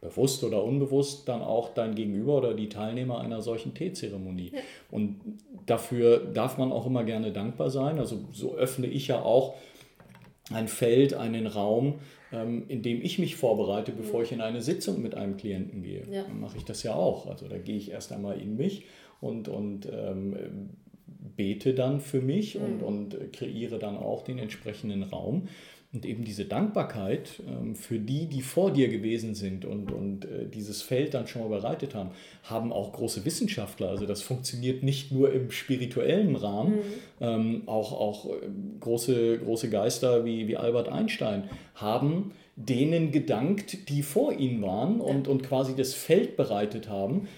bewusst 0.02 0.43
oder 0.43 0.63
unbewusst 0.63 1.30
dann 1.30 1.43
auch 1.43 1.72
dein 1.76 1.93
Gegenüber 1.93 2.38
oder 2.38 2.56
die 2.56 2.67
Teilnehmer 2.67 3.19
einer 3.19 3.43
solchen 3.43 3.76
Teezeremonie. 3.76 4.54
Ja. 4.56 4.60
Und 4.89 5.19
dafür 5.67 6.17
darf 6.34 6.58
man 6.58 6.72
auch 6.72 6.88
immer 6.88 7.04
gerne 7.04 7.32
dankbar 7.32 7.69
sein. 7.69 8.00
Also 8.00 8.17
so 8.32 8.56
öffne 8.56 8.88
ich 8.88 9.08
ja 9.08 9.22
auch 9.22 9.54
ein 10.52 10.67
Feld, 10.67 11.13
einen 11.13 11.45
Raum, 11.45 12.00
ähm, 12.32 12.63
in 12.69 12.82
dem 12.82 13.04
ich 13.04 13.19
mich 13.19 13.36
vorbereite, 13.36 13.91
bevor 13.91 14.24
ich 14.24 14.32
in 14.32 14.41
eine 14.41 14.63
Sitzung 14.63 15.00
mit 15.04 15.13
einem 15.13 15.38
Klienten 15.38 15.84
gehe. 15.84 16.08
Ja. 16.10 16.24
Dann 16.24 16.39
mache 16.39 16.58
ich 16.58 16.65
das 16.65 16.82
ja 16.82 16.95
auch. 16.95 17.28
Also 17.28 17.48
da 17.48 17.60
gehe 17.60 17.78
ich 17.78 17.91
erst 17.91 18.12
einmal 18.12 18.41
in 18.41 18.58
mich 18.58 18.86
und, 19.22 19.48
und 19.48 19.88
ähm, 19.91 20.72
bete 21.19 21.73
dann 21.73 22.01
für 22.01 22.21
mich 22.21 22.55
mhm. 22.55 22.65
und, 22.65 22.84
und 22.84 23.34
kreiere 23.34 23.79
dann 23.79 23.97
auch 23.97 24.23
den 24.23 24.39
entsprechenden 24.39 25.03
Raum. 25.03 25.47
Und 25.91 26.05
eben 26.05 26.23
diese 26.23 26.45
Dankbarkeit 26.45 27.41
ähm, 27.47 27.75
für 27.75 27.97
die, 27.97 28.27
die 28.27 28.43
vor 28.43 28.71
dir 28.71 28.89
gewesen 28.89 29.34
sind 29.34 29.65
und, 29.65 29.91
und 29.91 30.25
äh, 30.25 30.45
dieses 30.47 30.84
Feld 30.84 31.15
dann 31.15 31.25
schon 31.25 31.41
mal 31.41 31.47
bereitet 31.47 31.95
haben, 31.95 32.12
haben 32.43 32.71
auch 32.71 32.93
große 32.93 33.25
Wissenschaftler. 33.25 33.89
Also 33.89 34.05
das 34.05 34.21
funktioniert 34.21 34.84
nicht 34.84 35.12
nur 35.12 35.34
im 35.34 35.49
spirituellen 35.49 36.36
Rahmen, 36.36 36.75
mhm. 36.75 36.82
ähm, 37.21 37.62
auch, 37.65 37.91
auch 37.91 38.27
äh, 38.27 38.38
große, 38.79 39.39
große 39.39 39.71
Geister 39.71 40.25
wie, 40.25 40.47
wie 40.47 40.58
Albert 40.58 40.89
Einstein 40.89 41.49
haben 41.73 42.34
denen 42.55 43.12
gedankt, 43.12 43.88
die 43.88 44.03
vor 44.03 44.34
ihnen 44.34 44.62
waren 44.62 44.99
und, 44.99 45.29
und 45.29 45.43
quasi 45.43 45.75
das 45.77 45.93
Feld 45.93 46.36
bereitet 46.36 46.89
haben, 46.89 47.29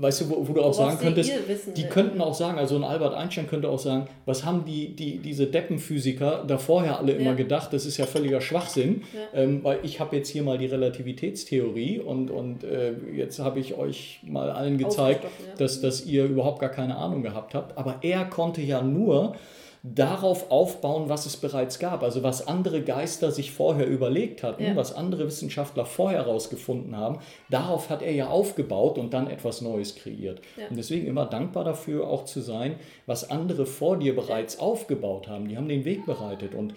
weißt 0.00 0.20
du, 0.20 0.30
wo, 0.30 0.48
wo 0.48 0.52
du 0.52 0.60
auch 0.60 0.66
Worauf 0.66 0.76
sagen 0.76 0.98
könntest, 1.00 1.32
die 1.76 1.84
könnten 1.84 2.20
auch 2.20 2.34
sagen, 2.34 2.58
also 2.58 2.76
ein 2.76 2.84
Albert 2.84 3.14
Einstein 3.14 3.48
könnte 3.48 3.68
auch 3.68 3.78
sagen, 3.78 4.06
was 4.26 4.44
haben 4.44 4.64
die, 4.64 4.94
die 4.94 5.18
diese 5.18 5.46
Deppenphysiker 5.46 6.44
da 6.46 6.56
vorher 6.56 6.98
alle 6.98 7.12
immer 7.12 7.30
ja. 7.30 7.34
gedacht, 7.34 7.72
das 7.72 7.84
ist 7.84 7.96
ja 7.96 8.06
völliger 8.06 8.40
Schwachsinn, 8.40 9.02
ja. 9.12 9.40
ähm, 9.40 9.64
weil 9.64 9.80
ich 9.82 9.98
habe 9.98 10.16
jetzt 10.16 10.28
hier 10.28 10.44
mal 10.44 10.56
die 10.56 10.66
Relativitätstheorie 10.66 11.98
und, 11.98 12.30
und 12.30 12.62
äh, 12.62 12.92
jetzt 13.14 13.40
habe 13.40 13.58
ich 13.58 13.76
euch 13.76 14.20
mal 14.24 14.50
allen 14.50 14.78
gezeigt, 14.78 15.24
ja. 15.24 15.54
dass, 15.58 15.80
dass 15.80 16.06
ihr 16.06 16.26
überhaupt 16.26 16.60
gar 16.60 16.70
keine 16.70 16.96
Ahnung 16.96 17.22
gehabt 17.22 17.54
habt, 17.54 17.76
aber 17.76 17.96
er 18.02 18.24
konnte 18.24 18.62
ja 18.62 18.82
nur 18.82 19.34
darauf 19.82 20.50
aufbauen, 20.50 21.08
was 21.08 21.26
es 21.26 21.36
bereits 21.36 21.78
gab. 21.78 22.02
Also 22.02 22.22
was 22.22 22.46
andere 22.48 22.82
Geister 22.82 23.30
sich 23.30 23.52
vorher 23.52 23.86
überlegt 23.86 24.42
hatten, 24.42 24.64
ja. 24.64 24.76
was 24.76 24.94
andere 24.94 25.26
Wissenschaftler 25.26 25.86
vorher 25.86 26.20
herausgefunden 26.20 26.96
haben, 26.96 27.18
darauf 27.48 27.90
hat 27.90 28.02
er 28.02 28.12
ja 28.12 28.28
aufgebaut 28.28 28.98
und 28.98 29.14
dann 29.14 29.28
etwas 29.28 29.60
Neues 29.60 29.94
kreiert. 29.94 30.40
Ja. 30.56 30.68
Und 30.68 30.76
deswegen 30.76 31.06
immer 31.06 31.26
dankbar 31.26 31.64
dafür 31.64 32.08
auch 32.08 32.24
zu 32.24 32.40
sein, 32.40 32.76
was 33.06 33.30
andere 33.30 33.66
vor 33.66 33.98
dir 33.98 34.14
bereits 34.14 34.58
aufgebaut 34.58 35.28
haben. 35.28 35.48
Die 35.48 35.56
haben 35.56 35.68
den 35.68 35.84
Weg 35.84 36.06
bereitet 36.06 36.54
und 36.54 36.74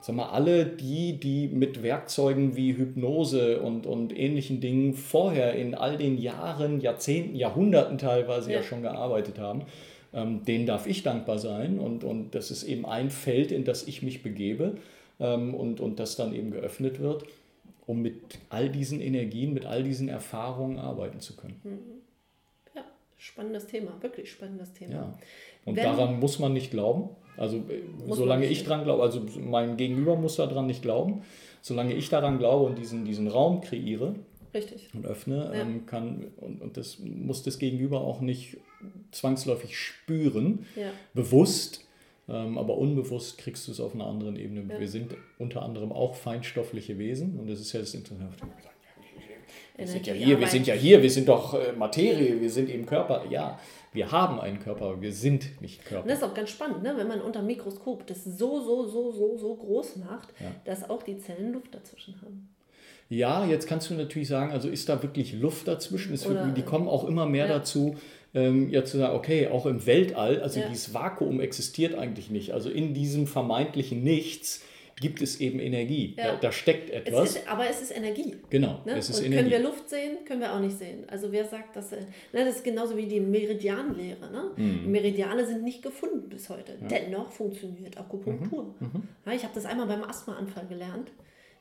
sag 0.00 0.16
mal, 0.16 0.30
alle 0.30 0.66
die, 0.66 1.18
die 1.18 1.48
mit 1.48 1.82
Werkzeugen 1.82 2.56
wie 2.56 2.76
Hypnose 2.76 3.60
und, 3.60 3.86
und 3.86 4.16
ähnlichen 4.16 4.60
Dingen 4.60 4.94
vorher 4.94 5.54
in 5.54 5.74
all 5.74 5.98
den 5.98 6.18
Jahren, 6.18 6.80
Jahrzehnten, 6.80 7.36
Jahrhunderten 7.36 7.98
teilweise 7.98 8.50
ja, 8.50 8.58
ja 8.58 8.62
schon 8.62 8.82
gearbeitet 8.82 9.38
haben, 9.38 9.62
ähm, 10.12 10.44
denen 10.44 10.66
darf 10.66 10.86
ich 10.86 11.02
dankbar 11.02 11.38
sein 11.38 11.78
und, 11.78 12.04
und 12.04 12.34
das 12.34 12.50
ist 12.50 12.64
eben 12.64 12.84
ein 12.86 13.10
Feld, 13.10 13.52
in 13.52 13.64
das 13.64 13.86
ich 13.86 14.02
mich 14.02 14.22
begebe 14.22 14.76
ähm, 15.20 15.54
und, 15.54 15.80
und 15.80 16.00
das 16.00 16.16
dann 16.16 16.34
eben 16.34 16.50
geöffnet 16.50 17.00
wird, 17.00 17.24
um 17.86 18.02
mit 18.02 18.38
all 18.48 18.68
diesen 18.68 19.00
Energien, 19.00 19.54
mit 19.54 19.66
all 19.66 19.82
diesen 19.82 20.08
Erfahrungen 20.08 20.78
arbeiten 20.78 21.20
zu 21.20 21.36
können. 21.36 21.60
Mhm. 21.62 21.78
Ja, 22.74 22.84
spannendes 23.18 23.66
Thema, 23.66 23.92
wirklich 24.00 24.30
spannendes 24.32 24.72
Thema. 24.72 24.92
Ja. 24.92 25.18
Und 25.64 25.76
Wenn, 25.76 25.84
daran 25.84 26.18
muss 26.18 26.38
man 26.38 26.52
nicht 26.52 26.70
glauben. 26.70 27.10
Also 27.36 27.58
äh, 27.58 27.82
solange 28.08 28.46
ich 28.46 28.64
dran 28.64 28.84
glaube, 28.84 29.02
also 29.02 29.22
mein 29.38 29.76
Gegenüber 29.76 30.16
muss 30.16 30.36
daran 30.36 30.66
nicht 30.66 30.82
glauben, 30.82 31.22
solange 31.62 31.94
ich 31.94 32.08
daran 32.08 32.38
glaube 32.38 32.66
und 32.66 32.78
diesen, 32.78 33.04
diesen 33.04 33.28
Raum 33.28 33.60
kreiere, 33.60 34.14
Richtig. 34.52 34.88
und 34.92 35.06
öffne, 35.06 35.50
ja. 35.54 35.60
ähm, 35.60 35.86
kann, 35.86 36.26
und, 36.38 36.60
und 36.60 36.76
das 36.76 36.98
muss 36.98 37.42
das 37.42 37.58
Gegenüber 37.58 38.00
auch 38.00 38.20
nicht 38.20 38.56
zwangsläufig 39.12 39.78
spüren, 39.78 40.66
ja. 40.76 40.90
bewusst, 41.14 41.86
ähm, 42.28 42.58
aber 42.58 42.78
unbewusst 42.78 43.38
kriegst 43.38 43.66
du 43.68 43.72
es 43.72 43.80
auf 43.80 43.94
einer 43.94 44.06
anderen 44.06 44.36
Ebene. 44.36 44.72
Ja. 44.72 44.80
Wir 44.80 44.88
sind 44.88 45.14
unter 45.38 45.62
anderem 45.62 45.92
auch 45.92 46.14
feinstoffliche 46.14 46.98
Wesen 46.98 47.38
und 47.38 47.48
das 47.48 47.60
ist 47.60 47.72
ja 47.72 47.80
das 47.80 47.94
Interessante. 47.94 48.36
Wir 49.76 49.86
sind 49.86 50.06
ja 50.06 50.12
hier, 50.12 50.38
wir 50.38 50.46
sind 50.46 50.66
ja 50.66 50.74
hier, 50.74 51.02
wir 51.02 51.10
sind 51.10 51.26
doch 51.26 51.54
äh, 51.54 51.72
Materie, 51.72 52.38
wir 52.38 52.50
sind 52.50 52.68
eben 52.68 52.84
Körper. 52.84 53.24
Ja, 53.30 53.58
wir 53.92 54.12
haben 54.12 54.38
einen 54.38 54.60
Körper, 54.60 54.86
aber 54.86 55.00
wir 55.00 55.12
sind 55.12 55.60
nicht 55.62 55.84
Körper. 55.84 56.02
Und 56.02 56.10
das 56.10 56.18
ist 56.18 56.24
auch 56.24 56.34
ganz 56.34 56.50
spannend, 56.50 56.82
ne? 56.82 56.94
wenn 56.96 57.08
man 57.08 57.20
unter 57.22 57.40
dem 57.40 57.46
Mikroskop 57.46 58.06
das 58.06 58.24
so, 58.24 58.60
so, 58.60 58.86
so, 58.86 59.10
so, 59.10 59.38
so 59.38 59.56
groß 59.56 59.96
macht, 59.96 60.34
ja. 60.38 60.52
dass 60.64 60.88
auch 60.88 61.02
die 61.02 61.16
Zellen 61.18 61.52
Luft 61.52 61.74
dazwischen 61.74 62.20
haben. 62.20 62.54
Ja, 63.10 63.44
jetzt 63.44 63.66
kannst 63.66 63.90
du 63.90 63.94
natürlich 63.94 64.28
sagen, 64.28 64.52
also 64.52 64.68
ist 64.68 64.88
da 64.88 65.02
wirklich 65.02 65.32
Luft 65.32 65.66
dazwischen? 65.66 66.12
Wird, 66.12 66.56
die 66.56 66.62
kommen 66.62 66.88
auch 66.88 67.06
immer 67.06 67.26
mehr 67.26 67.46
ja. 67.48 67.58
dazu, 67.58 67.96
ähm, 68.34 68.70
ja 68.70 68.84
zu 68.84 68.98
sagen, 68.98 69.16
okay, 69.16 69.48
auch 69.48 69.66
im 69.66 69.84
Weltall, 69.84 70.40
also 70.40 70.60
ja. 70.60 70.68
dieses 70.68 70.94
Vakuum 70.94 71.40
existiert 71.40 71.96
eigentlich 71.96 72.30
nicht. 72.30 72.52
Also 72.52 72.70
in 72.70 72.94
diesem 72.94 73.26
vermeintlichen 73.26 74.04
Nichts 74.04 74.62
gibt 75.00 75.22
es 75.22 75.40
eben 75.40 75.58
Energie. 75.58 76.14
Ja. 76.16 76.32
Da, 76.32 76.36
da, 76.36 76.52
steckt 76.52 76.90
etwas. 76.90 77.30
Es 77.30 77.36
ist, 77.36 77.48
aber 77.48 77.68
es 77.68 77.82
ist 77.82 77.96
Energie. 77.96 78.36
Genau, 78.48 78.80
ne? 78.84 78.96
es 78.96 79.10
ist 79.10 79.18
Und 79.18 79.26
Energie. 79.26 79.50
Können 79.50 79.62
wir 79.62 79.68
Luft 79.70 79.88
sehen, 79.88 80.18
können 80.24 80.40
wir 80.40 80.54
auch 80.54 80.60
nicht 80.60 80.78
sehen. 80.78 81.04
Also 81.08 81.32
wer 81.32 81.46
sagt, 81.46 81.74
dass... 81.74 81.90
Ne, 81.90 82.04
das 82.32 82.56
ist 82.56 82.64
genauso 82.64 82.96
wie 82.96 83.06
die 83.06 83.18
Meridianlehre. 83.18 84.30
Ne? 84.30 84.50
Mhm. 84.56 84.92
Meridiane 84.92 85.44
sind 85.46 85.64
nicht 85.64 85.82
gefunden 85.82 86.28
bis 86.28 86.48
heute. 86.48 86.76
Ja. 86.80 86.86
Dennoch 86.86 87.32
funktioniert 87.32 87.98
Akupunktur. 87.98 88.74
Mhm. 88.78 88.86
Mhm. 88.86 89.02
Ja, 89.26 89.32
ich 89.32 89.42
habe 89.42 89.54
das 89.54 89.64
einmal 89.64 89.86
beim 89.86 90.04
Asthmaanfall 90.04 90.66
gelernt. 90.68 91.10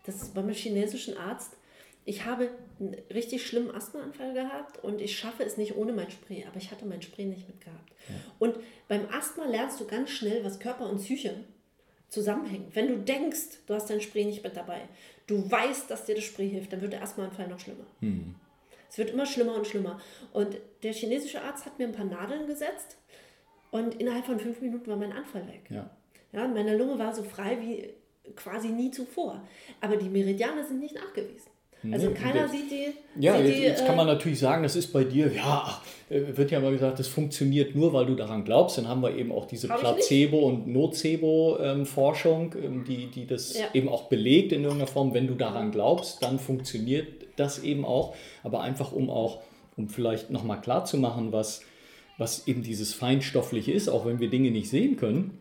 Das 0.10 0.24
ist 0.24 0.34
beim 0.34 0.50
chinesischen 0.50 1.16
Arzt. 1.18 1.56
Ich 2.04 2.26
habe 2.26 2.50
einen 2.80 2.96
richtig 3.14 3.46
schlimmen 3.46 3.70
Asthmaanfall 3.70 4.34
gehabt 4.34 4.84
und 4.84 5.02
ich 5.02 5.16
schaffe 5.16 5.44
es 5.44 5.56
nicht 5.56 5.76
ohne 5.76 5.94
mein 5.94 6.10
Spray, 6.10 6.46
aber 6.48 6.58
ich 6.58 6.72
hatte 6.72 6.88
mein 6.88 7.04
Spray 7.04 7.26
nicht 7.26 7.48
mitgehabt. 7.48 7.92
Ja. 8.08 8.16
Und 8.40 8.56
beim 8.88 9.08
Asthma 9.12 9.46
lernst 9.46 9.80
du 9.80 9.86
ganz 9.86 10.10
schnell, 10.10 10.44
was 10.44 10.60
Körper 10.60 10.90
und 10.90 10.98
Psyche 10.98 11.44
zusammenhängen. 12.08 12.72
Wenn 12.74 12.88
du 12.88 12.98
denkst, 12.98 13.60
du 13.68 13.76
hast 13.76 13.92
dein 13.92 14.02
Spray 14.02 14.26
nicht 14.26 14.44
mit 14.44 14.58
dabei, 14.58 14.82
du 15.28 15.52
weißt, 15.52 15.92
dass 15.92 16.06
dir 16.06 16.16
das 16.16 16.24
Spray 16.24 16.50
hilft, 16.50 16.74
dann 16.74 16.82
wird 16.82 16.94
der 16.94 17.04
Asthmaanfall 17.04 17.48
noch 17.48 17.60
schlimmer. 17.60 17.86
Mhm. 18.00 18.34
Es 18.90 18.98
wird 18.98 19.12
immer 19.12 19.28
schlimmer 19.28 19.54
und 19.54 19.68
schlimmer. 19.68 20.02
Und 20.34 20.58
der 20.82 20.94
chinesische 20.94 21.44
Arzt 21.44 21.68
hat 21.68 21.78
mir 21.78 21.86
ein 21.86 21.94
paar 21.94 22.06
Nadeln 22.06 22.48
gesetzt 22.48 22.98
und 23.70 24.02
innerhalb 24.02 24.26
von 24.26 24.40
fünf 24.40 24.60
Minuten 24.60 24.88
war 24.88 24.98
mein 24.98 25.12
Anfall 25.12 25.48
weg. 25.48 25.70
Ja. 25.70 25.88
Ja, 26.32 26.48
meine 26.48 26.76
Lunge 26.78 26.98
war 26.98 27.14
so 27.14 27.24
frei 27.24 27.60
wie 27.62 27.94
quasi 28.36 28.70
nie 28.70 28.92
zuvor. 28.92 29.42
Aber 29.82 29.98
die 29.98 30.10
Meridiane 30.10 30.66
sind 30.66 30.80
nicht 30.80 30.96
nachgewiesen. 30.96 31.52
Also 31.92 32.12
keiner 32.12 32.42
das, 32.42 32.52
sieht 32.52 32.70
die. 32.70 32.88
Ja, 33.20 33.38
sieht 33.38 33.46
jetzt, 33.46 33.58
die, 33.58 33.64
jetzt, 33.64 33.86
kann 33.86 33.96
man 33.96 34.08
äh, 34.08 34.14
natürlich 34.14 34.40
sagen, 34.40 34.64
das 34.64 34.76
ist 34.76 34.92
bei 34.92 35.06
dir, 35.06 35.32
ja, 35.34 35.82
äh, 36.10 36.22
wird 36.36 36.52
ja 36.52 36.60
mal 36.60 36.74
gesagt, 36.74 37.00
das 37.00 37.08
funktioniert 37.08 37.74
nur, 37.74 37.94
weil 37.94 38.06
du 38.06 38.16
daran 38.16 38.44
glaubst. 38.44 38.78
Dann 38.78 38.88
haben 38.88 39.02
wir 39.02 39.16
eben 39.16 39.32
auch 39.32 39.46
diese 39.46 39.68
Placebo- 39.68 40.42
und 40.42 40.68
Nocebo-Forschung, 40.68 42.54
ähm, 42.62 42.84
die, 42.86 43.08
die 43.08 43.26
das 43.26 43.58
ja. 43.58 43.68
eben 43.74 43.88
auch 43.88 44.10
belegt 44.10 44.52
in 44.52 44.64
irgendeiner 44.64 44.92
Form. 44.92 45.14
Wenn 45.14 45.28
du 45.28 45.36
daran 45.36 45.72
glaubst, 45.72 46.22
dann 46.22 46.38
funktioniert 46.38 47.08
das 47.38 47.64
eben 47.64 47.86
auch. 47.86 48.14
Aber 48.44 48.62
einfach, 48.62 48.92
um 48.92 49.10
auch, 49.10 49.40
um 49.78 49.88
vielleicht 49.88 50.32
nochmal 50.32 50.60
klarzumachen, 50.60 51.32
was, 51.32 51.62
was 52.18 52.46
eben 52.46 52.62
dieses 52.62 52.94
Feinstoffliche 52.94 53.72
ist, 53.72 53.88
auch 53.88 54.06
wenn 54.06 54.20
wir 54.20 54.30
Dinge 54.30 54.52
nicht 54.52 54.70
sehen 54.70 54.98
können 54.98 55.40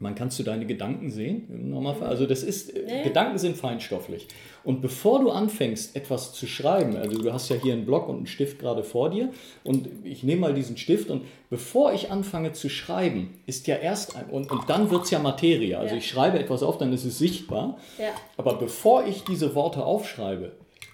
man 0.00 0.14
kannst 0.14 0.38
du 0.38 0.42
deine 0.42 0.66
Gedanken 0.66 1.10
sehen 1.10 1.46
im 1.50 1.70
Normalfall. 1.70 2.08
Also 2.08 2.26
das 2.26 2.42
ist, 2.42 2.74
äh, 2.74 3.02
Gedanken 3.04 3.36
sind 3.36 3.56
feinstofflich. 3.56 4.26
Und 4.64 4.80
bevor 4.80 5.20
du 5.20 5.30
anfängst, 5.30 5.94
etwas 5.94 6.32
zu 6.32 6.46
schreiben, 6.46 6.96
also 6.96 7.18
du 7.18 7.32
hast 7.32 7.50
ja 7.50 7.56
hier 7.56 7.74
einen 7.74 7.84
Block 7.84 8.08
und 8.08 8.16
einen 8.16 8.26
Stift 8.26 8.58
gerade 8.58 8.82
vor 8.82 9.10
dir 9.10 9.30
und 9.62 9.88
ich 10.02 10.22
nehme 10.24 10.40
mal 10.40 10.54
diesen 10.54 10.78
Stift 10.78 11.10
und 11.10 11.22
bevor 11.50 11.92
ich 11.92 12.10
anfange 12.10 12.52
zu 12.52 12.70
schreiben, 12.70 13.38
ist 13.44 13.66
ja 13.66 13.76
erst 13.76 14.16
ein, 14.16 14.24
und, 14.30 14.50
und 14.50 14.70
dann 14.70 14.90
wird 14.90 15.04
es 15.04 15.10
ja 15.10 15.18
Materie. 15.18 15.78
Also 15.78 15.94
ja. 15.94 15.98
ich 15.98 16.08
schreibe 16.08 16.38
etwas 16.38 16.62
auf, 16.62 16.78
dann 16.78 16.92
ist 16.94 17.04
es 17.04 17.18
sichtbar. 17.18 17.78
Ja. 17.98 18.08
Aber 18.38 18.54
bevor 18.54 19.06
ich 19.06 19.24
diese 19.24 19.54
Worte 19.54 19.84
aufschreibe, 19.84 20.52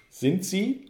sind 0.09 0.43
sie 0.43 0.85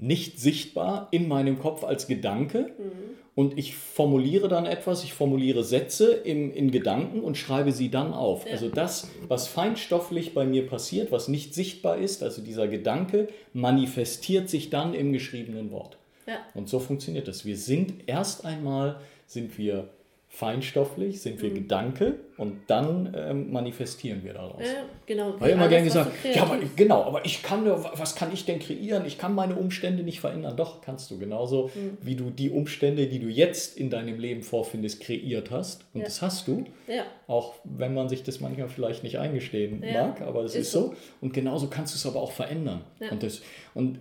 nicht 0.00 0.40
sichtbar 0.40 1.08
in 1.10 1.28
meinem 1.28 1.58
Kopf 1.58 1.84
als 1.84 2.06
Gedanke. 2.06 2.72
Mhm 2.78 3.20
und 3.40 3.58
ich 3.58 3.74
formuliere 3.74 4.48
dann 4.48 4.66
etwas, 4.66 5.04
ich 5.04 5.14
formuliere 5.14 5.64
Sätze 5.64 6.12
im, 6.12 6.52
in 6.52 6.70
Gedanken 6.70 7.20
und 7.20 7.38
schreibe 7.38 7.72
sie 7.72 7.90
dann 7.90 8.12
auf. 8.12 8.44
Ja. 8.44 8.52
Also 8.52 8.68
das, 8.68 9.08
was 9.28 9.48
feinstofflich 9.48 10.34
bei 10.34 10.44
mir 10.44 10.66
passiert, 10.66 11.10
was 11.10 11.28
nicht 11.28 11.54
sichtbar 11.54 11.96
ist, 11.96 12.22
also 12.22 12.42
dieser 12.42 12.68
Gedanke, 12.68 13.28
manifestiert 13.54 14.50
sich 14.50 14.68
dann 14.68 14.92
im 14.92 15.12
geschriebenen 15.12 15.70
Wort. 15.70 15.96
Ja. 16.26 16.38
Und 16.54 16.68
so 16.68 16.80
funktioniert 16.80 17.28
das. 17.28 17.44
Wir 17.44 17.56
sind 17.56 17.94
erst 18.06 18.44
einmal, 18.44 19.00
sind 19.26 19.56
wir 19.56 19.88
feinstofflich, 20.32 21.20
sind 21.20 21.42
wir 21.42 21.50
mhm. 21.50 21.54
Gedanke 21.54 22.14
und 22.36 22.60
dann 22.68 23.12
ähm, 23.18 23.50
manifestieren 23.50 24.22
wir 24.22 24.34
daraus. 24.34 24.62
Ja, 24.64 24.84
genau. 25.04 25.34
Weil 25.40 25.50
immer 25.50 25.68
gerne 25.68 25.84
gesagt, 25.84 26.12
ja, 26.22 26.42
aber, 26.42 26.60
genau, 26.76 27.02
aber 27.02 27.24
ich 27.24 27.42
kann, 27.42 27.66
was 27.66 28.14
kann 28.14 28.32
ich 28.32 28.44
denn 28.44 28.60
kreieren? 28.60 29.04
Ich 29.06 29.18
kann 29.18 29.34
meine 29.34 29.56
Umstände 29.56 30.04
nicht 30.04 30.20
verändern. 30.20 30.56
Doch, 30.56 30.82
kannst 30.82 31.10
du. 31.10 31.18
Genauso 31.18 31.72
mhm. 31.74 31.98
wie 32.00 32.14
du 32.14 32.30
die 32.30 32.48
Umstände, 32.48 33.08
die 33.08 33.18
du 33.18 33.26
jetzt 33.26 33.76
in 33.76 33.90
deinem 33.90 34.20
Leben 34.20 34.42
vorfindest, 34.42 35.00
kreiert 35.00 35.50
hast. 35.50 35.84
Und 35.94 36.02
ja. 36.02 36.06
das 36.06 36.22
hast 36.22 36.46
du. 36.46 36.64
Ja. 36.86 37.02
Auch 37.26 37.54
wenn 37.64 37.92
man 37.92 38.08
sich 38.08 38.22
das 38.22 38.38
manchmal 38.38 38.68
vielleicht 38.68 39.02
nicht 39.02 39.18
eingestehen 39.18 39.82
ja. 39.82 40.06
mag, 40.06 40.20
aber 40.22 40.44
es 40.44 40.54
ist, 40.54 40.68
ist 40.68 40.72
so. 40.72 40.80
so. 40.80 40.94
Und 41.20 41.34
genauso 41.34 41.66
kannst 41.66 41.94
du 41.94 41.96
es 41.96 42.06
aber 42.06 42.22
auch 42.22 42.32
verändern. 42.32 42.82
Und, 43.10 43.24
das, 43.24 43.42
und 43.74 43.98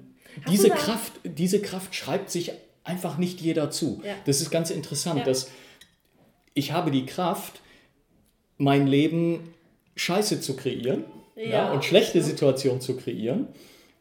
diese 0.48 0.70
Kraft, 0.70 1.14
diese 1.24 1.60
Kraft 1.60 1.96
schreibt 1.96 2.30
sich 2.30 2.52
einfach 2.84 3.18
nicht 3.18 3.42
jeder 3.42 3.72
zu. 3.72 4.04
Das 4.26 4.42
ist 4.42 4.52
ganz 4.52 4.70
interessant, 4.70 5.26
dass 5.26 5.50
ich 6.54 6.72
habe 6.72 6.92
die 6.92 7.06
Kraft, 7.06 7.62
mein 8.58 8.88
Leben 8.88 9.54
scheiße 9.96 10.42
zu 10.42 10.56
kreieren 10.56 11.06
ja. 11.40 11.50
ja 11.50 11.72
und 11.72 11.86
schlechte 11.86 12.22
Situationen 12.22 12.82
zu 12.82 12.98
kreieren. 12.98 13.48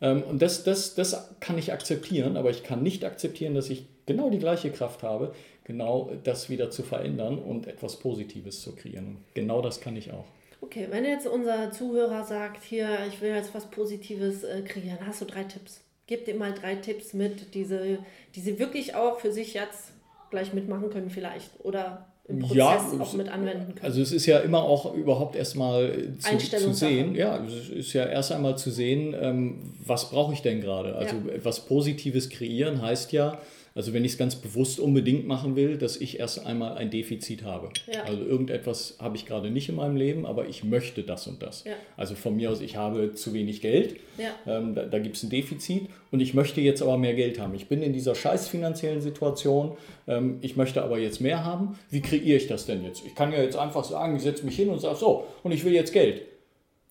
Ähm, 0.00 0.22
und 0.22 0.42
das, 0.42 0.64
das, 0.64 0.94
das 0.94 1.34
kann 1.40 1.58
ich 1.58 1.72
akzeptieren, 1.72 2.36
aber 2.36 2.50
ich 2.50 2.62
kann 2.62 2.82
nicht 2.82 3.04
akzeptieren, 3.04 3.54
dass 3.54 3.70
ich 3.70 3.86
genau 4.06 4.30
die 4.30 4.38
gleiche 4.38 4.70
Kraft 4.70 5.02
habe, 5.02 5.34
genau 5.64 6.10
das 6.24 6.50
wieder 6.50 6.70
zu 6.70 6.82
verändern 6.82 7.38
und 7.38 7.66
etwas 7.66 7.98
Positives 7.98 8.62
zu 8.62 8.74
kreieren. 8.74 9.18
Genau 9.34 9.60
das 9.60 9.80
kann 9.80 9.96
ich 9.96 10.12
auch. 10.12 10.24
Okay, 10.60 10.88
wenn 10.90 11.04
jetzt 11.04 11.26
unser 11.26 11.70
Zuhörer 11.70 12.24
sagt, 12.24 12.64
hier, 12.64 12.88
ich 13.06 13.20
will 13.20 13.30
jetzt 13.30 13.54
was 13.54 13.70
Positives 13.70 14.42
äh, 14.42 14.62
kreieren, 14.62 14.98
hast 15.06 15.20
du 15.20 15.24
drei 15.24 15.44
Tipps? 15.44 15.82
Gib 16.06 16.24
dir 16.24 16.34
mal 16.34 16.52
drei 16.52 16.74
Tipps 16.76 17.12
mit, 17.12 17.54
die 17.54 17.64
sie, 17.64 17.98
die 18.34 18.40
sie 18.40 18.58
wirklich 18.58 18.94
auch 18.94 19.20
für 19.20 19.30
sich 19.30 19.54
jetzt 19.54 19.92
gleich 20.30 20.52
mitmachen 20.52 20.90
können 20.90 21.10
vielleicht 21.10 21.50
oder 21.60 22.06
im 22.28 22.40
Prozess 22.40 22.56
ja, 22.56 23.00
auch 23.00 23.12
mit 23.14 23.28
anwenden 23.28 23.74
können. 23.74 23.84
Also 23.84 24.02
es 24.02 24.12
ist 24.12 24.26
ja 24.26 24.38
immer 24.38 24.62
auch 24.62 24.94
überhaupt 24.94 25.34
erstmal 25.34 25.92
zu, 26.18 26.36
zu 26.36 26.74
sehen, 26.74 27.14
ja, 27.14 27.42
es 27.42 27.70
ist 27.70 27.92
ja 27.94 28.04
erst 28.04 28.32
einmal 28.32 28.58
zu 28.58 28.70
sehen, 28.70 29.16
ähm, 29.18 29.72
was 29.84 30.10
brauche 30.10 30.34
ich 30.34 30.42
denn 30.42 30.60
gerade? 30.60 30.94
Also 30.94 31.16
ja. 31.26 31.34
etwas 31.34 31.60
Positives 31.60 32.28
kreieren 32.28 32.82
heißt 32.82 33.12
ja, 33.12 33.38
also 33.78 33.92
wenn 33.92 34.04
ich 34.04 34.10
es 34.10 34.18
ganz 34.18 34.34
bewusst 34.34 34.80
unbedingt 34.80 35.28
machen 35.28 35.54
will, 35.54 35.78
dass 35.78 35.96
ich 35.98 36.18
erst 36.18 36.44
einmal 36.44 36.76
ein 36.76 36.90
Defizit 36.90 37.44
habe. 37.44 37.68
Ja. 37.86 38.02
Also 38.02 38.24
irgendetwas 38.24 38.96
habe 38.98 39.14
ich 39.14 39.24
gerade 39.24 39.52
nicht 39.52 39.68
in 39.68 39.76
meinem 39.76 39.94
Leben, 39.94 40.26
aber 40.26 40.48
ich 40.48 40.64
möchte 40.64 41.04
das 41.04 41.28
und 41.28 41.44
das. 41.44 41.62
Ja. 41.62 41.74
Also 41.96 42.16
von 42.16 42.34
mir 42.34 42.50
aus, 42.50 42.60
ich 42.60 42.74
habe 42.74 43.14
zu 43.14 43.32
wenig 43.34 43.60
Geld, 43.60 43.94
ja. 44.18 44.30
ähm, 44.48 44.74
da, 44.74 44.82
da 44.82 44.98
gibt 44.98 45.14
es 45.14 45.22
ein 45.22 45.30
Defizit 45.30 45.86
und 46.10 46.18
ich 46.18 46.34
möchte 46.34 46.60
jetzt 46.60 46.82
aber 46.82 46.98
mehr 46.98 47.14
Geld 47.14 47.38
haben. 47.38 47.54
Ich 47.54 47.68
bin 47.68 47.80
in 47.80 47.92
dieser 47.92 48.16
scheiß 48.16 48.48
finanziellen 48.48 49.00
Situation, 49.00 49.76
ähm, 50.08 50.38
ich 50.40 50.56
möchte 50.56 50.82
aber 50.82 50.98
jetzt 50.98 51.20
mehr 51.20 51.44
haben. 51.44 51.78
Wie 51.88 52.00
kreiere 52.00 52.36
ich 52.36 52.48
das 52.48 52.66
denn 52.66 52.82
jetzt? 52.82 53.06
Ich 53.06 53.14
kann 53.14 53.30
ja 53.30 53.40
jetzt 53.40 53.56
einfach 53.56 53.84
sagen, 53.84 54.16
ich 54.16 54.22
setze 54.22 54.44
mich 54.44 54.56
hin 54.56 54.70
und 54.70 54.80
sage 54.80 54.96
so, 54.96 55.24
und 55.44 55.52
ich 55.52 55.64
will 55.64 55.72
jetzt 55.72 55.92
Geld. 55.92 56.22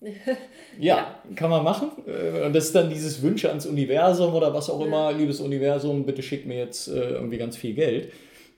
ja, 0.00 0.36
ja, 0.78 1.22
kann 1.34 1.50
man 1.50 1.64
machen. 1.64 1.90
Äh, 2.06 2.46
und 2.46 2.54
das 2.54 2.66
ist 2.66 2.74
dann 2.74 2.90
dieses 2.90 3.22
Wünsche 3.22 3.48
ans 3.48 3.66
Universum 3.66 4.34
oder 4.34 4.54
was 4.54 4.70
auch 4.70 4.84
immer, 4.84 5.12
liebes 5.12 5.40
Universum, 5.40 6.04
bitte 6.04 6.22
schick 6.22 6.46
mir 6.46 6.58
jetzt 6.58 6.88
äh, 6.88 7.10
irgendwie 7.10 7.38
ganz 7.38 7.56
viel 7.56 7.74
Geld. 7.74 8.12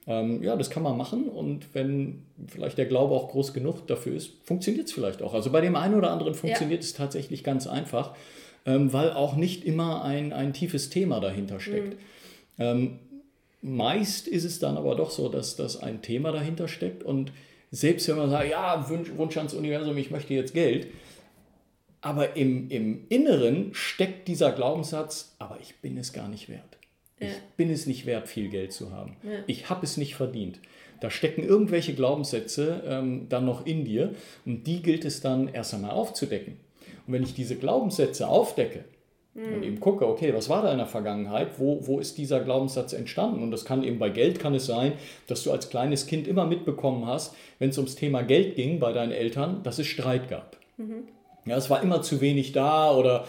Ähm, 0.07 0.41
ja, 0.41 0.55
das 0.55 0.69
kann 0.71 0.81
man 0.81 0.97
machen 0.97 1.29
und 1.29 1.75
wenn 1.75 2.23
vielleicht 2.47 2.77
der 2.79 2.87
Glaube 2.87 3.13
auch 3.13 3.29
groß 3.29 3.53
genug 3.53 3.85
dafür 3.85 4.15
ist, 4.15 4.31
funktioniert 4.43 4.87
es 4.87 4.93
vielleicht 4.93 5.21
auch. 5.21 5.35
Also 5.35 5.51
bei 5.51 5.61
dem 5.61 5.75
einen 5.75 5.93
oder 5.93 6.09
anderen 6.09 6.33
funktioniert 6.33 6.81
ja. 6.81 6.85
es 6.85 6.93
tatsächlich 6.93 7.43
ganz 7.43 7.67
einfach, 7.67 8.15
ähm, 8.65 8.91
weil 8.93 9.11
auch 9.11 9.35
nicht 9.35 9.63
immer 9.63 10.03
ein, 10.03 10.33
ein 10.33 10.53
tiefes 10.53 10.89
Thema 10.89 11.19
dahinter 11.19 11.59
steckt. 11.59 11.93
Mhm. 11.93 11.99
Ähm, 12.57 12.99
meist 13.61 14.27
ist 14.27 14.43
es 14.43 14.57
dann 14.57 14.75
aber 14.75 14.95
doch 14.95 15.11
so, 15.11 15.29
dass, 15.29 15.55
dass 15.55 15.77
ein 15.77 16.01
Thema 16.01 16.31
dahinter 16.31 16.67
steckt 16.67 17.03
und 17.03 17.31
selbst 17.69 18.07
wenn 18.09 18.17
man 18.17 18.29
sagt, 18.29 18.49
ja, 18.49 18.89
Wunsch, 18.89 19.11
Wunsch 19.15 19.37
ans 19.37 19.53
Universum, 19.53 19.95
ich 19.97 20.11
möchte 20.11 20.33
jetzt 20.33 20.53
Geld, 20.53 20.87
aber 22.01 22.35
im, 22.35 22.69
im 22.69 23.05
Inneren 23.09 23.73
steckt 23.73 24.27
dieser 24.27 24.51
Glaubenssatz, 24.51 25.35
aber 25.39 25.59
ich 25.61 25.75
bin 25.77 25.97
es 25.97 26.13
gar 26.13 26.27
nicht 26.27 26.49
wert. 26.49 26.77
Ja. 27.19 27.27
Ich 27.27 27.37
bin 27.55 27.69
es 27.69 27.85
nicht 27.85 28.05
wert, 28.07 28.27
viel 28.27 28.49
Geld 28.49 28.73
zu 28.73 28.91
haben. 28.91 29.15
Ja. 29.23 29.39
Ich 29.45 29.69
habe 29.69 29.85
es 29.85 29.97
nicht 29.97 30.15
verdient. 30.15 30.59
Da 30.99 31.09
stecken 31.09 31.43
irgendwelche 31.43 31.93
Glaubenssätze 31.93 32.83
ähm, 32.85 33.27
dann 33.29 33.45
noch 33.45 33.65
in 33.65 33.85
dir 33.85 34.13
und 34.45 34.65
die 34.65 34.81
gilt 34.81 35.05
es 35.05 35.21
dann 35.21 35.47
erst 35.47 35.73
einmal 35.73 35.91
aufzudecken. 35.91 36.57
Und 37.05 37.13
wenn 37.13 37.23
ich 37.23 37.33
diese 37.33 37.55
Glaubenssätze 37.55 38.27
aufdecke 38.27 38.85
mhm. 39.33 39.53
und 39.53 39.63
eben 39.63 39.79
gucke, 39.79 40.07
okay, 40.07 40.33
was 40.33 40.49
war 40.49 40.63
da 40.63 40.71
in 40.71 40.77
der 40.77 40.87
Vergangenheit, 40.87 41.59
wo, 41.59 41.85
wo 41.85 41.99
ist 41.99 42.17
dieser 42.17 42.39
Glaubenssatz 42.39 42.93
entstanden? 42.93 43.41
Und 43.43 43.51
das 43.51 43.65
kann 43.65 43.83
eben 43.83 43.99
bei 43.99 44.09
Geld 44.09 44.39
kann 44.39 44.55
es 44.55 44.65
sein, 44.65 44.93
dass 45.27 45.43
du 45.43 45.51
als 45.51 45.69
kleines 45.69 46.07
Kind 46.07 46.27
immer 46.27 46.45
mitbekommen 46.45 47.05
hast, 47.05 47.35
wenn 47.59 47.69
es 47.69 47.77
ums 47.77 47.95
Thema 47.95 48.21
Geld 48.23 48.55
ging 48.55 48.79
bei 48.79 48.91
deinen 48.93 49.11
Eltern, 49.11 49.61
dass 49.63 49.79
es 49.79 49.87
Streit 49.87 50.29
gab. 50.29 50.57
Mhm. 50.77 51.07
Ja, 51.45 51.57
es 51.57 51.69
war 51.69 51.81
immer 51.81 52.01
zu 52.01 52.21
wenig 52.21 52.51
da 52.51 52.95
oder 52.95 53.25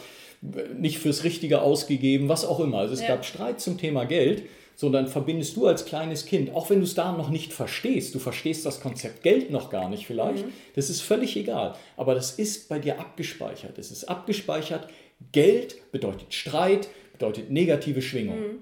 nicht 0.77 0.99
fürs 0.99 1.25
Richtige 1.25 1.63
ausgegeben, 1.63 2.29
was 2.29 2.45
auch 2.45 2.61
immer. 2.61 2.79
Also 2.79 2.95
es 2.95 3.01
ja. 3.01 3.09
gab 3.09 3.25
Streit 3.25 3.61
zum 3.61 3.79
Thema 3.79 4.05
Geld. 4.05 4.45
So, 4.75 4.89
dann 4.89 5.07
verbindest 5.07 5.57
du 5.57 5.67
als 5.67 5.85
kleines 5.85 6.25
Kind, 6.25 6.55
auch 6.55 6.71
wenn 6.71 6.79
du 6.79 6.85
es 6.85 6.95
da 6.95 7.13
noch 7.13 7.29
nicht 7.29 7.53
verstehst, 7.53 8.15
du 8.15 8.19
verstehst 8.19 8.65
das 8.65 8.81
Konzept 8.81 9.23
Geld 9.23 9.51
noch 9.51 9.71
gar 9.71 9.89
nicht 9.91 10.07
vielleicht, 10.07 10.47
mhm. 10.47 10.53
das 10.75 10.89
ist 10.89 11.03
völlig 11.03 11.37
egal. 11.37 11.77
Aber 11.97 12.15
das 12.15 12.33
ist 12.33 12.69
bei 12.69 12.79
dir 12.79 12.99
abgespeichert. 12.99 13.79
Es 13.79 13.91
ist 13.93 14.05
abgespeichert, 14.05 14.89
Geld 15.31 15.93
bedeutet 15.93 16.33
Streit, 16.33 16.89
bedeutet 17.13 17.51
negative 17.51 18.03
Schwingung. 18.03 18.41
Mhm. 18.41 18.59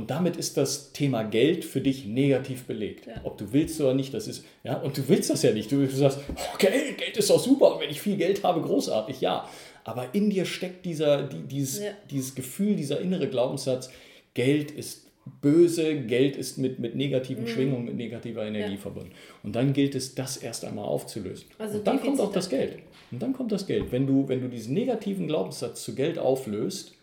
Und 0.00 0.10
damit 0.10 0.38
ist 0.38 0.56
das 0.56 0.92
Thema 0.92 1.24
Geld 1.24 1.62
für 1.62 1.82
dich 1.82 2.06
negativ 2.06 2.64
belegt. 2.64 3.06
Ja. 3.06 3.20
Ob 3.24 3.36
du 3.36 3.52
willst 3.52 3.78
oder 3.82 3.92
nicht, 3.92 4.14
das 4.14 4.28
ist, 4.28 4.46
ja, 4.64 4.78
und 4.78 4.96
du 4.96 5.06
willst 5.08 5.28
das 5.28 5.42
ja 5.42 5.52
nicht. 5.52 5.70
Du, 5.70 5.86
sagst, 5.88 6.20
oh, 6.30 6.56
Geld, 6.58 6.96
Geld 6.96 7.18
ist 7.18 7.28
doch 7.28 7.38
super, 7.38 7.76
wenn 7.78 7.90
ich 7.90 8.00
viel 8.00 8.16
Geld 8.16 8.42
habe, 8.42 8.62
großartig, 8.62 9.20
ja. 9.20 9.46
Aber 9.84 10.14
in 10.14 10.30
dir 10.30 10.46
steckt 10.46 10.86
dieser, 10.86 11.24
die, 11.24 11.42
dieses, 11.42 11.80
ja. 11.84 11.90
dieses 12.10 12.34
Gefühl, 12.34 12.76
dieser 12.76 12.98
innere 12.98 13.28
Glaubenssatz, 13.28 13.90
Geld 14.32 14.70
ist 14.70 15.06
böse, 15.42 16.00
Geld 16.00 16.34
ist 16.34 16.56
mit, 16.56 16.78
mit 16.78 16.96
negativen 16.96 17.44
mhm. 17.44 17.48
Schwingungen, 17.48 17.84
mit 17.84 17.96
negativer 17.96 18.46
Energie 18.46 18.76
ja. 18.76 18.80
verbunden. 18.80 19.12
Und 19.42 19.54
dann 19.54 19.74
gilt 19.74 19.94
es, 19.94 20.14
das 20.14 20.38
erst 20.38 20.64
einmal 20.64 20.86
aufzulösen. 20.86 21.46
Also 21.58 21.76
und 21.76 21.86
dann 21.86 22.00
kommt 22.00 22.20
auch 22.20 22.32
das 22.32 22.48
Geld. 22.48 22.78
Und 23.10 23.20
dann 23.20 23.34
kommt 23.34 23.52
das 23.52 23.66
Geld. 23.66 23.92
Wenn 23.92 24.06
du, 24.06 24.28
wenn 24.28 24.40
du 24.40 24.48
diesen 24.48 24.72
negativen 24.72 25.26
Glaubenssatz 25.26 25.84
zu 25.84 25.94
Geld 25.94 26.18
auflöst, 26.18 26.94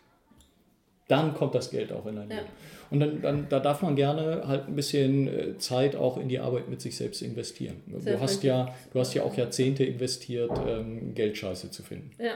dann 1.08 1.34
kommt 1.34 1.56
das 1.56 1.70
Geld 1.72 1.92
auch 1.92 2.06
in 2.06 2.18
dein 2.18 2.30
Leben. 2.30 2.42
Und 2.90 3.00
dann, 3.00 3.22
dann 3.22 3.48
da 3.50 3.60
darf 3.60 3.82
man 3.82 3.96
gerne 3.96 4.44
halt 4.48 4.68
ein 4.68 4.76
bisschen 4.76 5.28
äh, 5.28 5.58
Zeit 5.58 5.96
auch 5.96 6.18
in 6.18 6.30
die 6.30 6.40
Arbeit 6.40 6.70
mit 6.70 6.82
sich 6.82 6.96
selbst 6.96 7.22
investieren. 7.22 7.82
Sehr 7.98 8.16
du 8.16 8.22
hast 8.22 8.44
ja, 8.44 8.74
du 8.94 9.00
hast 9.00 9.14
ja 9.14 9.24
auch 9.24 9.36
Jahrzehnte 9.36 9.84
investiert, 9.84 10.52
ähm, 10.68 11.14
Geldscheiße 11.14 11.72
zu 11.72 11.84
finden. 11.84 12.12
Ja. 12.18 12.34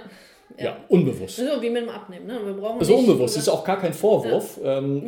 Ja, 0.58 0.66
ja 0.66 0.78
unbewusst. 0.90 1.38
So 1.38 1.62
wie 1.62 1.70
mit 1.70 1.84
dem 1.84 1.90
Abnehmen. 1.90 2.28
Ne? 2.28 2.40
Wir 2.44 2.54
brauchen 2.54 2.80
also 2.80 2.96
unbewusst, 2.98 3.36
das 3.36 3.44
ist 3.44 3.50
auch 3.50 3.64
gar 3.64 3.80
kein 3.80 3.94
Vorwurf. 3.94 4.60
Ja. 4.62 4.80
Ähm, 4.80 5.04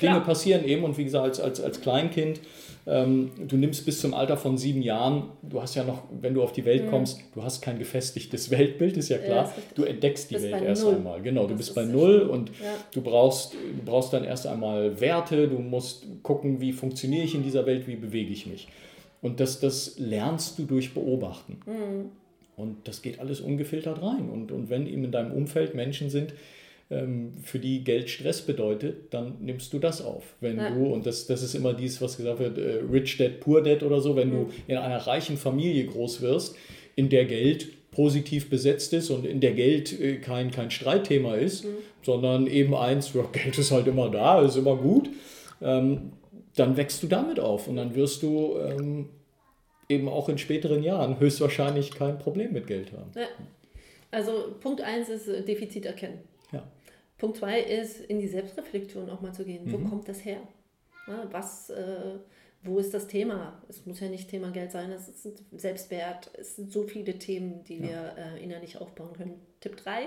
Dinge 0.00 0.20
passieren 0.20 0.64
eben 0.64 0.84
und 0.84 0.96
wie 0.96 1.04
gesagt, 1.04 1.24
als, 1.24 1.40
als, 1.40 1.60
als 1.60 1.80
Kleinkind 1.80 2.40
du 2.88 3.56
nimmst 3.56 3.84
bis 3.84 4.00
zum 4.00 4.14
Alter 4.14 4.38
von 4.38 4.56
sieben 4.56 4.80
Jahren, 4.80 5.24
du 5.42 5.60
hast 5.60 5.74
ja 5.74 5.84
noch, 5.84 6.04
wenn 6.22 6.32
du 6.32 6.42
auf 6.42 6.52
die 6.52 6.64
Welt 6.64 6.86
mhm. 6.86 6.90
kommst, 6.90 7.20
du 7.34 7.42
hast 7.42 7.60
kein 7.60 7.78
gefestigtes 7.78 8.50
Weltbild, 8.58 8.96
ist 8.96 9.10
ja 9.10 9.18
klar. 9.18 9.44
Ja, 9.44 9.62
du 9.74 9.84
entdeckst 9.84 10.30
die 10.30 10.40
Welt 10.40 10.62
erst 10.62 10.84
null. 10.84 10.94
einmal. 10.94 11.20
Genau, 11.20 11.42
du 11.42 11.48
das 11.48 11.58
bist 11.58 11.74
bei 11.74 11.84
Null 11.84 12.20
und 12.22 12.48
ja. 12.48 12.74
du, 12.92 13.02
brauchst, 13.02 13.52
du 13.52 13.84
brauchst 13.84 14.14
dann 14.14 14.24
erst 14.24 14.46
einmal 14.46 15.00
Werte, 15.00 15.48
du 15.48 15.58
musst 15.58 16.06
gucken, 16.22 16.62
wie 16.62 16.72
funktioniere 16.72 17.24
ich 17.24 17.34
in 17.34 17.42
dieser 17.42 17.66
Welt, 17.66 17.86
wie 17.86 17.96
bewege 17.96 18.32
ich 18.32 18.46
mich. 18.46 18.68
Und 19.20 19.40
das, 19.40 19.60
das 19.60 19.98
lernst 19.98 20.58
du 20.58 20.64
durch 20.64 20.94
Beobachten. 20.94 21.60
Mhm. 21.66 22.10
Und 22.56 22.88
das 22.88 23.02
geht 23.02 23.20
alles 23.20 23.40
ungefiltert 23.40 24.02
rein. 24.02 24.30
Und, 24.30 24.50
und 24.50 24.70
wenn 24.70 24.86
eben 24.86 25.04
in 25.04 25.12
deinem 25.12 25.32
Umfeld 25.32 25.74
Menschen 25.74 26.08
sind, 26.08 26.32
ähm, 26.90 27.34
für 27.42 27.58
die 27.58 27.84
Geld 27.84 28.08
Stress 28.08 28.42
bedeutet, 28.42 29.12
dann 29.12 29.36
nimmst 29.40 29.72
du 29.72 29.78
das 29.78 30.02
auf. 30.02 30.36
Wenn 30.40 30.56
ja. 30.56 30.70
du, 30.70 30.86
und 30.86 31.06
das, 31.06 31.26
das 31.26 31.42
ist 31.42 31.54
immer 31.54 31.74
dies, 31.74 32.00
was 32.00 32.16
gesagt 32.16 32.38
wird, 32.38 32.58
äh, 32.58 32.80
Rich 32.90 33.18
Dad, 33.18 33.40
Poor 33.40 33.62
Dad 33.62 33.82
oder 33.82 34.00
so, 34.00 34.16
wenn 34.16 34.28
mhm. 34.28 34.32
du 34.32 34.50
in 34.66 34.76
einer 34.76 34.98
reichen 35.06 35.36
Familie 35.36 35.86
groß 35.86 36.22
wirst, 36.22 36.56
in 36.96 37.08
der 37.08 37.26
Geld 37.26 37.68
positiv 37.90 38.48
besetzt 38.48 38.92
ist 38.92 39.10
und 39.10 39.26
in 39.26 39.40
der 39.40 39.52
Geld 39.52 39.98
äh, 40.00 40.16
kein, 40.16 40.50
kein 40.50 40.70
Streitthema 40.70 41.34
ist, 41.34 41.64
mhm. 41.64 41.76
sondern 42.02 42.46
eben 42.46 42.74
eins, 42.74 43.12
ja, 43.12 43.22
Geld 43.32 43.58
ist 43.58 43.70
halt 43.70 43.86
immer 43.86 44.10
da, 44.10 44.42
ist 44.42 44.56
immer 44.56 44.76
gut, 44.76 45.10
ähm, 45.60 46.12
dann 46.56 46.76
wächst 46.76 47.02
du 47.02 47.06
damit 47.06 47.38
auf 47.38 47.68
und 47.68 47.76
dann 47.76 47.94
wirst 47.94 48.22
du 48.22 48.56
ähm, 48.58 49.10
eben 49.88 50.08
auch 50.08 50.28
in 50.28 50.38
späteren 50.38 50.82
Jahren 50.82 51.20
höchstwahrscheinlich 51.20 51.90
kein 51.90 52.18
Problem 52.18 52.52
mit 52.52 52.66
Geld 52.66 52.92
haben. 52.92 53.10
Ja. 53.14 53.26
Also 54.10 54.54
Punkt 54.60 54.80
1 54.80 55.08
ist 55.10 55.28
äh, 55.28 55.42
Defizit 55.42 55.84
erkennen. 55.84 56.20
Punkt 57.18 57.36
zwei 57.38 57.60
ist, 57.60 58.00
in 58.00 58.20
die 58.20 58.28
Selbstreflexion 58.28 59.10
auch 59.10 59.20
mal 59.20 59.32
zu 59.32 59.44
gehen. 59.44 59.66
Mhm. 59.66 59.72
Wo 59.72 59.88
kommt 59.88 60.08
das 60.08 60.24
her? 60.24 60.38
was, 61.30 61.70
äh, 61.70 62.18
wo 62.62 62.78
ist 62.78 62.92
das 62.92 63.06
Thema? 63.06 63.62
Es 63.66 63.86
muss 63.86 64.00
ja 64.00 64.08
nicht 64.08 64.28
Thema 64.28 64.50
Geld 64.50 64.70
sein, 64.72 64.92
es 64.92 65.08
ist 65.08 65.42
Selbstwert. 65.56 66.30
Es 66.34 66.56
sind 66.56 66.70
so 66.70 66.82
viele 66.82 67.18
Themen, 67.18 67.64
die 67.64 67.78
ja. 67.78 67.82
wir 67.82 68.14
äh, 68.18 68.44
innerlich 68.44 68.78
aufbauen 68.78 69.14
können. 69.16 69.40
Tipp 69.60 69.76
3. 69.78 70.06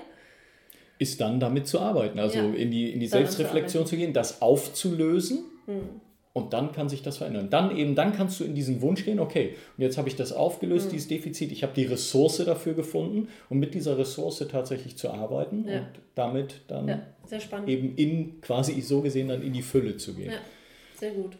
Ist 0.99 1.20
dann 1.20 1.39
damit 1.39 1.68
zu 1.68 1.80
arbeiten, 1.80 2.20
also 2.20 2.38
ja. 2.38 2.53
in 2.53 2.70
die, 2.70 2.91
in 2.91 2.99
die 2.99 3.07
Selbstreflexion 3.07 3.86
zu, 3.86 3.91
zu, 3.91 3.97
gehen, 3.97 4.14
das 4.14 4.43
aufzulösen. 4.43 5.45
Mhm 5.66 6.01
und 6.34 6.54
dann 6.54 6.72
kann 6.72 6.88
sich 6.88 7.04
das 7.04 7.18
verändern. 7.18 7.50
Dann 7.50 7.76
eben, 7.76 7.96
dann 7.96 8.14
kannst 8.14 8.40
du 8.40 8.44
in 8.44 8.56
diesen 8.56 8.82
Wunsch 8.82 9.04
gehen, 9.04 9.20
okay, 9.20 9.56
und 9.78 9.84
jetzt 9.84 9.98
habe 9.98 10.08
ich 10.08 10.16
das 10.16 10.32
aufgelöst, 10.32 10.88
mhm. 10.88 10.92
dieses 10.92 11.08
Defizit, 11.08 11.52
ich 11.52 11.64
habe 11.64 11.74
die 11.74 11.86
Ressource 11.86 12.38
dafür 12.38 12.74
gefunden, 12.74 13.28
um 13.50 13.60
mit 13.60 13.74
dieser 13.74 13.98
Ressource 13.98 14.46
tatsächlich 14.50 14.98
zu 14.98 15.10
arbeiten 15.10 15.66
ja. 15.68 15.80
und 15.80 15.88
damit 16.16 16.62
dann 16.68 16.88
ja, 16.88 17.02
eben 17.68 17.96
in, 17.96 18.42
quasi 18.42 18.80
so 18.82 19.02
gesehen, 19.02 19.28
dann 19.28 19.42
in 19.42 19.54
die 19.54 19.62
Fülle 19.62 19.98
zu 19.98 20.14
gehen. 20.14 20.32
Ja, 20.32 20.40
sehr 20.98 21.12
gut. 21.12 21.38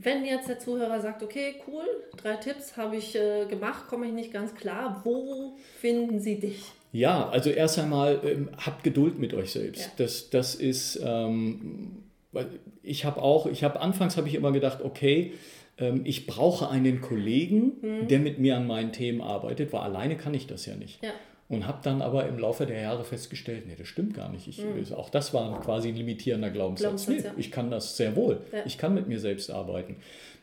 Wenn 0.00 0.26
jetzt 0.26 0.48
der 0.48 0.58
Zuhörer 0.58 1.00
sagt, 1.00 1.22
okay, 1.22 1.54
cool, 1.66 1.86
drei 2.18 2.34
Tipps 2.34 2.76
habe 2.76 2.96
ich 2.96 3.14
äh, 3.14 3.46
gemacht, 3.46 3.88
komme 3.88 4.06
ich 4.06 4.12
nicht 4.12 4.30
ganz 4.30 4.54
klar, 4.54 5.00
wo 5.02 5.56
finden 5.80 6.20
Sie 6.20 6.38
dich? 6.38 6.62
Ja, 6.92 7.26
also 7.30 7.48
erst 7.48 7.78
einmal 7.78 8.20
ähm, 8.22 8.50
habt 8.58 8.84
Geduld 8.84 9.18
mit 9.18 9.32
euch 9.32 9.52
selbst. 9.52 9.92
Das, 9.96 10.28
das 10.28 10.54
ist... 10.54 11.00
Ähm, 11.02 12.02
ich 12.82 13.04
habe 13.04 13.22
auch, 13.22 13.46
ich 13.46 13.64
habe 13.64 13.80
anfangs 13.80 14.16
habe 14.16 14.28
ich 14.28 14.34
immer 14.34 14.52
gedacht, 14.52 14.82
okay, 14.82 15.32
ähm, 15.78 16.02
ich 16.04 16.26
brauche 16.26 16.68
einen 16.68 17.00
Kollegen, 17.00 17.72
mhm. 17.80 18.08
der 18.08 18.18
mit 18.18 18.38
mir 18.38 18.56
an 18.56 18.66
meinen 18.66 18.92
Themen 18.92 19.20
arbeitet, 19.20 19.72
weil 19.72 19.80
alleine 19.80 20.16
kann 20.16 20.34
ich 20.34 20.46
das 20.46 20.66
ja 20.66 20.74
nicht. 20.74 21.02
Ja. 21.02 21.10
Und 21.48 21.66
habe 21.66 21.78
dann 21.82 22.02
aber 22.02 22.28
im 22.28 22.38
Laufe 22.38 22.66
der 22.66 22.82
Jahre 22.82 23.04
festgestellt, 23.04 23.64
nee, 23.66 23.74
das 23.74 23.88
stimmt 23.88 24.12
gar 24.12 24.30
nicht. 24.30 24.46
Ich, 24.48 24.58
mhm. 24.58 24.92
Auch 24.94 25.08
das 25.08 25.32
war 25.32 25.58
quasi 25.62 25.88
ein 25.88 25.96
limitierender 25.96 26.50
Glaubenssatz. 26.50 27.06
Glaubenssatz 27.06 27.24
nee, 27.24 27.28
ja. 27.30 27.34
Ich 27.38 27.50
kann 27.50 27.70
das 27.70 27.96
sehr 27.96 28.16
wohl. 28.16 28.42
Ja. 28.52 28.58
Ich 28.66 28.76
kann 28.76 28.94
mit 28.94 29.08
mir 29.08 29.18
selbst 29.18 29.50
arbeiten. 29.50 29.96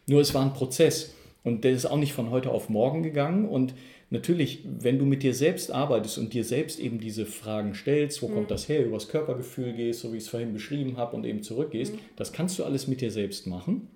Nur 0.08 0.22
es 0.22 0.34
war 0.34 0.42
ein 0.42 0.54
Prozess 0.54 1.14
und 1.44 1.64
der 1.64 1.72
ist 1.72 1.86
auch 1.86 1.98
nicht 1.98 2.14
von 2.14 2.32
heute 2.32 2.50
auf 2.50 2.70
morgen 2.70 3.04
gegangen 3.04 3.48
und 3.48 3.76
natürlich, 4.10 4.60
wenn 4.66 5.00
du 5.00 5.06
mit 5.06 5.24
dir 5.24 5.34
selbst 5.34 5.72
arbeitest 5.72 6.18
und 6.18 6.34
dir 6.34 6.44
selbst 6.44 6.80
eben 6.80 7.00
diese 7.00 7.26
Fragen 7.26 7.74
stellst, 7.74 8.22
wo 8.22 8.28
mhm. 8.28 8.34
kommt 8.36 8.52
das 8.52 8.70
her, 8.70 8.86
übers 8.86 9.08
Körpergefühl 9.08 9.74
gehst, 9.74 10.02
so 10.02 10.14
wie 10.14 10.18
ich 10.18 10.24
es 10.24 10.30
vorhin 10.30 10.54
beschrieben 10.54 10.98
habe 10.98 11.16
und 11.16 11.26
eben 11.26 11.44
zurückgehst, 11.44 11.94
mhm. 11.94 12.00
das 12.16 12.34
kannst 12.34 12.60
du 12.60 12.64
alles 12.64 12.88
mit 12.88 13.02
dir 13.02 13.12
selbst 13.12 13.48
machen. 13.48 13.88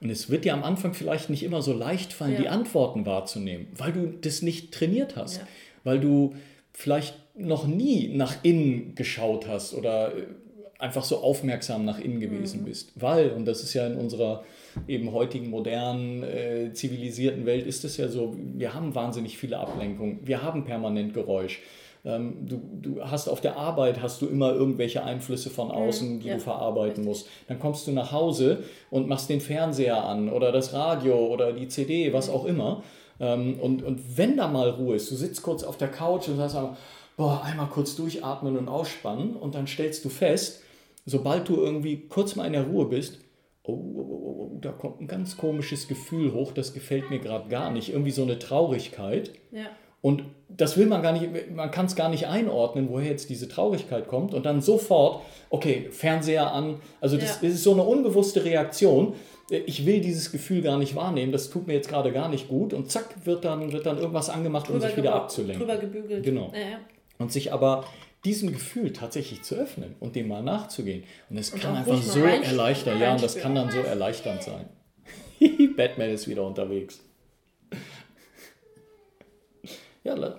Und 0.00 0.10
es 0.10 0.28
wird 0.28 0.44
dir 0.44 0.52
am 0.52 0.62
Anfang 0.62 0.92
vielleicht 0.92 1.30
nicht 1.30 1.42
immer 1.42 1.62
so 1.62 1.72
leicht 1.72 2.12
fallen, 2.12 2.34
ja. 2.34 2.40
die 2.40 2.48
Antworten 2.48 3.06
wahrzunehmen, 3.06 3.68
weil 3.76 3.92
du 3.92 4.12
das 4.20 4.42
nicht 4.42 4.72
trainiert 4.72 5.16
hast, 5.16 5.38
ja. 5.38 5.48
weil 5.84 6.00
du 6.00 6.34
vielleicht 6.72 7.14
noch 7.34 7.66
nie 7.66 8.08
nach 8.08 8.36
innen 8.42 8.94
geschaut 8.94 9.46
hast 9.46 9.74
oder 9.74 10.14
äh, 10.14 10.26
einfach 10.78 11.04
so 11.04 11.18
aufmerksam 11.18 11.84
nach 11.84 11.98
innen 11.98 12.20
gewesen 12.20 12.60
mhm. 12.60 12.64
bist. 12.66 12.92
Weil, 12.94 13.30
und 13.30 13.46
das 13.46 13.62
ist 13.62 13.74
ja 13.74 13.86
in 13.86 13.96
unserer 13.96 14.44
eben 14.86 15.12
heutigen 15.12 15.50
modernen, 15.50 16.22
äh, 16.22 16.72
zivilisierten 16.72 17.46
Welt, 17.46 17.66
ist 17.66 17.84
es 17.84 17.96
ja 17.96 18.08
so, 18.08 18.36
wir 18.36 18.74
haben 18.74 18.94
wahnsinnig 18.94 19.38
viele 19.38 19.58
Ablenkungen, 19.58 20.20
wir 20.24 20.42
haben 20.42 20.64
permanent 20.64 21.14
Geräusch. 21.14 21.62
Ähm, 22.04 22.46
du, 22.46 22.60
du 22.80 23.02
hast 23.02 23.28
auf 23.28 23.40
der 23.40 23.56
Arbeit 23.56 24.00
hast 24.00 24.22
du 24.22 24.26
immer 24.26 24.52
irgendwelche 24.52 25.02
Einflüsse 25.02 25.50
von 25.50 25.68
mhm. 25.68 25.74
außen, 25.74 26.20
die 26.20 26.28
ja, 26.28 26.34
du 26.34 26.40
verarbeiten 26.40 26.88
richtig. 26.88 27.04
musst. 27.06 27.28
Dann 27.48 27.58
kommst 27.58 27.86
du 27.86 27.92
nach 27.92 28.12
Hause 28.12 28.64
und 28.90 29.08
machst 29.08 29.30
den 29.30 29.40
Fernseher 29.40 30.04
an 30.04 30.28
oder 30.28 30.52
das 30.52 30.72
Radio 30.72 31.26
oder 31.26 31.52
die 31.52 31.68
CD, 31.68 32.12
was 32.12 32.28
auch 32.28 32.44
immer. 32.44 32.82
Ähm, 33.18 33.58
und, 33.60 33.82
und 33.82 34.18
wenn 34.18 34.36
da 34.36 34.46
mal 34.46 34.70
Ruhe 34.70 34.96
ist, 34.96 35.10
du 35.10 35.16
sitzt 35.16 35.42
kurz 35.42 35.64
auf 35.64 35.78
der 35.78 35.88
Couch 35.88 36.28
und 36.28 36.36
sagst, 36.36 36.56
boah, 37.16 37.42
einmal 37.42 37.68
kurz 37.68 37.96
durchatmen 37.96 38.56
und 38.56 38.68
ausspannen 38.68 39.34
und 39.34 39.54
dann 39.54 39.66
stellst 39.66 40.04
du 40.04 40.08
fest, 40.08 40.62
sobald 41.06 41.48
du 41.48 41.56
irgendwie 41.56 42.08
kurz 42.08 42.36
mal 42.36 42.46
in 42.46 42.52
der 42.52 42.66
Ruhe 42.66 42.86
bist, 42.86 43.20
oh, 43.62 43.72
oh, 43.72 44.00
oh, 44.00 44.52
oh 44.54 44.58
da 44.60 44.72
kommt 44.72 45.00
ein 45.00 45.06
ganz 45.06 45.36
komisches 45.36 45.88
Gefühl 45.88 46.34
hoch, 46.34 46.52
das 46.52 46.74
gefällt 46.74 47.10
mir 47.10 47.20
gerade 47.20 47.48
gar 47.48 47.70
nicht. 47.70 47.90
Irgendwie 47.90 48.10
so 48.10 48.22
eine 48.22 48.38
Traurigkeit. 48.38 49.32
Ja. 49.52 49.66
Und 50.02 50.24
das 50.48 50.76
will 50.76 50.86
man 50.86 51.02
gar 51.02 51.12
nicht, 51.12 51.50
man 51.54 51.70
kann 51.70 51.86
es 51.86 51.96
gar 51.96 52.08
nicht 52.08 52.26
einordnen, 52.26 52.88
woher 52.90 53.10
jetzt 53.10 53.30
diese 53.30 53.48
Traurigkeit 53.48 54.08
kommt. 54.08 54.34
Und 54.34 54.46
dann 54.46 54.60
sofort, 54.60 55.22
okay, 55.50 55.88
Fernseher 55.90 56.52
an. 56.52 56.80
Also 57.00 57.16
das, 57.16 57.40
ja. 57.40 57.48
ist 57.48 57.62
so 57.62 57.72
eine 57.72 57.82
unbewusste 57.82 58.44
Reaktion. 58.44 59.14
Ich 59.50 59.86
will 59.86 60.00
dieses 60.00 60.32
Gefühl 60.32 60.62
gar 60.62 60.78
nicht 60.78 60.96
wahrnehmen, 60.96 61.30
das 61.30 61.50
tut 61.50 61.68
mir 61.68 61.74
jetzt 61.74 61.88
gerade 61.88 62.12
gar 62.12 62.28
nicht 62.28 62.48
gut. 62.48 62.72
Und 62.72 62.90
zack, 62.90 63.14
wird 63.24 63.44
dann, 63.44 63.72
wird 63.72 63.86
dann 63.86 63.98
irgendwas 63.98 64.28
angemacht, 64.28 64.68
drüber 64.68 64.76
um 64.76 64.88
sich 64.88 64.96
wieder 64.96 65.14
abzulenken. 65.14 65.60
Drüber 65.60 65.76
gebügelt. 65.76 66.24
Genau. 66.24 66.52
Ja, 66.52 66.80
und 67.18 67.32
sich 67.32 67.52
aber 67.52 67.84
diesem 68.26 68.52
Gefühl 68.52 68.92
tatsächlich 68.92 69.42
zu 69.42 69.54
öffnen 69.54 69.94
und 70.00 70.16
dem 70.16 70.26
mal 70.26 70.42
nachzugehen. 70.42 71.04
Und 71.30 71.38
es 71.38 71.52
kann 71.52 71.76
einfach 71.76 72.02
so 72.02 72.24
erleichtern, 72.24 73.00
ja, 73.00 73.12
und 73.12 73.22
das 73.22 73.36
kann 73.36 73.54
dann 73.54 73.70
so 73.70 73.78
erleichternd 73.78 74.42
sein. 74.42 74.68
Batman 75.76 76.10
ist 76.10 76.26
wieder 76.26 76.44
unterwegs. 76.44 77.00
ja, 80.02 80.36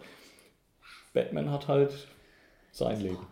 Batman 1.13 1.49
hat 1.49 1.69
halt 1.69 2.07
sein 2.73 2.99
Leben. 2.99 3.25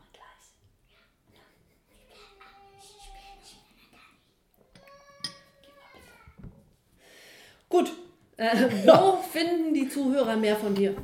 Gut, 7.68 7.92
äh, 8.38 8.56
wo 8.86 9.18
finden 9.22 9.74
die 9.74 9.90
Zuhörer 9.90 10.38
mehr 10.38 10.56
von 10.56 10.74
dir? 10.74 10.96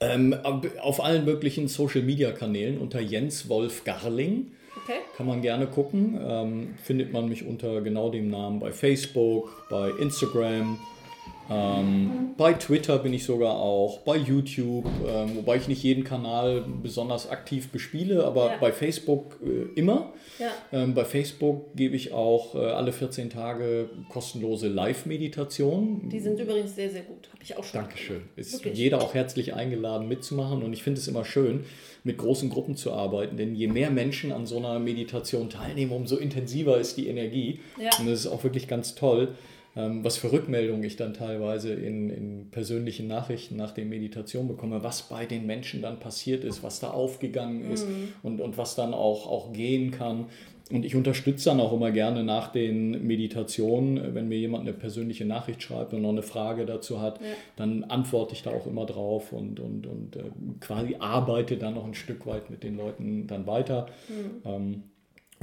Ähm, 0.00 0.34
auf 0.80 1.02
allen 1.02 1.24
möglichen 1.24 1.68
Social-Media-Kanälen 1.68 2.78
unter 2.78 3.00
Jens 3.00 3.48
Wolf 3.48 3.84
Garling. 3.84 4.52
Okay. 4.82 4.98
Kann 5.16 5.26
man 5.26 5.40
gerne 5.40 5.66
gucken. 5.66 6.18
Ähm, 6.22 6.74
findet 6.82 7.12
man 7.12 7.28
mich 7.28 7.46
unter 7.46 7.80
genau 7.80 8.10
dem 8.10 8.28
Namen 8.28 8.60
bei 8.60 8.72
Facebook, 8.72 9.66
bei 9.70 9.90
Instagram. 10.00 10.78
Ähm, 11.50 12.34
bei 12.36 12.54
Twitter 12.54 12.98
bin 12.98 13.12
ich 13.12 13.24
sogar 13.24 13.54
auch, 13.56 14.00
bei 14.00 14.16
YouTube, 14.16 14.86
ähm, 15.06 15.36
wobei 15.36 15.56
ich 15.56 15.68
nicht 15.68 15.82
jeden 15.82 16.04
Kanal 16.04 16.64
besonders 16.82 17.28
aktiv 17.28 17.68
bespiele, 17.68 18.24
aber 18.24 18.52
ja. 18.52 18.56
bei 18.58 18.72
Facebook 18.72 19.38
äh, 19.44 19.78
immer. 19.78 20.12
Ja. 20.38 20.50
Ähm, 20.72 20.94
bei 20.94 21.04
Facebook 21.04 21.76
gebe 21.76 21.96
ich 21.96 22.12
auch 22.12 22.54
äh, 22.54 22.58
alle 22.58 22.92
14 22.92 23.30
Tage 23.30 23.90
kostenlose 24.08 24.68
Live-Meditationen. 24.68 26.08
Die 26.08 26.18
sind 26.18 26.40
übrigens 26.40 26.74
sehr, 26.74 26.90
sehr 26.90 27.02
gut. 27.02 27.28
Habe 27.32 27.42
ich 27.42 27.56
auch 27.56 27.64
schon. 27.64 27.80
Dankeschön. 27.80 28.22
Ist 28.36 28.54
Wirklich? 28.54 28.78
jeder 28.78 29.02
auch 29.02 29.14
herzlich 29.14 29.54
eingeladen 29.54 30.08
mitzumachen 30.08 30.62
und 30.62 30.72
ich 30.72 30.82
finde 30.82 31.00
es 31.00 31.08
immer 31.08 31.24
schön, 31.24 31.64
mit 32.04 32.18
großen 32.18 32.50
Gruppen 32.50 32.76
zu 32.76 32.92
arbeiten, 32.92 33.36
denn 33.36 33.54
je 33.54 33.66
mehr 33.66 33.90
Menschen 33.90 34.32
an 34.32 34.46
so 34.46 34.58
einer 34.58 34.78
Meditation 34.78 35.50
teilnehmen, 35.50 35.92
umso 35.92 36.16
intensiver 36.16 36.78
ist 36.78 36.96
die 36.96 37.08
Energie. 37.08 37.60
Ja. 37.80 37.90
Und 37.98 38.08
das 38.08 38.20
ist 38.20 38.26
auch 38.26 38.44
wirklich 38.44 38.68
ganz 38.68 38.94
toll. 38.94 39.34
Ähm, 39.76 40.04
was 40.04 40.16
für 40.16 40.30
Rückmeldungen 40.30 40.84
ich 40.84 40.96
dann 40.96 41.14
teilweise 41.14 41.72
in, 41.72 42.08
in 42.08 42.50
persönlichen 42.50 43.08
Nachrichten 43.08 43.56
nach 43.56 43.72
der 43.72 43.84
Meditation 43.84 44.46
bekomme, 44.46 44.84
was 44.84 45.02
bei 45.02 45.26
den 45.26 45.46
Menschen 45.46 45.82
dann 45.82 45.98
passiert 45.98 46.44
ist, 46.44 46.62
was 46.62 46.78
da 46.78 46.90
aufgegangen 46.90 47.70
ist 47.72 47.88
mhm. 47.88 48.12
und, 48.22 48.40
und 48.40 48.56
was 48.56 48.76
dann 48.76 48.94
auch, 48.94 49.26
auch 49.26 49.52
gehen 49.52 49.90
kann. 49.90 50.26
Und 50.70 50.84
ich 50.84 50.94
unterstütze 50.94 51.50
dann 51.50 51.60
auch 51.60 51.74
immer 51.74 51.90
gerne 51.90 52.24
nach 52.24 52.50
den 52.50 53.06
Meditationen, 53.06 54.14
wenn 54.14 54.28
mir 54.28 54.38
jemand 54.38 54.62
eine 54.62 54.72
persönliche 54.72 55.26
Nachricht 55.26 55.62
schreibt 55.62 55.92
und 55.92 56.02
noch 56.02 56.08
eine 56.08 56.22
Frage 56.22 56.64
dazu 56.64 57.02
hat, 57.02 57.20
ja. 57.20 57.26
dann 57.56 57.84
antworte 57.84 58.32
ich 58.32 58.42
da 58.42 58.50
auch 58.50 58.66
immer 58.66 58.86
drauf 58.86 59.32
und, 59.32 59.60
und, 59.60 59.86
und 59.86 60.16
äh, 60.16 60.22
quasi 60.60 60.96
arbeite 60.98 61.58
dann 61.58 61.74
noch 61.74 61.84
ein 61.84 61.94
Stück 61.94 62.26
weit 62.26 62.48
mit 62.48 62.62
den 62.62 62.78
Leuten 62.78 63.26
dann 63.26 63.46
weiter. 63.46 63.88
Mhm. 64.08 64.50
Ähm, 64.50 64.82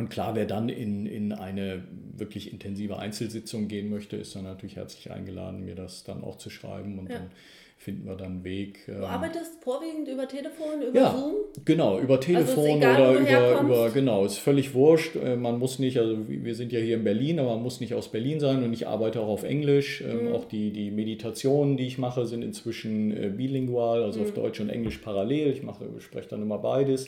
und 0.02 0.10
klar, 0.10 0.36
wer 0.36 0.46
dann 0.46 0.68
in, 0.68 1.06
in 1.06 1.32
eine 1.32 1.84
wirklich 2.18 2.52
intensive 2.52 2.98
Einzelsitzung 2.98 3.68
gehen 3.68 3.90
möchte, 3.90 4.18
ist 4.18 4.36
dann 4.36 4.44
natürlich 4.44 4.76
herzlich 4.76 5.12
eingeladen, 5.12 5.64
mir 5.64 5.76
das 5.76 6.04
dann 6.04 6.24
auch 6.24 6.38
zu 6.38 6.50
schreiben 6.50 6.98
und 6.98 7.10
ja. 7.10 7.20
dann 7.20 7.30
finden 7.78 8.08
wir 8.08 8.16
dann 8.16 8.32
einen 8.32 8.44
Weg. 8.44 8.86
Du 8.88 8.94
ähm, 8.94 9.04
arbeitest 9.04 9.64
vorwiegend 9.64 10.08
über 10.08 10.28
Telefon, 10.28 10.82
über 10.88 11.00
ja, 11.00 11.12
Zoom? 11.12 11.34
Genau, 11.66 12.00
über 12.00 12.16
also 12.16 12.26
Telefon 12.26 12.84
also 12.84 13.02
oder 13.02 13.20
über, 13.20 13.62
über, 13.62 13.90
genau, 13.92 14.26
ist 14.26 14.38
völlig 14.38 14.74
wurscht. 14.74 15.16
Äh, 15.16 15.36
man 15.36 15.60
muss 15.60 15.78
nicht, 15.78 16.00
also 16.00 16.18
wir 16.28 16.56
sind 16.56 16.72
ja 16.72 16.80
hier 16.80 16.96
in 16.96 17.04
Berlin, 17.04 17.40
aber 17.40 17.52
man 17.52 17.64
muss 17.64 17.80
nicht 17.80 17.94
aus 17.94 18.10
Berlin 18.10 18.40
sein 18.40 18.64
und 18.64 18.74
ich 18.74 18.88
arbeite 18.88 19.22
auch 19.22 19.30
auf 19.30 19.44
Englisch. 19.44 20.02
Ähm, 20.02 20.30
mhm. 20.30 20.34
Auch 20.34 20.46
die, 20.46 20.72
die 20.72 20.90
Meditationen, 20.92 21.78
die 21.78 21.86
ich 21.86 21.98
mache, 21.98 22.26
sind 22.26 22.44
inzwischen 22.44 23.12
äh, 23.12 23.30
bilingual, 23.30 24.04
also 24.04 24.20
mhm. 24.20 24.26
auf 24.26 24.34
Deutsch 24.34 24.60
und 24.60 24.70
Englisch 24.70 24.98
parallel. 24.98 25.52
Ich 25.52 25.64
mache, 25.64 25.86
spreche 26.00 26.30
dann 26.30 26.42
immer 26.42 26.60
beides. 26.60 27.08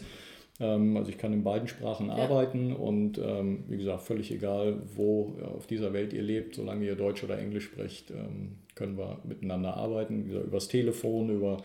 Ähm, 0.59 0.97
also 0.97 1.09
ich 1.09 1.17
kann 1.17 1.33
in 1.33 1.43
beiden 1.43 1.67
Sprachen 1.67 2.07
ja. 2.07 2.15
arbeiten 2.15 2.73
und 2.73 3.17
ähm, 3.17 3.63
wie 3.67 3.77
gesagt, 3.77 4.03
völlig 4.03 4.31
egal, 4.31 4.81
wo 4.95 5.35
auf 5.55 5.67
dieser 5.67 5.93
Welt 5.93 6.13
ihr 6.13 6.21
lebt, 6.21 6.55
solange 6.55 6.85
ihr 6.85 6.95
Deutsch 6.95 7.23
oder 7.23 7.39
Englisch 7.39 7.65
sprecht, 7.65 8.11
ähm, 8.11 8.57
können 8.75 8.97
wir 8.97 9.19
miteinander 9.23 9.75
arbeiten, 9.75 10.25
wie 10.25 10.29
gesagt, 10.29 10.47
übers 10.47 10.67
Telefon, 10.67 11.29
über 11.29 11.57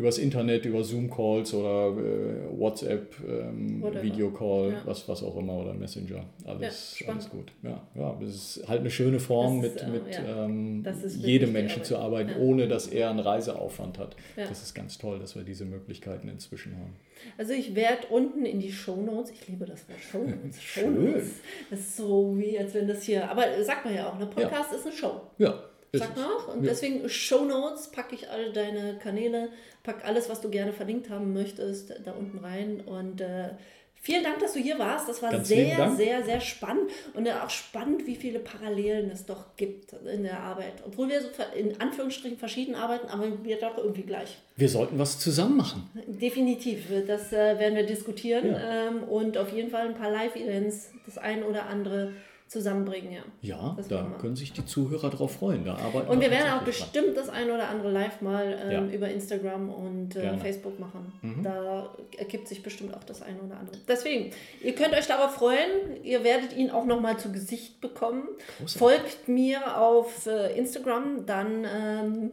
übers 0.00 0.18
Internet, 0.18 0.64
über 0.64 0.82
Zoom-Calls 0.82 1.54
oder 1.54 1.96
äh, 1.96 2.58
WhatsApp, 2.58 3.14
ähm, 3.26 3.82
Videocall, 4.02 4.72
ja. 4.72 4.82
was, 4.84 5.08
was 5.08 5.22
auch 5.22 5.36
immer 5.36 5.54
oder 5.54 5.74
Messenger. 5.74 6.24
Alles, 6.44 6.98
ja, 6.98 7.08
alles 7.08 7.30
gut. 7.30 7.52
Ja, 7.62 7.80
ja, 7.94 8.16
das 8.20 8.30
ist 8.30 8.68
halt 8.68 8.80
eine 8.80 8.90
schöne 8.90 9.20
Form, 9.20 9.62
ist, 9.62 9.74
mit, 9.74 9.82
äh, 9.82 9.88
mit 9.88 10.20
ähm, 10.26 10.84
jedem 11.18 11.52
Menschen 11.52 11.84
zu 11.84 11.98
arbeiten, 11.98 12.32
ohne 12.40 12.66
dass 12.66 12.88
er 12.88 13.10
einen 13.10 13.20
Reiseaufwand 13.20 13.98
hat. 13.98 14.16
Das 14.36 14.62
ist 14.62 14.74
ganz 14.74 14.98
toll, 14.98 15.18
dass 15.18 15.36
wir 15.36 15.42
diese 15.42 15.64
Möglichkeiten 15.64 16.28
inzwischen 16.28 16.76
haben. 16.76 16.96
Also 17.36 17.52
ich 17.52 17.74
werde 17.74 18.06
unten 18.08 18.46
in 18.46 18.60
die 18.60 18.72
Shownotes, 18.72 19.30
ich 19.30 19.46
liebe 19.48 19.66
das 19.66 19.86
Wort 19.88 20.00
Shownotes. 20.00 20.62
Shownotes. 20.62 21.30
Das 21.68 21.80
ist 21.80 21.96
so 21.96 22.34
wie, 22.38 22.58
als 22.58 22.74
wenn 22.74 22.88
das 22.88 23.02
hier, 23.02 23.30
aber 23.30 23.62
sagt 23.62 23.84
man 23.84 23.94
ja 23.94 24.08
auch, 24.08 24.16
eine 24.16 24.26
Podcast 24.26 24.72
ist 24.72 24.86
eine 24.86 24.96
Show. 24.96 25.20
Ja. 25.38 25.62
Sag 25.92 26.16
nach. 26.16 26.48
Und 26.48 26.64
ja. 26.64 26.70
deswegen 26.70 27.08
Show 27.08 27.44
Notes 27.44 27.90
packe 27.90 28.14
ich 28.14 28.28
alle 28.30 28.52
deine 28.52 28.98
Kanäle, 29.02 29.48
pack 29.82 30.04
alles, 30.04 30.28
was 30.28 30.40
du 30.40 30.48
gerne 30.48 30.72
verlinkt 30.72 31.10
haben 31.10 31.32
möchtest, 31.32 31.92
da 32.04 32.12
unten 32.12 32.38
rein. 32.38 32.80
Und 32.80 33.20
äh, 33.20 33.50
vielen 33.94 34.22
Dank, 34.22 34.38
dass 34.38 34.52
du 34.52 34.60
hier 34.60 34.78
warst. 34.78 35.08
Das 35.08 35.20
war 35.20 35.32
Ganz 35.32 35.48
sehr, 35.48 35.90
sehr, 35.96 36.24
sehr 36.24 36.40
spannend. 36.40 36.90
Und 37.14 37.28
auch 37.28 37.50
spannend, 37.50 38.06
wie 38.06 38.14
viele 38.14 38.38
Parallelen 38.38 39.10
es 39.10 39.26
doch 39.26 39.56
gibt 39.56 39.92
in 39.92 40.22
der 40.22 40.40
Arbeit. 40.40 40.74
Obwohl 40.86 41.08
wir 41.08 41.20
so 41.22 41.28
in 41.56 41.80
Anführungsstrichen 41.80 42.38
verschieden 42.38 42.76
arbeiten, 42.76 43.08
aber 43.08 43.44
wir 43.44 43.58
doch 43.58 43.76
irgendwie 43.76 44.02
gleich. 44.02 44.38
Wir 44.56 44.68
sollten 44.68 44.96
was 44.98 45.18
zusammen 45.18 45.56
machen. 45.56 45.90
Definitiv. 46.06 46.84
Das 47.08 47.32
äh, 47.32 47.58
werden 47.58 47.74
wir 47.74 47.86
diskutieren. 47.86 48.52
Ja. 48.52 48.88
Ähm, 48.88 49.02
und 49.02 49.36
auf 49.36 49.52
jeden 49.52 49.70
Fall 49.70 49.88
ein 49.88 49.96
paar 49.96 50.10
Live-Events, 50.10 50.92
das 51.04 51.18
ein 51.18 51.42
oder 51.42 51.66
andere 51.66 52.12
zusammenbringen, 52.50 53.12
ja. 53.12 53.22
Ja, 53.42 53.76
da 53.88 54.16
können 54.20 54.34
sich 54.34 54.52
die 54.52 54.64
Zuhörer 54.64 55.08
drauf 55.08 55.36
freuen. 55.36 55.64
Da 55.64 55.76
arbeiten 55.76 56.10
und 56.10 56.20
wir 56.20 56.32
werden 56.32 56.50
auch 56.50 56.62
bestimmt 56.62 57.16
das 57.16 57.28
ein 57.28 57.48
oder 57.48 57.68
andere 57.68 57.92
live 57.92 58.20
mal 58.22 58.58
ähm, 58.60 58.70
ja. 58.70 58.94
über 58.94 59.08
Instagram 59.08 59.70
und 59.70 60.16
äh, 60.16 60.36
Facebook 60.38 60.80
machen. 60.80 61.12
Mhm. 61.22 61.44
Da 61.44 61.94
ergibt 62.18 62.48
sich 62.48 62.64
bestimmt 62.64 62.92
auch 62.92 63.04
das 63.04 63.22
eine 63.22 63.38
oder 63.40 63.56
andere. 63.56 63.76
Deswegen, 63.86 64.32
ihr 64.60 64.74
könnt 64.74 64.94
euch 64.94 65.06
darauf 65.06 65.34
freuen. 65.34 66.02
Ihr 66.02 66.24
werdet 66.24 66.56
ihn 66.56 66.72
auch 66.72 66.86
noch 66.86 67.00
mal 67.00 67.16
zu 67.18 67.30
Gesicht 67.30 67.80
bekommen. 67.80 68.24
Großartig. 68.58 68.78
Folgt 68.78 69.28
mir 69.28 69.80
auf 69.80 70.26
äh, 70.26 70.58
Instagram, 70.58 71.26
dann 71.26 71.64
ähm, 71.72 72.30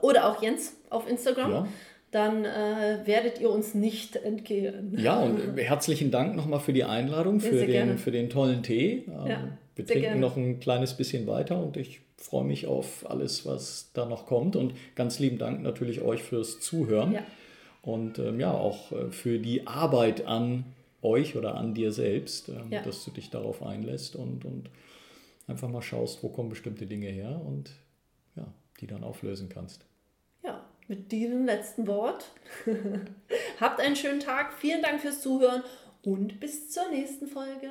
oder 0.00 0.28
auch 0.28 0.42
Jens 0.42 0.74
auf 0.90 1.08
Instagram. 1.08 1.52
Ja 1.52 1.68
dann 2.10 2.44
äh, 2.44 3.00
werdet 3.04 3.40
ihr 3.40 3.50
uns 3.50 3.74
nicht 3.74 4.16
entgehen. 4.16 4.96
Ja, 4.98 5.20
und 5.20 5.56
herzlichen 5.58 6.10
Dank 6.10 6.36
nochmal 6.36 6.60
für 6.60 6.72
die 6.72 6.84
Einladung, 6.84 7.40
für, 7.40 7.66
den, 7.66 7.98
für 7.98 8.10
den 8.10 8.30
tollen 8.30 8.62
Tee. 8.62 9.04
Ähm, 9.06 9.26
ja, 9.26 9.58
wir 9.76 9.86
trinken 9.86 10.02
gerne. 10.02 10.20
noch 10.20 10.36
ein 10.36 10.58
kleines 10.60 10.94
bisschen 10.94 11.26
weiter 11.26 11.62
und 11.62 11.76
ich 11.76 12.00
freue 12.16 12.44
mich 12.44 12.66
auf 12.66 13.08
alles, 13.08 13.44
was 13.44 13.90
da 13.92 14.06
noch 14.06 14.26
kommt. 14.26 14.56
Und 14.56 14.72
ganz 14.94 15.18
lieben 15.18 15.38
Dank 15.38 15.62
natürlich 15.62 16.00
euch 16.00 16.22
fürs 16.22 16.60
Zuhören. 16.60 17.12
Ja. 17.12 17.22
Und 17.82 18.18
ähm, 18.18 18.40
ja, 18.40 18.52
auch 18.52 18.90
äh, 18.92 19.10
für 19.10 19.38
die 19.38 19.66
Arbeit 19.66 20.26
an 20.26 20.64
euch 21.02 21.36
oder 21.36 21.56
an 21.56 21.74
dir 21.74 21.92
selbst, 21.92 22.48
ähm, 22.48 22.70
ja. 22.70 22.82
dass 22.82 23.04
du 23.04 23.10
dich 23.10 23.30
darauf 23.30 23.62
einlässt 23.62 24.16
und, 24.16 24.44
und 24.44 24.70
einfach 25.46 25.68
mal 25.68 25.82
schaust, 25.82 26.22
wo 26.22 26.28
kommen 26.28 26.48
bestimmte 26.48 26.86
Dinge 26.86 27.06
her 27.06 27.40
und 27.46 27.70
ja, 28.34 28.46
die 28.80 28.86
dann 28.86 29.04
auflösen 29.04 29.48
kannst 29.48 29.87
mit 30.88 31.12
diesem 31.12 31.44
letzten 31.44 31.86
Wort. 31.86 32.32
Habt 33.60 33.80
einen 33.80 33.96
schönen 33.96 34.20
Tag, 34.20 34.54
vielen 34.54 34.82
Dank 34.82 35.00
fürs 35.00 35.20
Zuhören 35.20 35.62
und 36.02 36.40
bis 36.40 36.70
zur 36.70 36.88
nächsten 36.88 37.28
Folge. 37.28 37.70